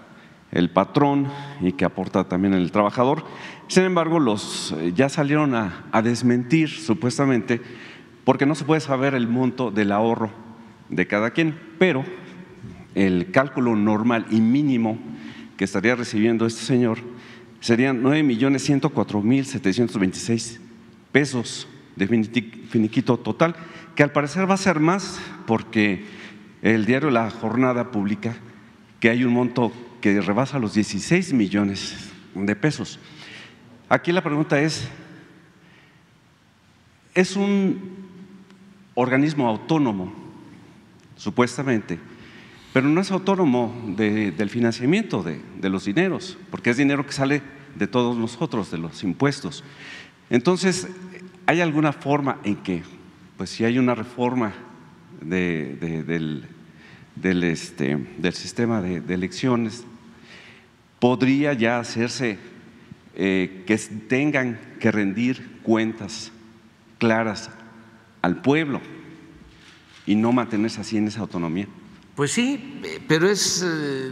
el 0.51 0.71
patrón 0.71 1.27
y 1.61 1.73
que 1.73 1.85
aporta 1.85 2.27
también 2.27 2.53
el 2.53 2.71
trabajador. 2.71 3.23
Sin 3.67 3.83
embargo, 3.83 4.19
los 4.19 4.71
eh, 4.71 4.93
ya 4.95 5.09
salieron 5.09 5.53
a, 5.53 5.85
a 5.91 6.01
desmentir 6.01 6.69
supuestamente 6.69 7.61
porque 8.23 8.45
no 8.45 8.55
se 8.55 8.65
puede 8.65 8.81
saber 8.81 9.13
el 9.13 9.27
monto 9.27 9.69
del 9.69 9.91
ahorro 9.91 10.31
de 10.89 11.07
cada 11.07 11.31
quien, 11.31 11.57
pero 11.77 12.03
el 12.95 13.31
cálculo 13.31 13.75
normal 13.75 14.25
y 14.31 14.41
mínimo 14.41 14.97
que 15.57 15.65
estaría 15.65 15.95
recibiendo 15.95 16.45
este 16.45 16.61
señor 16.61 16.99
serían 17.59 18.01
9 18.01 18.23
millones 18.23 18.63
104 18.63 19.21
mil 19.21 19.45
726 19.45 20.59
pesos 21.11 21.67
de 21.95 22.07
finiquito 22.07 23.17
total, 23.17 23.55
que 23.95 24.03
al 24.03 24.11
parecer 24.11 24.49
va 24.49 24.53
a 24.53 24.57
ser 24.57 24.79
más 24.79 25.19
porque 25.45 26.05
el 26.61 26.85
diario 26.85 27.09
La 27.09 27.29
Jornada 27.29 27.91
publica 27.91 28.35
que 28.99 29.09
hay 29.09 29.23
un 29.23 29.33
monto 29.33 29.71
que 30.01 30.21
rebasa 30.21 30.59
los 30.59 30.73
16 30.73 31.33
millones 31.33 32.09
de 32.33 32.55
pesos. 32.55 32.99
Aquí 33.89 34.11
la 34.11 34.23
pregunta 34.23 34.61
es, 34.61 34.87
es 37.13 37.35
un 37.35 38.07
organismo 38.93 39.47
autónomo, 39.47 40.13
supuestamente, 41.15 41.99
pero 42.79 42.87
no 42.87 43.01
es 43.01 43.11
autónomo 43.11 43.75
de, 43.97 44.31
del 44.31 44.49
financiamiento 44.49 45.21
de, 45.21 45.69
los 45.69 45.83
dineros, 45.83 46.37
porque 46.49 46.69
es 46.69 46.77
dinero 46.77 47.05
que 47.05 47.11
sale 47.11 47.41
de 47.75 47.87
todos 47.87 48.15
nosotros, 48.15 48.71
de 48.71 48.77
los 48.77 49.03
impuestos. 49.03 49.65
Entonces, 50.29 50.87
¿hay 51.45 51.59
alguna 51.59 51.91
forma 51.91 52.39
en 52.45 52.55
que, 52.55 52.83
pues 53.35 53.49
si 53.49 53.65
hay 53.65 53.79
una 53.79 53.95
reforma 53.95 54.53
este, 55.21 56.03
del, 57.21 58.33
sistema 58.33 58.81
de, 58.81 59.13
elecciones, 59.13 59.83
podría 61.01 61.51
ya 61.51 61.79
hacerse 61.81 62.37
eh, 63.13 63.65
que 63.67 63.77
tengan 63.77 64.57
que 64.79 64.89
rendir 64.89 65.59
cuentas 65.63 66.31
claras 66.97 67.51
al 68.21 68.41
pueblo 68.41 68.79
y 70.05 70.15
no 70.15 70.31
mantenerse 70.31 70.79
así 70.79 70.95
en 70.95 71.09
esa 71.09 71.19
autonomía? 71.19 71.67
Pues 72.19 72.33
sí, 72.33 72.81
pero 73.07 73.29
es 73.29 73.63
eh, 73.65 74.11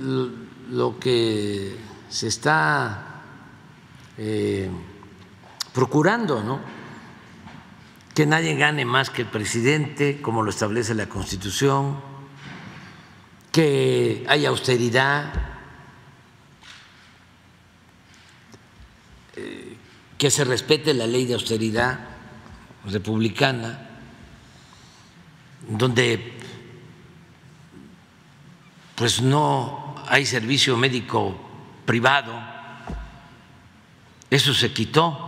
lo 0.69 0.97
que 0.97 1.75
se 2.07 2.29
está 2.29 3.21
eh, 4.17 4.69
procurando, 5.73 6.41
¿no? 6.41 6.61
Que 8.15 8.25
nadie 8.25 8.55
gane 8.55 8.85
más 8.85 9.09
que 9.09 9.23
el 9.23 9.27
presidente, 9.27 10.21
como 10.21 10.41
lo 10.41 10.51
establece 10.51 10.95
la 10.95 11.09
Constitución, 11.09 11.99
que 13.51 14.25
haya 14.29 14.47
austeridad, 14.47 15.33
eh, 19.35 19.75
que 20.17 20.31
se 20.31 20.45
respete 20.45 20.93
la 20.93 21.07
ley 21.07 21.25
de 21.25 21.33
austeridad 21.33 21.99
republicana, 22.85 23.99
donde 25.67 26.37
pues 28.97 29.21
no 29.21 29.93
hay 30.07 30.25
servicio 30.25 30.75
médico 30.75 31.37
privado, 31.85 32.33
eso 34.31 34.55
se 34.55 34.73
quitó. 34.73 35.23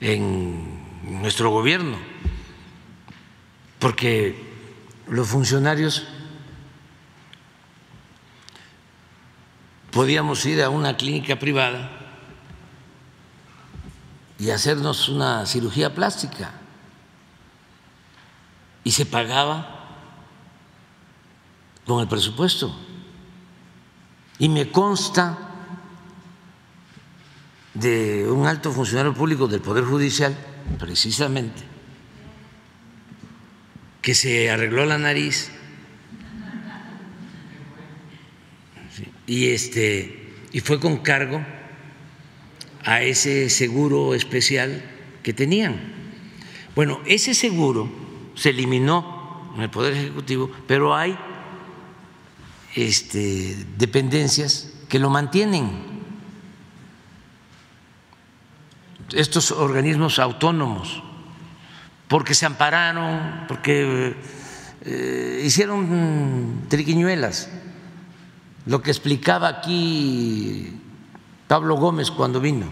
En 0.00 1.20
nuestro 1.20 1.50
gobierno, 1.50 1.96
porque 3.78 4.36
los 5.08 5.28
funcionarios 5.28 6.06
podíamos 9.90 10.44
ir 10.46 10.62
a 10.62 10.70
una 10.70 10.96
clínica 10.96 11.36
privada 11.36 11.90
y 14.38 14.50
hacernos 14.50 15.08
una 15.08 15.46
cirugía 15.46 15.94
plástica 15.94 16.52
y 18.88 18.90
se 18.90 19.04
pagaba 19.04 19.84
con 21.84 22.00
el 22.00 22.08
presupuesto. 22.08 22.74
Y 24.38 24.48
me 24.48 24.70
consta 24.70 25.36
de 27.74 28.26
un 28.26 28.46
alto 28.46 28.72
funcionario 28.72 29.12
público 29.12 29.46
del 29.46 29.60
Poder 29.60 29.84
Judicial, 29.84 30.34
precisamente, 30.78 31.64
que 34.00 34.14
se 34.14 34.50
arregló 34.50 34.86
la 34.86 34.96
nariz 34.96 35.50
y 39.26 39.50
este 39.50 40.32
y 40.50 40.60
fue 40.60 40.80
con 40.80 40.96
cargo 40.96 41.44
a 42.84 43.02
ese 43.02 43.50
seguro 43.50 44.14
especial 44.14 44.82
que 45.22 45.34
tenían. 45.34 45.78
Bueno, 46.74 47.02
ese 47.04 47.34
seguro 47.34 48.07
se 48.38 48.50
eliminó 48.50 49.50
en 49.56 49.62
el 49.62 49.70
Poder 49.70 49.94
Ejecutivo, 49.94 50.48
pero 50.66 50.94
hay 50.94 51.18
este, 52.76 53.66
dependencias 53.76 54.72
que 54.88 55.00
lo 55.00 55.10
mantienen. 55.10 55.98
Estos 59.12 59.50
organismos 59.50 60.20
autónomos, 60.20 61.02
porque 62.06 62.34
se 62.34 62.46
ampararon, 62.46 63.46
porque 63.48 64.14
eh, 64.82 65.42
hicieron 65.44 66.66
triquiñuelas. 66.68 67.50
Lo 68.66 68.82
que 68.82 68.90
explicaba 68.90 69.48
aquí 69.48 70.78
Pablo 71.48 71.76
Gómez 71.76 72.12
cuando 72.12 72.38
vino, 72.38 72.66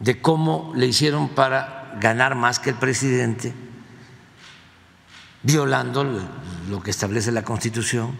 de 0.00 0.20
cómo 0.20 0.72
le 0.74 0.86
hicieron 0.86 1.28
para 1.28 1.96
ganar 2.00 2.34
más 2.34 2.58
que 2.58 2.70
el 2.70 2.76
presidente 2.76 3.67
violando 5.48 6.04
lo 6.68 6.82
que 6.82 6.90
establece 6.90 7.32
la 7.32 7.42
Constitución. 7.42 8.14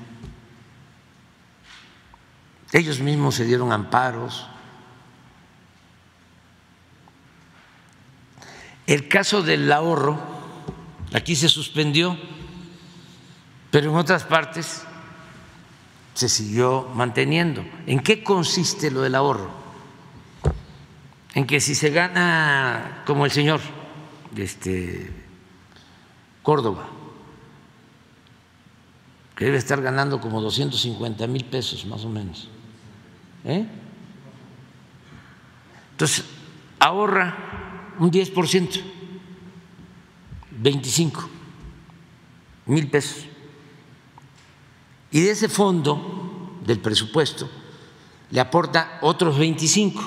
Ellos 2.72 3.00
mismos 3.00 3.34
se 3.34 3.44
dieron 3.44 3.70
amparos. 3.70 4.46
El 8.86 9.08
caso 9.08 9.42
del 9.42 9.70
ahorro, 9.70 10.18
aquí 11.12 11.36
se 11.36 11.50
suspendió, 11.50 12.18
pero 13.70 13.90
en 13.90 13.96
otras 13.96 14.24
partes 14.24 14.84
se 16.14 16.30
siguió 16.30 16.88
manteniendo. 16.94 17.62
¿En 17.86 18.00
qué 18.00 18.24
consiste 18.24 18.90
lo 18.90 19.02
del 19.02 19.14
ahorro? 19.14 19.50
En 21.34 21.46
que 21.46 21.60
si 21.60 21.74
se 21.74 21.90
gana 21.90 23.02
como 23.06 23.26
el 23.26 23.30
señor 23.30 23.60
este, 24.34 25.12
Córdoba, 26.42 26.88
que 29.38 29.44
debe 29.44 29.58
estar 29.58 29.80
ganando 29.80 30.20
como 30.20 30.40
250 30.40 31.28
mil 31.28 31.44
pesos 31.44 31.86
más 31.86 32.04
o 32.04 32.08
menos, 32.08 32.48
¿eh? 33.44 33.64
entonces 35.92 36.24
ahorra 36.80 37.94
un 38.00 38.10
10%, 38.10 38.82
25 40.50 41.30
mil 42.66 42.90
pesos. 42.90 43.26
Y 45.12 45.20
de 45.20 45.30
ese 45.30 45.48
fondo 45.48 46.58
del 46.66 46.80
presupuesto 46.80 47.48
le 48.32 48.40
aporta 48.40 48.98
otros 49.02 49.38
25, 49.38 50.02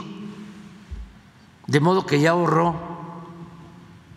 de 1.67 1.79
modo 1.79 2.05
que 2.05 2.19
ya 2.19 2.31
ahorró 2.31 2.75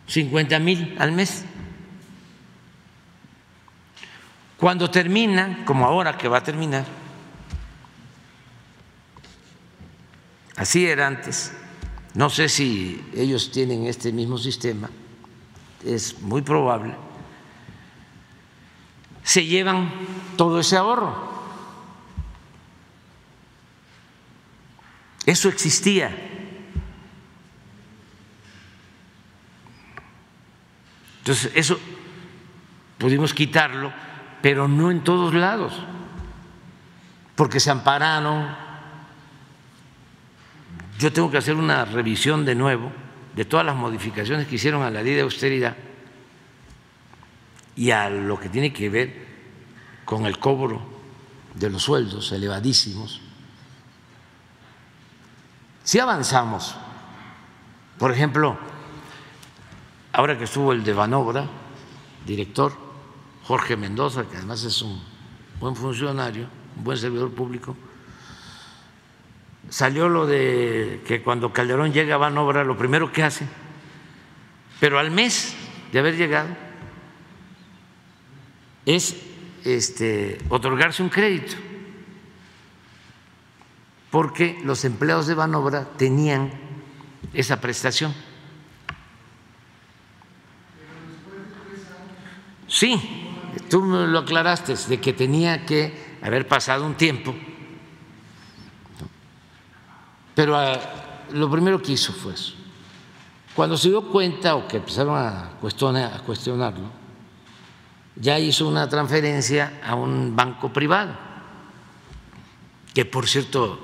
50 0.08 0.58
mil 0.58 0.96
al 0.98 1.12
mes. 1.12 1.44
Cuando 4.58 4.90
termina, 4.90 5.64
como 5.64 5.84
ahora 5.84 6.16
que 6.16 6.28
va 6.28 6.38
a 6.38 6.42
terminar, 6.42 6.84
así 10.56 10.86
era 10.86 11.06
antes, 11.06 11.52
no 12.14 12.30
sé 12.30 12.48
si 12.48 13.04
ellos 13.14 13.50
tienen 13.50 13.86
este 13.86 14.12
mismo 14.12 14.38
sistema, 14.38 14.88
es 15.84 16.20
muy 16.20 16.42
probable 16.42 16.94
se 19.24 19.46
llevan 19.46 19.90
todo 20.36 20.60
ese 20.60 20.76
ahorro. 20.76 21.32
Eso 25.24 25.48
existía. 25.48 26.14
Entonces, 31.20 31.50
eso 31.54 31.80
pudimos 32.98 33.32
quitarlo, 33.32 33.90
pero 34.44 34.68
no 34.68 34.90
en 34.90 35.02
todos 35.02 35.32
lados, 35.32 35.72
porque 37.34 37.60
se 37.60 37.70
ampararon. 37.70 38.54
Yo 40.98 41.10
tengo 41.14 41.30
que 41.30 41.38
hacer 41.38 41.54
una 41.54 41.86
revisión 41.86 42.44
de 42.44 42.54
nuevo 42.54 42.92
de 43.34 43.46
todas 43.46 43.64
las 43.64 43.74
modificaciones 43.74 44.46
que 44.46 44.56
hicieron 44.56 44.82
a 44.82 44.90
la 44.90 45.00
ley 45.00 45.14
de 45.14 45.22
austeridad 45.22 45.74
y 47.74 47.90
a 47.90 48.10
lo 48.10 48.38
que 48.38 48.50
tiene 48.50 48.70
que 48.70 48.90
ver 48.90 49.26
con 50.04 50.26
el 50.26 50.38
cobro 50.38 50.82
de 51.54 51.70
los 51.70 51.82
sueldos 51.82 52.30
elevadísimos, 52.30 53.22
si 55.84 55.98
avanzamos. 56.00 56.76
Por 57.98 58.12
ejemplo, 58.12 58.58
ahora 60.12 60.36
que 60.36 60.44
estuvo 60.44 60.74
el 60.74 60.84
de 60.84 60.92
Banobra, 60.92 61.46
director, 62.26 62.84
Jorge 63.44 63.76
Mendoza, 63.76 64.26
que 64.28 64.36
además 64.36 64.64
es 64.64 64.80
un 64.80 65.02
buen 65.60 65.76
funcionario, 65.76 66.48
un 66.76 66.84
buen 66.84 66.96
servidor 66.96 67.30
público, 67.30 67.76
salió 69.68 70.08
lo 70.08 70.26
de 70.26 71.02
que 71.06 71.22
cuando 71.22 71.52
Calderón 71.52 71.92
llega 71.92 72.14
a 72.14 72.18
Banobra, 72.18 72.64
lo 72.64 72.76
primero 72.76 73.12
que 73.12 73.22
hace, 73.22 73.46
pero 74.80 74.98
al 74.98 75.10
mes 75.10 75.54
de 75.92 75.98
haber 75.98 76.16
llegado, 76.16 76.48
es 78.86 79.16
este, 79.64 80.38
otorgarse 80.48 81.02
un 81.02 81.08
crédito, 81.08 81.56
porque 84.10 84.60
los 84.64 84.84
empleados 84.84 85.26
de 85.26 85.34
Banobra 85.34 85.84
tenían 85.96 86.50
esa 87.32 87.60
prestación. 87.60 88.14
Sí, 92.68 93.23
tú 93.68 93.82
me 93.82 94.06
lo 94.06 94.20
aclaraste, 94.20 94.74
de 94.74 95.00
que 95.00 95.12
tenía 95.12 95.64
que 95.66 96.16
haber 96.22 96.46
pasado 96.46 96.84
un 96.86 96.94
tiempo, 96.94 97.34
pero 100.34 100.56
ah, 100.56 100.78
lo 101.32 101.50
primero 101.50 101.80
que 101.80 101.92
hizo 101.92 102.12
fue 102.12 102.34
eso. 102.34 102.54
Cuando 103.54 103.76
se 103.76 103.88
dio 103.88 104.10
cuenta 104.10 104.56
o 104.56 104.66
que 104.66 104.78
empezaron 104.78 105.16
a 105.16 105.52
cuestionarlo, 105.60 106.90
ya 108.16 108.38
hizo 108.38 108.66
una 108.68 108.88
transferencia 108.88 109.80
a 109.84 109.94
un 109.94 110.34
banco 110.34 110.72
privado, 110.72 111.16
que 112.92 113.04
por 113.04 113.28
cierto 113.28 113.78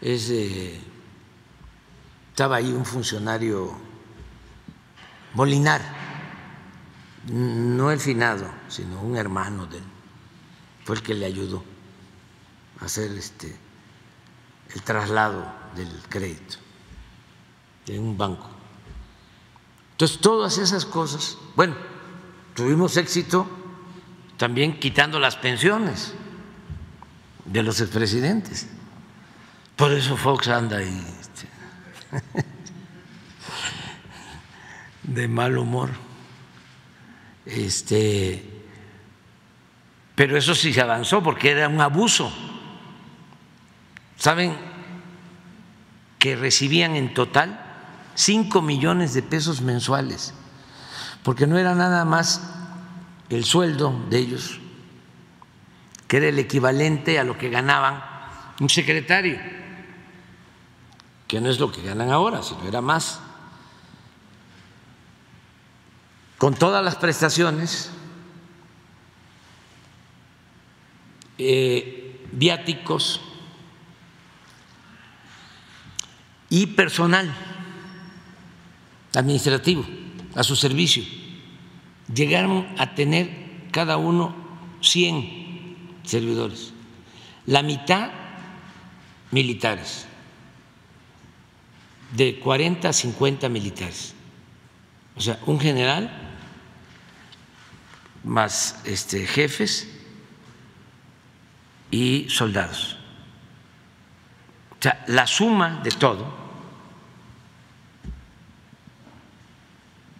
es, 0.00 0.30
estaba 2.30 2.56
ahí 2.56 2.72
un 2.72 2.84
funcionario 2.84 3.94
Molinar, 5.34 5.80
no 7.30 7.90
el 7.90 8.00
finado, 8.00 8.50
sino 8.68 9.00
un 9.00 9.16
hermano 9.16 9.66
de 9.66 9.78
él, 9.78 9.84
fue 10.84 10.96
el 10.96 11.02
que 11.02 11.14
le 11.14 11.26
ayudó 11.26 11.64
a 12.80 12.84
hacer 12.84 13.10
este, 13.12 13.56
el 14.74 14.82
traslado 14.82 15.46
del 15.74 15.88
crédito 16.08 16.56
en 17.86 18.02
un 18.02 18.18
banco. 18.18 18.48
Entonces, 19.92 20.18
todas 20.20 20.58
esas 20.58 20.84
cosas, 20.84 21.38
bueno, 21.54 21.76
tuvimos 22.54 22.96
éxito 22.96 23.48
también 24.36 24.78
quitando 24.78 25.20
las 25.20 25.36
pensiones 25.36 26.14
de 27.44 27.62
los 27.62 27.80
expresidentes. 27.80 28.66
Por 29.76 29.92
eso 29.92 30.16
Fox 30.16 30.48
anda 30.48 30.78
ahí 30.78 31.06
este, 31.20 31.48
de 35.02 35.28
mal 35.28 35.58
humor. 35.58 35.90
Este, 37.46 38.42
pero 40.14 40.36
eso 40.36 40.54
sí 40.54 40.72
se 40.72 40.80
avanzó 40.80 41.22
porque 41.22 41.50
era 41.50 41.68
un 41.68 41.80
abuso. 41.80 42.32
¿Saben 44.16 44.56
que 46.18 46.36
recibían 46.36 46.96
en 46.96 47.12
total 47.12 47.60
5 48.14 48.62
millones 48.62 49.12
de 49.12 49.22
pesos 49.22 49.60
mensuales? 49.60 50.32
Porque 51.22 51.46
no 51.46 51.58
era 51.58 51.74
nada 51.74 52.04
más 52.04 52.40
el 53.28 53.44
sueldo 53.44 54.04
de 54.08 54.18
ellos, 54.18 54.60
que 56.06 56.18
era 56.18 56.28
el 56.28 56.38
equivalente 56.38 57.18
a 57.18 57.24
lo 57.24 57.36
que 57.36 57.50
ganaban 57.50 58.02
un 58.60 58.68
secretario, 58.68 59.38
que 61.26 61.40
no 61.40 61.50
es 61.50 61.58
lo 61.58 61.72
que 61.72 61.82
ganan 61.82 62.10
ahora, 62.10 62.42
sino 62.42 62.62
era 62.68 62.80
más. 62.80 63.20
Con 66.38 66.54
todas 66.54 66.84
las 66.84 66.96
prestaciones, 66.96 67.90
eh, 71.38 72.24
viáticos 72.32 73.20
y 76.50 76.66
personal 76.66 77.34
administrativo 79.14 79.84
a 80.34 80.44
su 80.44 80.56
servicio 80.56 81.04
llegaron 82.12 82.68
a 82.78 82.94
tener 82.94 83.30
cada 83.70 83.96
uno 83.96 84.34
100 84.80 85.76
servidores, 86.04 86.72
la 87.46 87.62
mitad 87.62 88.10
militares, 89.30 90.06
de 92.12 92.38
40 92.38 92.88
a 92.88 92.92
50 92.92 93.48
militares. 93.48 94.13
O 95.16 95.20
sea, 95.20 95.38
un 95.46 95.60
general 95.60 96.10
más 98.24 98.80
este, 98.84 99.26
jefes 99.26 99.88
y 101.90 102.26
soldados. 102.28 102.96
O 104.72 104.82
sea, 104.82 105.04
la 105.06 105.26
suma 105.26 105.80
de 105.82 105.90
todo 105.90 106.44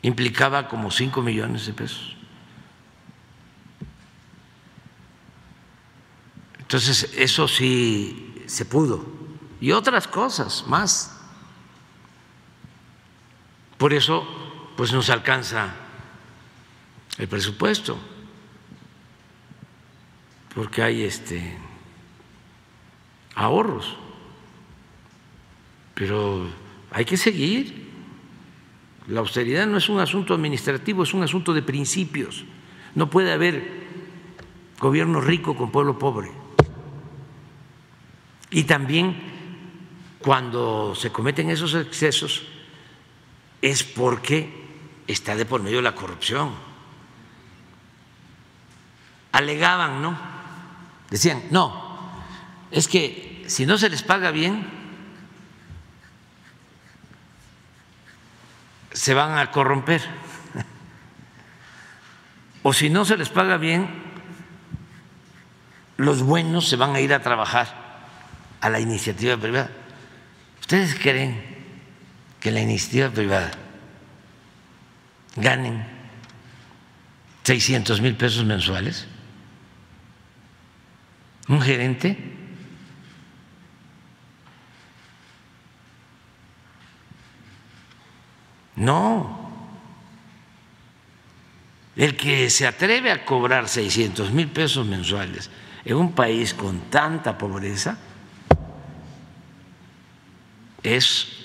implicaba 0.03 0.69
como 0.69 0.91
5 0.91 1.23
millones 1.23 1.67
de 1.67 1.73
pesos. 1.73 2.15
Entonces, 6.59 7.11
eso 7.17 7.49
sí 7.49 8.43
se 8.47 8.65
pudo. 8.65 9.07
Y 9.61 9.73
otras 9.73 10.07
cosas 10.07 10.65
más. 10.67 11.17
Por 13.79 13.93
eso, 13.93 14.27
pues 14.77 14.93
nos 14.93 15.11
alcanza 15.11 15.75
el 17.19 17.29
presupuesto, 17.29 17.99
porque 20.55 20.83
hay 20.83 21.03
este 21.03 21.57
ahorros. 23.35 23.97
Pero 25.95 26.49
hay 26.91 27.05
que 27.05 27.17
seguir. 27.17 27.85
La 29.07 29.21
austeridad 29.21 29.67
no 29.67 29.77
es 29.77 29.89
un 29.89 30.01
asunto 30.01 30.35
administrativo, 30.35 31.03
es 31.03 31.15
un 31.15 31.23
asunto 31.23 31.53
de 31.53 31.63
principios. 31.63 32.45
No 32.95 33.11
puede 33.11 33.33
haber 33.33 33.85
gobierno 34.79 35.21
rico 35.21 35.57
con 35.57 35.71
pueblo 35.71 35.99
pobre. 35.99 36.31
Y 38.51 38.65
también 38.65 39.17
cuando 40.21 40.95
se 40.95 41.11
cometen 41.11 41.51
esos 41.51 41.75
excesos 41.75 42.47
es 43.61 43.83
porque 43.85 44.64
está 45.07 45.37
de 45.37 45.45
por 45.45 45.63
medio 45.63 45.83
la 45.83 45.95
corrupción. 45.95 46.53
Alegaban, 49.33 50.01
¿no? 50.01 50.17
Decían, 51.11 51.43
no, 51.51 51.99
es 52.71 52.89
que 52.89 53.45
si 53.47 53.67
no 53.67 53.79
se 53.79 53.91
les 53.91 54.03
paga 54.03 54.31
bien, 54.31 54.67
se 58.93 59.15
van 59.15 59.39
a 59.39 59.51
corromper. 59.51 60.03
O 62.63 62.73
si 62.73 62.89
no 62.89 63.05
se 63.05 63.19
les 63.19 63.29
paga 63.29 63.59
bien, 63.59 63.91
los 65.99 66.23
buenos 66.23 66.69
se 66.69 66.77
van 66.77 66.95
a 66.95 67.01
ir 67.01 67.13
a 67.13 67.21
trabajar 67.21 67.85
a 68.61 68.71
la 68.71 68.81
iniciativa 68.81 69.37
privada. 69.37 69.71
¿Ustedes 70.61 70.95
creen 70.95 71.45
que 72.41 72.51
la 72.51 72.61
iniciativa 72.61 73.11
privada 73.11 73.51
ganen 75.37 75.85
600 77.45 78.01
mil 78.01 78.15
pesos 78.17 78.45
mensuales? 78.45 79.07
¿Un 81.49 81.61
gerente? 81.61 82.17
No. 88.77 89.51
El 91.97 92.17
que 92.17 92.51
se 92.51 92.67
atreve 92.67 93.11
a 93.11 93.25
cobrar 93.25 93.69
600 93.69 94.33
mil 94.33 94.49
pesos 94.49 94.87
mensuales 94.87 95.51
en 95.85 95.97
un 95.97 96.13
país 96.13 96.55
con 96.55 96.91
tanta 96.91 97.39
pobreza 97.39 97.99
es 100.83 101.44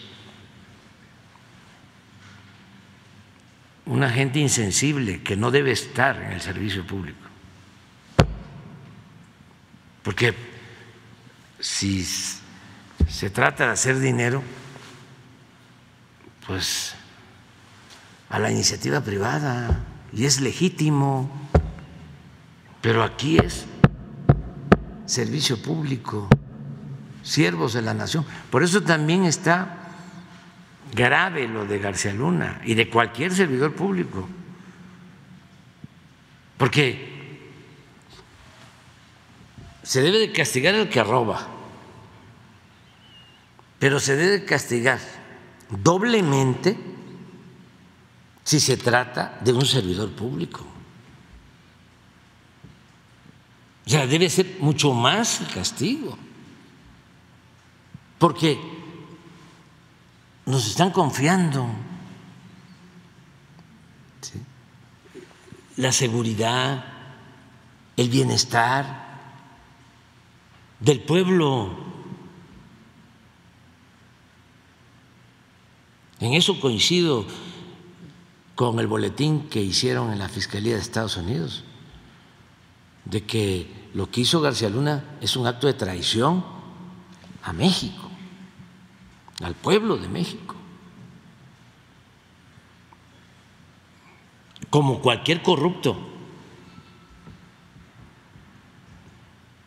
una 3.90 4.11
gente 4.11 4.38
insensible 4.38 5.24
que 5.24 5.36
no 5.36 5.49
debe 5.49 5.72
estar 5.72 6.16
en 6.22 6.32
el 6.32 6.41
servicio 6.41 6.86
público. 6.86 7.18
Porque 10.03 10.36
si 11.60 12.06
se 12.06 13.30
trata 13.32 13.66
de 13.66 13.72
hacer 13.72 13.99
dinero, 13.99 14.44
pues 16.45 16.94
a 18.30 18.38
la 18.38 18.52
iniciativa 18.52 19.02
privada 19.02 19.84
y 20.14 20.26
es 20.26 20.40
legítimo, 20.40 21.49
pero 22.82 23.03
aquí 23.03 23.40
es 23.40 23.66
servicio 25.07 25.60
público, 25.64 26.30
siervos 27.24 27.74
de 27.74 27.82
la 27.82 27.95
nación. 27.95 28.24
Por 28.52 28.61
eso 28.61 28.84
también 28.84 29.24
está 29.26 29.78
grave 30.94 31.48
lo 31.48 31.66
de 31.66 31.80
García 31.80 32.14
Luna 32.14 32.61
y 32.64 32.74
de 32.74 32.90
cualquier 32.90 33.34
servidor 33.34 33.74
público, 33.74 34.28
porque 36.57 37.10
se 39.84 40.02
debe 40.02 40.20
de 40.20 40.32
castigar 40.32 40.76
al 40.76 40.90
que 40.90 41.03
roba, 41.03 41.48
pero 43.80 43.99
se 43.99 44.16
debe 44.16 44.45
castigar 44.45 44.99
doblemente 45.70 46.78
si 48.44 48.60
se 48.60 48.78
trata 48.78 49.40
de 49.41 49.53
un 49.53 49.66
servidor 49.66 50.11
público. 50.11 50.66
Ya 53.86 54.06
debe 54.06 54.30
ser 54.30 54.57
mucho 54.60 54.94
más 54.94 55.41
el 55.41 55.48
castigo, 55.48 56.18
porque 58.18 58.78
nos 60.49 60.65
están 60.65 60.89
confiando. 60.89 61.67
La 65.77 65.91
seguridad, 65.91 66.84
el 67.95 68.09
bienestar 68.09 69.07
del 70.80 71.01
pueblo. 71.01 71.77
En 76.19 76.34
eso 76.34 76.59
coincido 76.59 77.26
con 78.55 78.80
el 78.80 78.88
boletín 78.88 79.47
que 79.49 79.61
hicieron 79.61 80.11
en 80.11 80.17
la 80.17 80.27
Fiscalía 80.30 80.73
de 80.73 80.81
Estados 80.81 81.15
Unidos, 81.15 81.63
de 83.05 83.23
que 83.23 83.89
lo 83.93 84.09
que 84.09 84.21
hizo 84.21 84.41
García 84.41 84.69
Luna 84.69 85.17
es 85.21 85.38
un 85.38 85.45
acto 85.45 85.67
de 85.67 85.73
traición 85.76 86.43
a 87.43 87.53
México, 87.53 88.09
al 89.41 89.56
pueblo 89.56 89.98
de 89.98 90.07
México. 90.10 90.56
Como 94.70 95.02
cualquier 95.02 95.41
corrupto. 95.41 95.98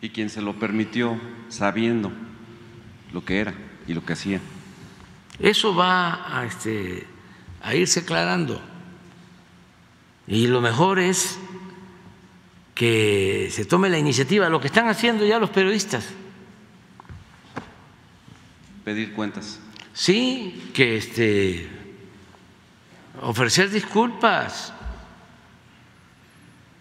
Y 0.01 0.11
quien 0.11 0.31
se 0.31 0.43
lo 0.43 0.59
permitió 0.59 1.19
sabiendo 1.49 2.12
lo 3.12 3.24
que 3.24 3.40
era 3.40 3.55
y 3.86 3.94
lo 3.94 4.05
que 4.05 4.12
hacía. 4.12 4.40
Eso 5.39 5.74
va 5.74 6.39
a, 6.39 6.44
este, 6.44 7.07
a 7.62 7.74
irse 7.74 8.01
aclarando. 8.01 8.61
Y 10.27 10.47
lo 10.47 10.61
mejor 10.61 10.99
es 10.99 11.39
que 12.74 13.49
se 13.51 13.65
tome 13.65 13.89
la 13.89 13.99
iniciativa, 13.99 14.49
lo 14.49 14.61
que 14.61 14.69
están 14.69 14.89
haciendo 14.89 15.24
ya 15.24 15.39
los 15.39 15.51
periodistas. 15.51 16.09
Pedir 18.85 19.12
cuentas. 19.12 19.61
Sí, 19.94 20.70
que 20.74 20.97
este 20.97 21.69
ofrecer 23.20 23.70
disculpas 23.70 24.73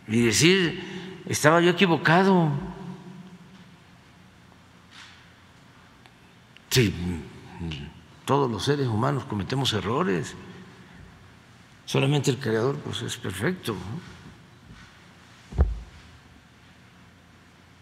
y 0.07 0.25
decir, 0.25 1.21
estaba 1.25 1.61
yo 1.61 1.71
equivocado. 1.71 2.49
Sí, 6.69 6.93
todos 8.25 8.49
los 8.49 8.63
seres 8.63 8.88
humanos 8.88 9.25
cometemos 9.25 9.73
errores. 9.73 10.35
Solamente 11.85 12.31
el 12.31 12.38
creador 12.38 12.77
pues 12.77 13.01
es 13.01 13.17
perfecto. 13.17 13.75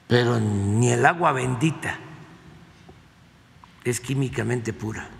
Pero 0.07 0.39
ni 0.39 0.89
el 0.89 1.06
agua 1.06 1.31
bendita 1.34 1.99
es 3.84 3.99
químicamente 3.99 4.73
pura. 4.73 5.18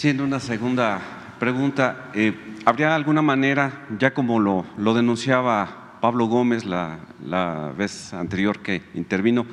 Siendo 0.00 0.24
una 0.24 0.40
segunda 0.40 0.98
pregunta, 1.38 2.10
eh, 2.14 2.32
¿habría 2.64 2.94
alguna 2.94 3.20
manera, 3.20 3.86
ya 3.98 4.14
como 4.14 4.40
lo, 4.40 4.64
lo 4.78 4.94
denunciaba 4.94 5.98
Pablo 6.00 6.24
Gómez 6.24 6.64
la, 6.64 7.00
la, 7.22 7.74
vez 7.76 8.14
anterior 8.14 8.60
que 8.60 8.82
intervino, 8.94 9.44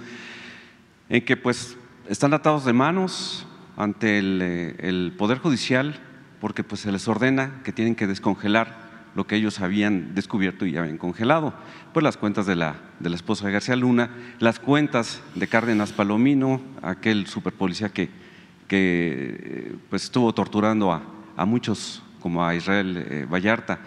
en 1.10 1.26
que 1.26 1.36
pues 1.36 1.76
están 2.07 2.34
atados 2.34 2.64
de 2.64 2.72
manos, 2.72 3.45
ante 3.76 4.19
eh, 4.19 4.76
el, 4.80 5.14
Poder 5.18 5.40
Judicial 5.40 5.99
porque 6.40 6.64
pues, 6.64 6.80
se 6.80 6.94
les 6.94 7.10
ordena 7.10 7.60
que 7.65 7.74
tienen 7.74 7.95
que 7.95 8.07
descongelar 8.07 8.88
lo 9.15 9.28
que 9.28 9.36
ellos 9.36 9.60
habían 9.60 10.15
descubierto 10.15 10.65
y 10.65 10.78
habían 10.78 10.98
congelado. 10.98 11.56
Pues 11.91 12.06
las 12.06 12.15
cuentas 12.15 12.45
de 12.45 12.56
la, 12.56 12.78
de 13.02 13.10
la 13.10 13.18
esposa 13.18 13.48
de 13.48 13.52
García 13.52 13.76
Luna, 13.76 14.11
las 14.40 14.61
cuentas 14.61 15.22
de 15.36 15.45
Cárdenas 15.48 15.91
Palomino, 15.91 16.61
aquel 16.82 17.28
superpolicía 17.28 17.90
que, 17.90 18.26
que 18.68 19.76
pues, 19.89 20.03
estuvo 20.03 20.34
torturando 20.34 20.91
a, 20.91 21.02
a 21.35 21.45
muchos, 21.45 22.03
como 22.19 22.45
a 22.45 22.56
Israel 22.56 22.98
eh, 23.10 23.26
Vallarta. 23.30 23.80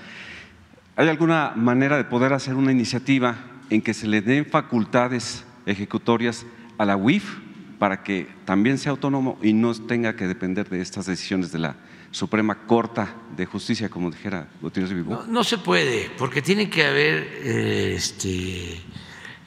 ¿Hay 0.96 1.08
alguna 1.08 1.52
manera 1.56 1.96
de 1.96 2.04
poder 2.04 2.32
hacer 2.32 2.54
una 2.54 2.72
iniciativa 2.72 3.36
en 3.70 3.82
que 3.82 3.94
se 3.94 4.06
le 4.06 4.20
den 4.20 4.46
facultades 4.46 5.44
ejecutorias 5.66 6.44
a 6.78 6.84
la 6.84 6.96
UIF 6.96 7.38
para 7.78 8.02
que 8.02 8.28
también 8.44 8.78
sea 8.78 8.92
autónomo 8.92 9.38
y 9.42 9.52
no 9.52 9.74
tenga 9.74 10.16
que 10.16 10.26
depender 10.26 10.68
de 10.68 10.80
estas 10.80 11.06
decisiones 11.06 11.52
de 11.52 11.60
la 11.60 11.76
Suprema 12.10 12.66
Corte 12.66 13.02
de 13.36 13.46
Justicia, 13.46 13.88
como 13.88 14.10
dijera 14.10 14.48
Gutiérrez 14.60 14.92
Vivó? 14.92 15.24
No, 15.28 15.44
se 15.44 15.58
puede, 15.58 16.10
porque 16.18 16.42
tiene 16.42 16.68
que 16.68 16.84
haber 16.84 17.22
eh, 17.42 17.94
este, 17.94 18.80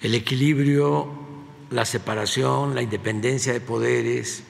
el 0.01 0.15
equilibrio, 0.15 1.11
la 1.69 1.85
separación, 1.85 2.73
la 2.73 2.81
independencia 2.81 3.51
de 3.51 3.59
poderes 3.59 4.43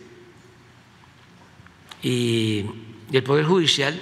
y 2.03 2.65
el 3.11 3.23
Poder 3.23 3.45
Judicial 3.45 3.99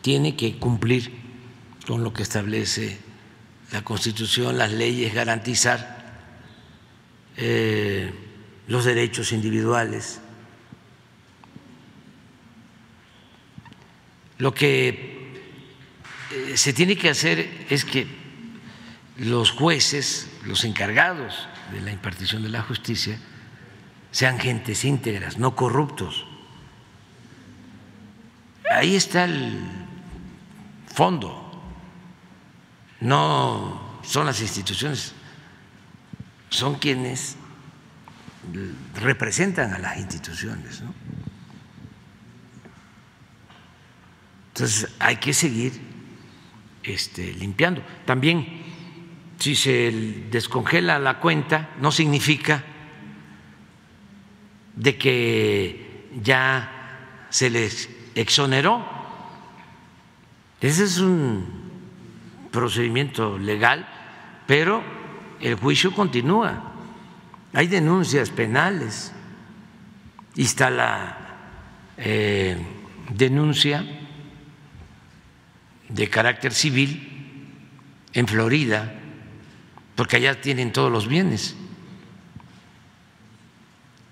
tiene 0.00 0.36
que 0.36 0.56
cumplir 0.56 1.10
con 1.86 2.04
lo 2.04 2.12
que 2.12 2.22
establece 2.22 2.98
la 3.72 3.82
Constitución, 3.82 4.56
las 4.56 4.72
leyes, 4.72 5.12
garantizar 5.12 5.96
eh, 7.36 8.12
los 8.68 8.84
derechos 8.84 9.32
individuales. 9.32 10.20
Lo 14.38 14.54
que 14.54 15.32
eh, 16.30 16.56
se 16.56 16.72
tiene 16.72 16.96
que 16.96 17.10
hacer 17.10 17.66
es 17.68 17.84
que 17.84 18.06
los 19.18 19.50
jueces, 19.50 20.28
los 20.44 20.64
encargados 20.64 21.48
de 21.72 21.80
la 21.80 21.90
impartición 21.90 22.42
de 22.42 22.50
la 22.50 22.62
justicia, 22.62 23.18
sean 24.12 24.38
gentes 24.38 24.84
íntegras, 24.84 25.38
no 25.38 25.56
corruptos. 25.56 26.26
Ahí 28.76 28.94
está 28.94 29.24
el 29.24 29.58
fondo. 30.94 31.50
No 33.00 34.00
son 34.02 34.26
las 34.26 34.42
instituciones, 34.42 35.14
son 36.50 36.74
quienes 36.74 37.36
representan 38.96 39.72
a 39.72 39.78
las 39.78 39.96
instituciones. 39.96 40.82
Entonces 44.48 44.92
hay 44.98 45.16
que 45.16 45.32
seguir 45.32 45.80
este, 46.82 47.32
limpiando. 47.32 47.82
También, 48.04 48.62
si 49.38 49.56
se 49.56 50.26
descongela 50.30 50.98
la 50.98 51.18
cuenta, 51.18 51.70
no 51.80 51.90
significa 51.90 52.62
de 54.74 54.98
que 54.98 56.10
ya 56.22 57.26
se 57.30 57.48
les 57.48 57.95
exoneró. 58.16 58.84
Ese 60.60 60.84
es 60.84 60.98
un 60.98 61.46
procedimiento 62.50 63.38
legal, 63.38 63.86
pero 64.46 64.82
el 65.40 65.54
juicio 65.54 65.92
continúa. 65.92 66.72
Hay 67.52 67.68
denuncias 67.68 68.30
penales 68.30 69.12
y 70.34 70.42
está 70.42 70.70
la 70.70 71.18
eh, 71.98 72.56
denuncia 73.10 73.84
de 75.88 76.10
carácter 76.10 76.52
civil 76.52 77.12
en 78.14 78.26
Florida, 78.26 78.94
porque 79.94 80.16
allá 80.16 80.40
tienen 80.40 80.72
todos 80.72 80.90
los 80.90 81.06
bienes, 81.06 81.54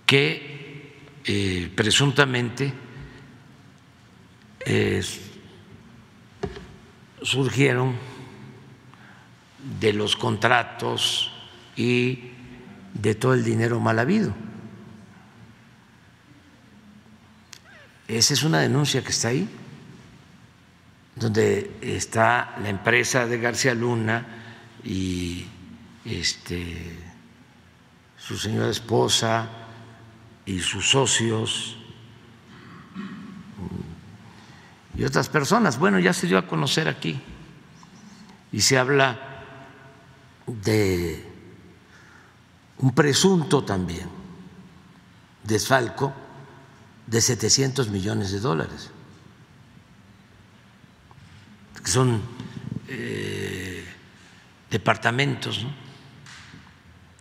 que 0.04 0.92
eh, 1.24 1.72
presuntamente 1.74 2.83
surgieron 7.22 7.94
de 9.80 9.92
los 9.92 10.16
contratos 10.16 11.32
y 11.76 12.30
de 12.92 13.14
todo 13.14 13.34
el 13.34 13.44
dinero 13.44 13.80
mal 13.80 13.98
habido. 13.98 14.34
Esa 18.06 18.34
es 18.34 18.42
una 18.42 18.60
denuncia 18.60 19.02
que 19.02 19.10
está 19.10 19.28
ahí, 19.28 19.48
donde 21.16 21.78
está 21.80 22.56
la 22.62 22.68
empresa 22.68 23.26
de 23.26 23.38
García 23.38 23.74
Luna 23.74 24.26
y 24.84 25.46
este, 26.04 26.98
su 28.18 28.36
señora 28.36 28.68
esposa 28.68 29.48
y 30.44 30.60
sus 30.60 30.90
socios 30.90 31.78
y 34.96 35.04
otras 35.04 35.28
personas. 35.28 35.78
Bueno, 35.78 35.98
ya 35.98 36.12
se 36.12 36.26
dio 36.26 36.38
a 36.38 36.46
conocer 36.46 36.88
aquí 36.88 37.20
y 38.52 38.60
se 38.60 38.78
habla 38.78 39.18
de 40.46 41.32
un 42.78 42.94
presunto 42.94 43.64
también 43.64 44.08
desfalco 45.42 46.12
de 47.06 47.20
700 47.20 47.88
millones 47.88 48.32
de 48.32 48.40
dólares, 48.40 48.90
que 51.82 51.90
son 51.90 52.22
eh, 52.88 53.84
departamentos 54.70 55.66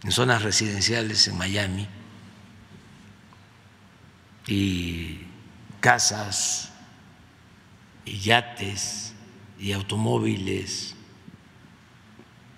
en 0.04 0.12
zonas 0.12 0.42
residenciales 0.42 1.28
en 1.28 1.38
Miami 1.38 1.88
y 4.48 5.22
casas 5.80 6.73
y 8.06 8.20
yates 8.20 9.14
y 9.60 9.72
automóviles, 9.72 10.96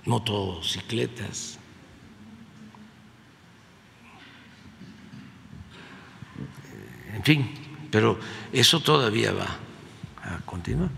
motocicletas 0.06 1.60
en 7.16 7.24
fin, 7.24 7.50
pero 7.90 8.20
eso 8.52 8.80
todavía 8.82 9.32
va 9.32 9.48
a 10.24 10.40
continuar. 10.46 10.90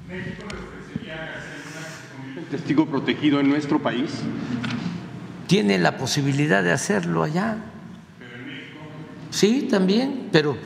¿El 2.35 2.45
testigo 2.45 2.85
protegido 2.85 3.39
en 3.39 3.49
nuestro 3.49 3.81
país? 3.81 4.11
Tiene 5.47 5.77
la 5.77 5.97
posibilidad 5.97 6.63
de 6.63 6.71
hacerlo 6.71 7.23
allá. 7.23 7.57
Sí, 9.29 9.67
también, 9.69 10.29
pero 10.31 10.57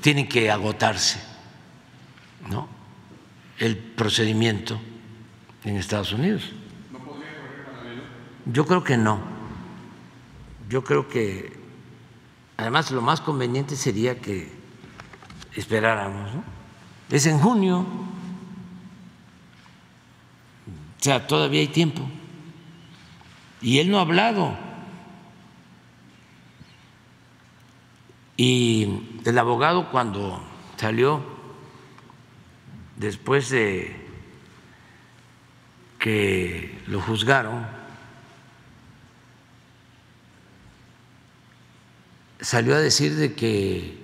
tienen 0.00 0.28
que 0.28 0.50
agotarse, 0.50 1.20
¿no? 2.48 2.68
El 3.62 3.76
procedimiento 3.76 4.80
en 5.62 5.76
Estados 5.76 6.12
Unidos. 6.12 6.50
¿No 6.90 6.98
podría 6.98 7.28
correr 7.36 7.64
paralelo? 7.64 8.02
Yo 8.46 8.66
creo 8.66 8.82
que 8.82 8.96
no. 8.96 9.20
Yo 10.68 10.82
creo 10.82 11.06
que, 11.06 11.60
además, 12.56 12.90
lo 12.90 13.00
más 13.02 13.20
conveniente 13.20 13.76
sería 13.76 14.20
que 14.20 14.50
esperáramos. 15.54 16.34
¿no? 16.34 16.42
Es 17.08 17.26
en 17.26 17.38
junio, 17.38 17.86
o 20.98 21.04
sea, 21.04 21.28
todavía 21.28 21.60
hay 21.60 21.68
tiempo. 21.68 22.02
Y 23.60 23.78
él 23.78 23.92
no 23.92 23.98
ha 23.98 24.00
hablado. 24.00 24.56
Y 28.36 29.20
el 29.24 29.38
abogado 29.38 29.88
cuando 29.92 30.42
salió 30.76 31.22
después 33.02 33.50
de 33.50 33.96
que 35.98 36.78
lo 36.86 37.00
juzgaron, 37.00 37.66
salió 42.40 42.76
a 42.76 42.78
decir 42.78 43.16
de 43.16 43.34
que 43.34 43.98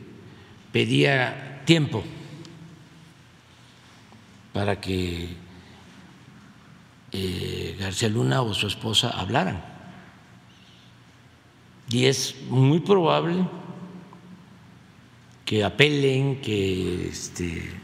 pedía 0.73 1.63
tiempo 1.65 2.03
para 4.53 4.81
que 4.81 5.29
eh, 7.13 7.77
García 7.79 8.09
Luna 8.09 8.43
o 8.43 8.53
su 8.53 8.67
esposa 8.67 9.11
hablaran. 9.11 9.65
Y 11.89 12.07
es 12.07 12.35
muy 12.49 12.81
probable 12.81 13.47
que 15.45 15.65
apelen, 15.65 16.41
que 16.41 17.09
este, 17.09 17.78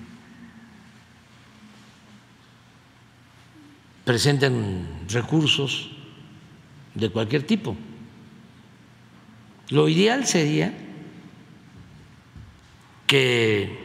presenten 4.05 5.07
recursos 5.09 5.91
de 6.95 7.11
cualquier 7.11 7.43
tipo. 7.45 7.77
Lo 9.71 9.89
ideal 9.89 10.27
sería 10.27 10.73
que 13.07 13.85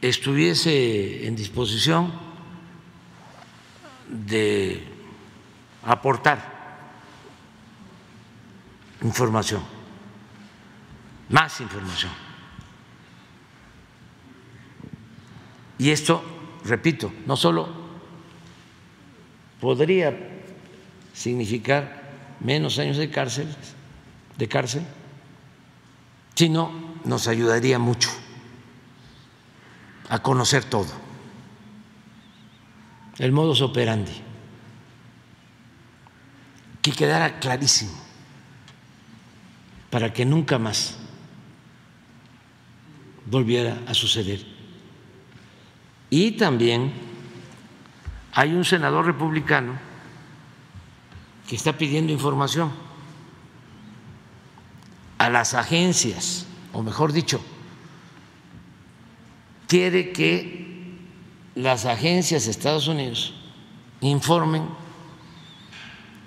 estuviese 0.00 1.26
en 1.26 1.36
disposición 1.36 2.12
de 4.08 4.82
aportar 5.84 6.52
información, 9.00 9.62
más 11.28 11.60
información. 11.60 12.21
Y 15.82 15.90
esto, 15.90 16.22
repito, 16.64 17.12
no 17.26 17.36
solo 17.36 17.68
podría 19.60 20.16
significar 21.12 22.36
menos 22.38 22.78
años 22.78 22.98
de 22.98 23.10
cárcel, 23.10 23.48
de 24.38 24.46
cárcel, 24.46 24.86
sino 26.36 26.70
nos 27.04 27.26
ayudaría 27.26 27.80
mucho 27.80 28.10
a 30.08 30.22
conocer 30.22 30.62
todo, 30.62 30.92
el 33.18 33.32
modus 33.32 33.60
operandi, 33.60 34.22
que 36.80 36.92
quedara 36.92 37.40
clarísimo 37.40 38.00
para 39.90 40.12
que 40.12 40.24
nunca 40.24 40.60
más 40.60 40.96
volviera 43.26 43.80
a 43.88 43.94
suceder. 43.94 44.51
Y 46.12 46.32
también 46.32 46.92
hay 48.34 48.52
un 48.52 48.66
senador 48.66 49.06
republicano 49.06 49.72
que 51.48 51.56
está 51.56 51.72
pidiendo 51.78 52.12
información 52.12 52.70
a 55.16 55.30
las 55.30 55.54
agencias, 55.54 56.46
o 56.74 56.82
mejor 56.82 57.14
dicho, 57.14 57.40
quiere 59.66 60.12
que 60.12 60.98
las 61.54 61.86
agencias 61.86 62.44
de 62.44 62.50
Estados 62.50 62.88
Unidos 62.88 63.32
informen 64.02 64.68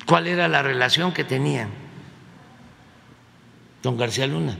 cuál 0.07 0.25
era 0.25 0.47
la 0.47 0.63
relación 0.63 1.13
que 1.13 1.23
tenían 1.23 1.69
don 3.83 3.97
García 3.97 4.25
Luna 4.25 4.57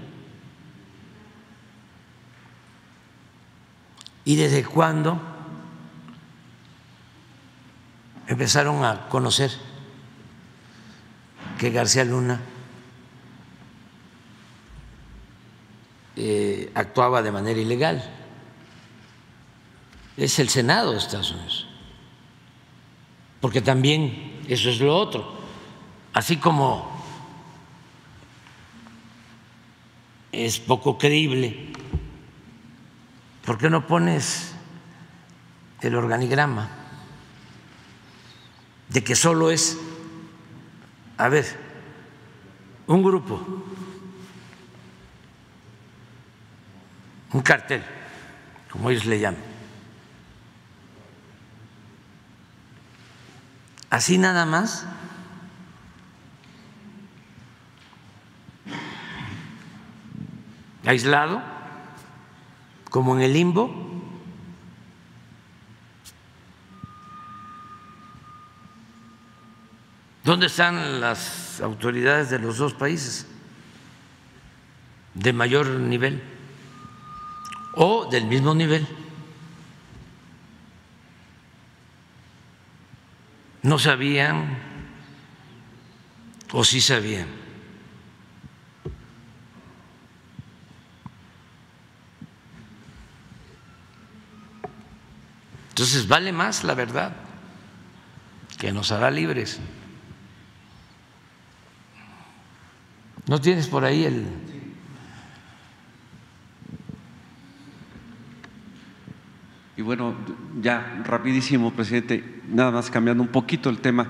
y 4.26 4.36
desde 4.36 4.66
cuándo 4.66 5.22
empezaron 8.28 8.84
a 8.84 9.08
conocer 9.08 9.52
que 11.60 11.70
García 11.70 12.04
Luna 12.04 12.42
eh, 16.16 16.72
actuaba 16.74 17.22
de 17.22 17.32
manera 17.32 17.60
ilegal. 17.60 18.04
Es 20.18 20.40
el 20.40 20.50
Senado 20.50 20.92
de 20.92 20.98
Estados 20.98 21.32
Unidos. 21.32 21.68
Porque 23.42 23.62
también 23.62 24.42
eso 24.48 24.70
es 24.70 24.80
lo 24.80 24.98
otro. 24.98 25.36
Así 26.14 26.38
como 26.38 26.96
es 30.32 30.60
poco 30.60 30.98
creíble, 30.98 31.75
¿por 33.46 33.58
qué 33.58 33.70
no 33.70 33.86
pones 33.88 34.54
el 35.82 35.96
organigrama 35.96 36.70
de 38.90 39.04
que 39.04 39.16
solo 39.16 39.52
es 39.52 39.78
a 41.18 41.30
ver, 41.30 41.46
un 42.88 43.02
grupo, 43.02 43.40
un 47.32 47.42
cartel, 47.42 47.84
como 48.70 48.90
ellos 48.90 49.06
le 49.06 49.20
llaman. 49.20 49.42
Así 53.90 54.18
nada 54.18 54.46
más. 54.46 54.86
aislado, 60.86 61.42
como 62.96 63.14
en 63.18 63.24
el 63.24 63.34
limbo, 63.34 63.70
¿Dónde 70.24 70.46
están 70.46 71.02
las 71.02 71.60
autoridades 71.60 72.30
de 72.30 72.40
los 72.40 72.58
dos 72.58 72.74
países 72.74 73.28
de 75.14 75.34
mayor 75.34 75.68
nivel 75.68 76.24
o 77.74 78.10
del 78.10 78.28
mismo 78.28 78.56
nivel? 78.56 78.88
¿No 83.62 83.78
sabían 83.78 84.58
o 86.54 86.64
sí 86.64 86.80
sabían? 86.80 87.45
Entonces 95.86 96.08
vale 96.08 96.34
más 96.34 96.64
la 96.64 96.74
verdad 96.74 97.16
que 98.58 98.72
nos 98.72 98.92
hará 98.92 99.12
libres. 99.12 99.60
¿No 103.28 103.40
tienes 103.40 103.68
por 103.68 103.86
ahí 103.86 104.04
el... 104.04 104.26
Y 109.78 109.84
bueno, 109.84 110.16
ya 110.60 111.04
rapidísimo, 111.06 111.72
presidente, 111.72 112.42
nada 112.50 112.72
más 112.72 112.90
cambiando 112.90 113.22
un 113.22 113.30
poquito 113.30 113.70
el 113.70 113.78
tema. 113.78 114.08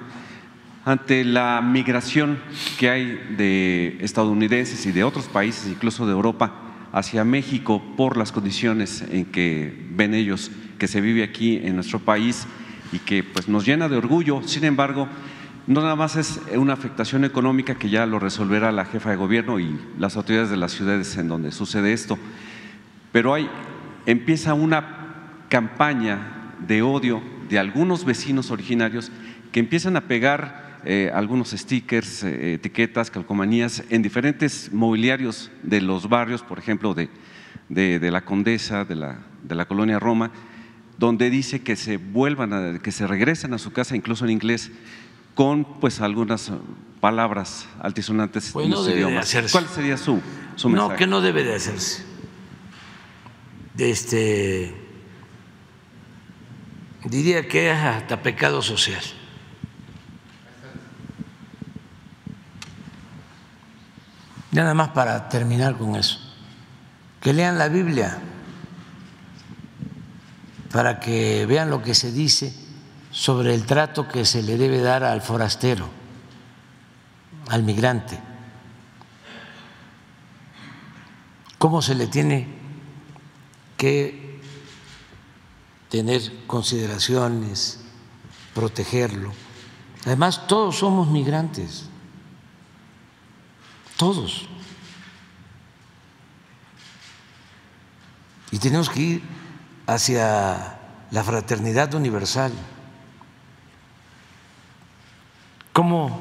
Ante 0.85 1.26
la 1.26 1.60
migración 1.61 2.39
que 2.80 2.89
hay 2.89 3.35
de 3.35 3.97
estadounidenses 3.99 4.85
y 4.85 4.93
de 4.93 5.03
otros 5.03 5.26
países, 5.26 5.68
incluso 5.68 6.06
de 6.06 6.14
Europa, 6.14 6.53
hacia 6.93 7.26
México 7.26 7.84
por 7.97 8.15
las 8.15 8.31
condiciones 8.31 9.02
en 9.02 9.26
que 9.26 9.89
ven 9.91 10.14
ellos 10.14 10.49
que 10.77 10.88
se 10.88 11.02
vive 11.02 11.23
aquí 11.23 11.57
en 11.57 11.76
nuestro 11.76 11.99
país 11.99 12.47
y 12.91 12.99
que 12.99 13.23
pues 13.23 13.47
nos 13.47 13.65
llena 13.65 13.89
de 13.89 13.97
orgullo. 13.97 14.41
Sin 14.43 14.64
embargo, 14.64 15.07
no 15.68 15.81
nada 15.81 15.95
más 15.95 16.15
es 16.15 16.39
una 16.53 16.73
afectación 16.73 17.26
económica 17.26 17.76
que 17.76 17.89
ya 17.89 18.06
lo 18.06 18.19
resolverá 18.19 18.72
la 18.72 18.85
jefa 18.85 19.10
de 19.10 19.15
gobierno 19.15 19.60
y 19.60 19.80
las 19.97 20.15
autoridades 20.15 20.49
de 20.49 20.57
las 20.57 20.72
ciudades 20.72 21.18
en 21.18 21.27
donde 21.27 21.52
sucede 21.52 21.91
esto, 21.91 22.18
pero 23.11 23.34
hay, 23.34 23.49
empieza 24.06 24.53
una 24.53 25.43
campaña 25.49 26.53
de 26.68 26.81
odio 26.81 27.22
de 27.49 27.60
algunos 27.60 28.06
vecinos 28.06 28.52
originarios 28.52 29.11
que 29.52 29.60
empiezan 29.60 29.95
a 29.97 30.02
pegar 30.02 30.80
eh, 30.84 31.11
algunos 31.14 31.49
stickers, 31.49 32.23
eh, 32.23 32.53
etiquetas, 32.53 33.10
calcomanías 33.10 33.84
en 33.89 34.03
diferentes 34.03 34.72
mobiliarios 34.72 35.49
de 35.64 35.81
los 35.81 36.10
barrios, 36.10 36.43
por 36.43 36.60
ejemplo, 36.60 36.93
de, 36.93 37.10
de, 37.69 38.11
la 38.11 38.23
Condesa, 38.23 38.85
de 38.85 38.95
la, 38.95 39.18
de 39.43 39.56
la 39.56 39.65
colonia 39.65 39.97
Roma, 39.97 40.31
donde 40.97 41.30
dice 41.30 41.61
que 41.61 41.76
se 41.76 41.97
vuelvan, 41.97 42.53
a, 42.53 42.80
que 42.80 42.91
se 42.91 43.07
regresen 43.07 43.53
a 43.53 43.57
su 43.57 43.72
casa, 43.72 43.95
incluso 43.95 44.26
en 44.26 44.31
inglés, 44.31 44.72
con 45.34 45.65
pues 45.80 46.01
algunas 46.01 46.51
palabras 47.01 47.67
altisonantes 47.80 48.51
pues 48.51 48.67
no 48.67 48.84
debe 48.84 49.11
De 49.11 49.17
hacerse. 49.17 49.51
¿Cuál 49.51 49.67
sería 49.67 49.97
su, 49.97 50.22
su 50.55 50.69
mensaje? 50.69 50.93
No, 50.93 50.97
que 50.97 51.07
no 51.07 51.22
debe 51.22 51.43
de 51.43 51.55
hacerse. 51.55 52.03
Este, 53.77 54.73
diría 57.03 57.47
que 57.47 57.72
es 57.72 57.77
hasta 57.77 58.22
pecado 58.22 58.61
social. 58.61 59.03
Nada 64.51 64.73
más 64.73 64.89
para 64.89 65.27
terminar 65.27 65.77
con 65.77 65.97
eso. 65.97 66.17
Que 67.19 67.34
lean 67.34 67.57
la 67.57 67.67
Biblia 67.67 68.19
para 70.76 70.99
que 70.99 71.45
vean 71.45 71.69
lo 71.69 71.81
que 71.81 71.95
se 71.95 72.11
dice 72.11 72.53
sobre 73.10 73.56
el 73.56 73.65
trato 73.65 74.10
que 74.10 74.26
se 74.26 74.43
le 74.43 74.57
debe 74.57 74.81
dar 74.81 75.06
al 75.06 75.22
forastero, 75.22 75.88
al 77.47 77.64
migrante. 77.64 78.19
¿Cómo 81.57 81.81
se 81.81 81.95
le 81.95 82.07
tiene 82.07 82.49
que 83.77 84.41
tener 85.88 86.45
consideraciones, 86.45 87.80
protegerlo? 88.53 89.31
Además, 90.06 90.45
todos 90.45 90.77
somos 90.77 91.07
migrantes, 91.07 91.85
todos. 93.95 94.45
Y 98.52 98.60
tenemos 98.60 98.89
que 98.89 98.99
ir 98.99 99.34
hacia 99.87 100.77
la 101.11 101.23
fraternidad 101.23 101.93
universal. 101.93 102.51
¿Cómo 105.73 106.19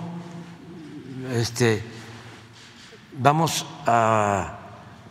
este, 1.32 1.82
vamos 3.18 3.66
a 3.86 4.58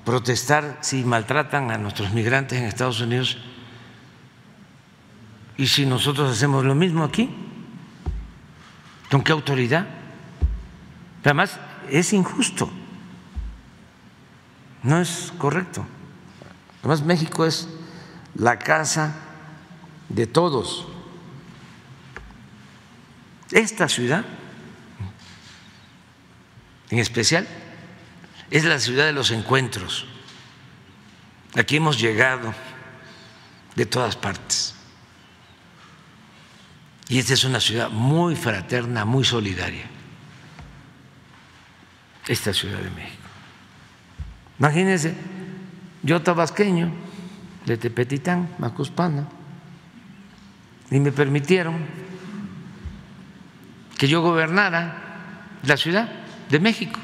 protestar 0.06 0.80
si 0.82 1.04
maltratan 1.04 1.72
a 1.72 1.78
nuestros 1.78 2.12
migrantes 2.12 2.60
en 2.60 2.66
Estados 2.66 3.00
Unidos 3.02 3.38
y 5.56 5.68
si 5.68 5.86
nosotros 5.86 6.32
hacemos 6.32 6.66
lo 6.66 6.76
mismo 6.76 7.04
aquí? 7.04 7.34
¿Con 9.10 9.24
qué 9.24 9.32
autoridad? 9.32 9.88
Además, 11.24 11.60
es 11.90 12.12
injusto, 12.12 12.70
no 14.82 15.00
es 15.00 15.32
correcto. 15.38 15.86
Además, 16.82 17.04
México 17.04 17.46
es 17.46 17.70
la 18.36 18.60
casa 18.60 19.16
de 20.10 20.28
todos. 20.28 20.88
Esta 23.52 23.88
ciudad, 23.88 24.26
en 26.90 27.00
especial, 27.00 27.48
es 28.50 28.66
la 28.66 28.80
ciudad 28.80 29.06
de 29.06 29.14
los 29.14 29.32
encuentros. 29.32 30.06
Aquí 31.56 31.78
hemos 31.78 32.00
llegado 32.00 32.54
de 33.76 33.86
todas 33.86 34.16
partes. 34.16 34.76
Y 37.10 37.20
esta 37.20 37.34
es 37.34 37.44
una 37.44 37.60
ciudad 37.60 37.90
muy 37.90 38.36
fraterna, 38.36 39.06
muy 39.06 39.24
solidaria. 39.24 39.86
Esta 42.28 42.54
Ciudad 42.54 42.80
de 42.80 42.90
México. 42.90 43.28
Imagínense, 44.58 45.14
yo 46.04 46.22
tabasqueño, 46.22 46.92
de 47.66 47.78
Tepetitán, 47.78 48.50
Macuspana, 48.60 49.28
y 50.92 51.00
me 51.00 51.12
permitieron 51.12 51.76
que 53.98 54.08
yo 54.08 54.22
gobernara 54.22 55.58
la 55.64 55.78
Ciudad 55.78 56.10
de 56.50 56.60
México. 56.60 57.00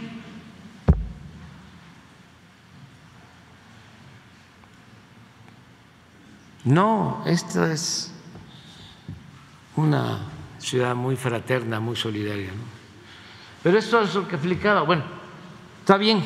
No, 6.65 7.23
esto 7.25 7.65
es 7.65 8.11
una 9.75 10.19
ciudad 10.59 10.93
muy 10.93 11.15
fraterna, 11.15 11.79
muy 11.79 11.95
solidaria. 11.95 12.51
Pero 13.63 13.77
esto 13.77 14.01
es 14.01 14.13
lo 14.13 14.27
que 14.27 14.35
explicaba. 14.35 14.81
Bueno, 14.81 15.03
está 15.79 15.97
bien, 15.97 16.21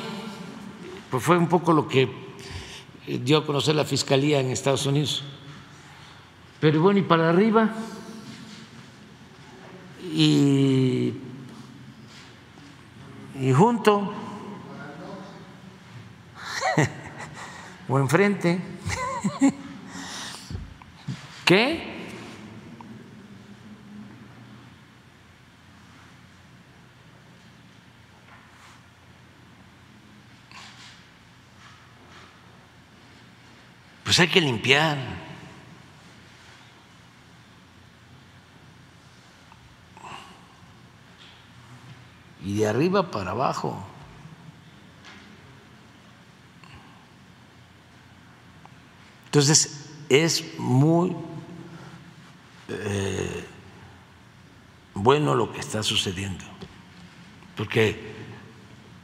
pues 1.10 1.24
fue 1.24 1.38
un 1.38 1.48
poco 1.48 1.72
lo 1.72 1.88
que 1.88 2.23
dio 3.08 3.38
a 3.38 3.46
conocer 3.46 3.76
la 3.76 3.86
Fiscalía 3.86 4.40
en 4.40 4.48
Estados 4.48 4.86
Unidos. 4.86 5.24
Pero 6.60 6.82
bueno, 6.82 7.00
y 7.00 7.04
para 7.04 7.30
arriba, 7.30 7.74
y, 10.02 11.14
y 13.40 13.52
junto, 13.54 14.14
o 17.90 18.00
enfrente, 18.00 18.62
¿qué? 21.46 21.93
Pues 34.14 34.20
hay 34.20 34.28
que 34.28 34.42
limpiar. 34.42 34.96
Y 42.46 42.58
de 42.58 42.68
arriba 42.68 43.10
para 43.10 43.32
abajo. 43.32 43.84
Entonces, 49.26 49.90
es 50.10 50.60
muy 50.60 51.16
eh, 52.70 53.48
bueno 54.94 55.34
lo 55.34 55.52
que 55.52 55.60
está 55.60 55.82
sucediendo, 55.82 56.46
porque 57.58 58.14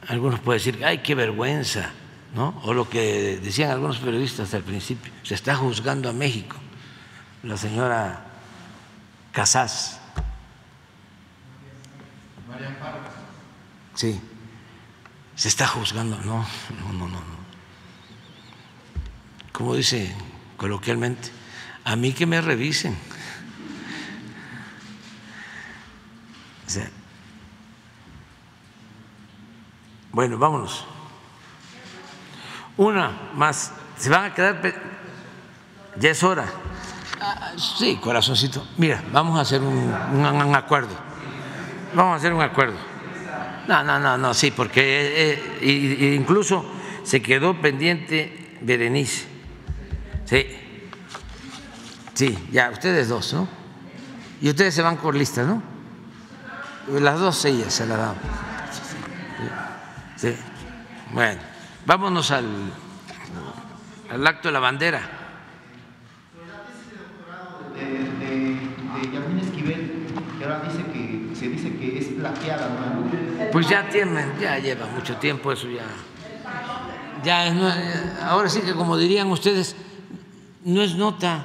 algunos 0.06 0.38
pueden 0.38 0.60
decir, 0.60 0.84
ay, 0.84 0.98
qué 0.98 1.16
vergüenza, 1.16 1.94
¿no? 2.34 2.60
O 2.64 2.74
lo 2.74 2.88
que 2.88 3.38
decían 3.42 3.70
algunos 3.70 3.98
periodistas 3.98 4.52
al 4.54 4.62
principio, 4.62 5.12
se 5.22 5.34
está 5.34 5.56
juzgando 5.56 6.08
a 6.08 6.12
México. 6.12 6.56
La 7.42 7.56
señora 7.56 8.26
Casás. 9.32 10.00
Sí, 13.94 14.20
se 15.34 15.48
está 15.48 15.66
juzgando. 15.66 16.18
No, 16.18 16.46
no, 16.82 16.92
no, 16.92 17.08
no. 17.08 17.40
Como 19.52 19.74
dice 19.74 20.14
coloquialmente, 20.56 21.30
a 21.84 21.96
mí 21.96 22.12
que 22.12 22.26
me 22.26 22.40
revisen. 22.40 22.96
bueno, 30.12 30.38
vámonos. 30.38 30.86
Una 32.80 33.10
más. 33.34 33.72
Se 33.98 34.08
van 34.08 34.30
a 34.30 34.34
quedar. 34.34 34.58
Ya 35.96 36.10
es 36.12 36.22
hora. 36.22 36.46
Sí, 37.78 37.98
corazoncito. 38.02 38.66
Mira, 38.78 39.04
vamos 39.12 39.38
a 39.38 39.42
hacer 39.42 39.60
un, 39.60 39.92
acuerdo. 40.54 40.96
Vamos 41.94 42.14
a 42.14 42.16
hacer 42.16 42.32
un 42.32 42.40
acuerdo. 42.40 42.76
No, 43.68 43.84
no, 43.84 44.00
no, 44.00 44.16
no, 44.16 44.32
sí, 44.32 44.50
porque 44.50 44.80
eh, 44.80 45.58
eh, 45.60 46.14
incluso 46.18 46.64
se 47.04 47.20
quedó 47.20 47.60
pendiente 47.60 48.56
Berenice. 48.62 49.26
Sí. 50.24 50.46
Sí, 52.14 52.48
ya, 52.50 52.70
ustedes 52.70 53.10
dos, 53.10 53.34
¿no? 53.34 53.46
Y 54.40 54.48
ustedes 54.48 54.74
se 54.74 54.80
van 54.80 54.96
por 54.96 55.14
lista, 55.14 55.42
¿no? 55.42 55.62
Las 56.98 57.20
dos 57.20 57.44
ellas 57.44 57.74
se 57.74 57.84
la 57.84 57.98
dan. 57.98 58.14
Sí. 60.16 60.34
Bueno. 61.12 61.49
Vámonos 61.90 62.30
al, 62.30 62.46
al 64.12 64.24
acto 64.24 64.46
de 64.46 64.52
la 64.52 64.60
bandera. 64.60 65.00
De, 67.74 67.84
de, 67.84 68.36
de 68.54 69.12
Yasmín 69.12 69.38
Esquivel, 69.40 70.06
que 70.38 70.44
ahora 70.44 70.60
dice 70.60 70.84
que 70.84 71.34
se 71.34 71.48
dice 71.48 71.76
que 71.76 71.98
es 71.98 72.06
plagiada, 72.10 72.68
¿no? 72.68 73.50
Pues 73.50 73.68
ya 73.68 73.88
tienen, 73.88 74.38
ya 74.38 74.60
lleva 74.60 74.86
mucho 74.86 75.16
tiempo 75.16 75.50
eso 75.50 75.66
ya. 75.68 75.82
Ya 77.24 77.52
ahora 78.24 78.48
sí 78.48 78.60
que 78.60 78.72
como 78.72 78.96
dirían 78.96 79.26
ustedes, 79.26 79.74
no 80.64 80.82
es 80.82 80.94
nota, 80.94 81.42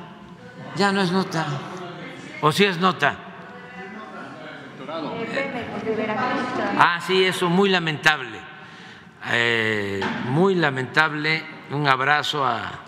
ya 0.76 0.92
no 0.92 1.02
es 1.02 1.12
nota. 1.12 1.48
¿O 2.42 2.52
sí 2.52 2.66
es 2.66 2.78
nota? 2.78 3.18
Ah, 6.78 7.00
sí, 7.02 7.24
eso 7.26 7.50
muy 7.50 7.68
lamentable. 7.70 8.45
Eh, 9.32 10.02
muy 10.30 10.54
lamentable, 10.54 11.44
un 11.72 11.88
abrazo 11.88 12.46
a 12.46 12.80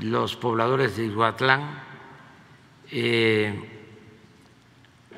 los 0.00 0.36
pobladores 0.36 0.96
de 0.96 1.06
Iguatlán, 1.06 1.62
eh, 2.92 3.58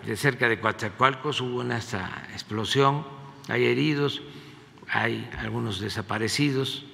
de 0.06 0.16
cerca 0.16 0.48
de 0.48 0.59
Coatzacoalcos. 0.59 1.42
Hubo 1.42 1.60
una 1.60 1.76
explosión, 1.76 3.05
hay 3.48 3.66
heridos, 3.66 4.22
hay 4.88 5.28
algunos 5.38 5.78
desaparecidos, 5.80 6.86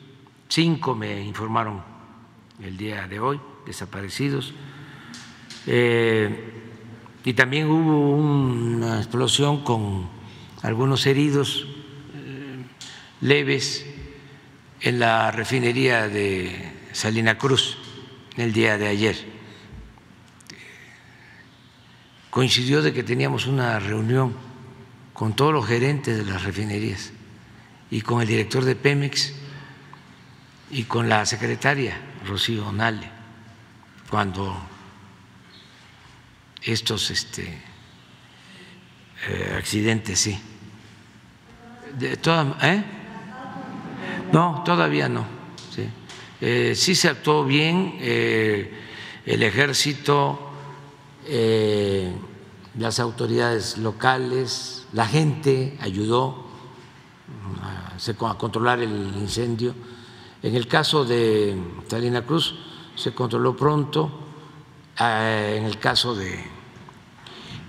cinco 0.48 0.96
me 0.96 1.22
informaron 1.22 1.84
el 2.60 2.76
día 2.76 3.06
de 3.06 3.20
hoy, 3.20 3.40
desaparecidos, 3.64 4.54
eh, 5.68 6.52
y 7.24 7.32
también 7.34 7.70
hubo 7.70 8.16
una 8.16 8.98
explosión 8.98 9.62
con 9.62 10.08
algunos 10.62 11.06
heridos 11.06 11.68
leves 13.24 13.86
en 14.82 14.98
la 14.98 15.30
refinería 15.30 16.08
de 16.08 16.72
Salina 16.92 17.38
Cruz 17.38 17.78
el 18.36 18.52
día 18.52 18.76
de 18.76 18.86
ayer. 18.86 19.16
Coincidió 22.28 22.82
de 22.82 22.92
que 22.92 23.02
teníamos 23.02 23.46
una 23.46 23.78
reunión 23.78 24.36
con 25.14 25.34
todos 25.34 25.54
los 25.54 25.66
gerentes 25.66 26.18
de 26.18 26.30
las 26.30 26.42
refinerías 26.42 27.12
y 27.90 28.02
con 28.02 28.20
el 28.20 28.28
director 28.28 28.62
de 28.62 28.76
Pemex 28.76 29.32
y 30.70 30.82
con 30.84 31.08
la 31.08 31.24
secretaria 31.24 31.98
Rocío 32.26 32.72
Nale 32.72 33.08
cuando 34.10 34.54
estos 36.60 37.10
este, 37.10 37.58
eh, 39.28 39.54
accidentes, 39.56 40.18
sí. 40.18 40.38
De 41.98 42.18
toda, 42.18 42.58
¿eh? 42.60 42.84
No, 44.32 44.62
todavía 44.64 45.08
no. 45.08 45.24
Sí, 45.74 45.88
eh, 46.40 46.74
se 46.74 47.08
actuó 47.08 47.44
bien, 47.44 47.96
eh, 48.00 48.70
el 49.24 49.42
ejército, 49.42 50.38
eh, 51.26 52.12
las 52.78 53.00
autoridades 53.00 53.78
locales, 53.78 54.86
la 54.92 55.06
gente 55.06 55.78
ayudó 55.80 56.44
a, 57.62 58.34
controlar 58.36 58.80
el 58.80 59.14
incendio. 59.16 59.74
En 60.42 60.54
el 60.54 60.68
caso 60.68 61.04
de 61.04 61.56
Salina 61.88 62.26
Cruz 62.26 62.54
se 62.94 63.14
controló 63.14 63.56
pronto, 63.56 64.20
en 64.98 65.64
el 65.64 65.78
caso 65.78 66.14
de 66.14 66.44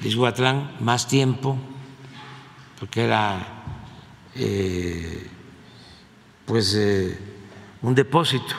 Ishuatlán 0.03 0.75
más 0.81 1.07
tiempo, 1.07 1.57
porque 2.77 3.05
era 3.05 3.47
pues 6.45 6.75
eh, 6.75 7.17
un 7.81 7.95
depósito 7.95 8.55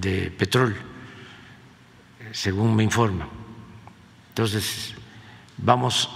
de 0.00 0.30
petróleo, 0.30 0.78
según 2.32 2.74
me 2.74 2.82
informa. 2.82 3.28
Entonces, 4.30 4.94
vamos 5.58 6.10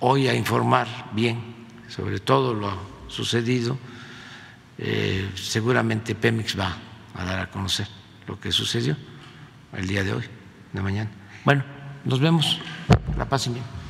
hoy 0.00 0.28
a 0.28 0.34
informar 0.34 1.10
bien 1.12 1.52
sobre 1.88 2.20
todo 2.20 2.54
lo 2.54 2.72
sucedido. 3.08 3.78
Eh, 4.78 5.30
seguramente 5.34 6.14
Pemex 6.14 6.58
va 6.58 6.76
a 7.14 7.24
dar 7.24 7.40
a 7.40 7.50
conocer 7.50 7.86
lo 8.26 8.40
que 8.40 8.50
sucedió 8.50 8.96
el 9.72 9.86
día 9.86 10.02
de 10.02 10.14
hoy, 10.14 10.24
de 10.72 10.80
mañana. 10.80 11.10
Bueno, 11.44 11.64
nos 12.04 12.20
vemos. 12.20 12.60
La 13.16 13.28
paz 13.28 13.46
y 13.46 13.50
bien. 13.50 13.81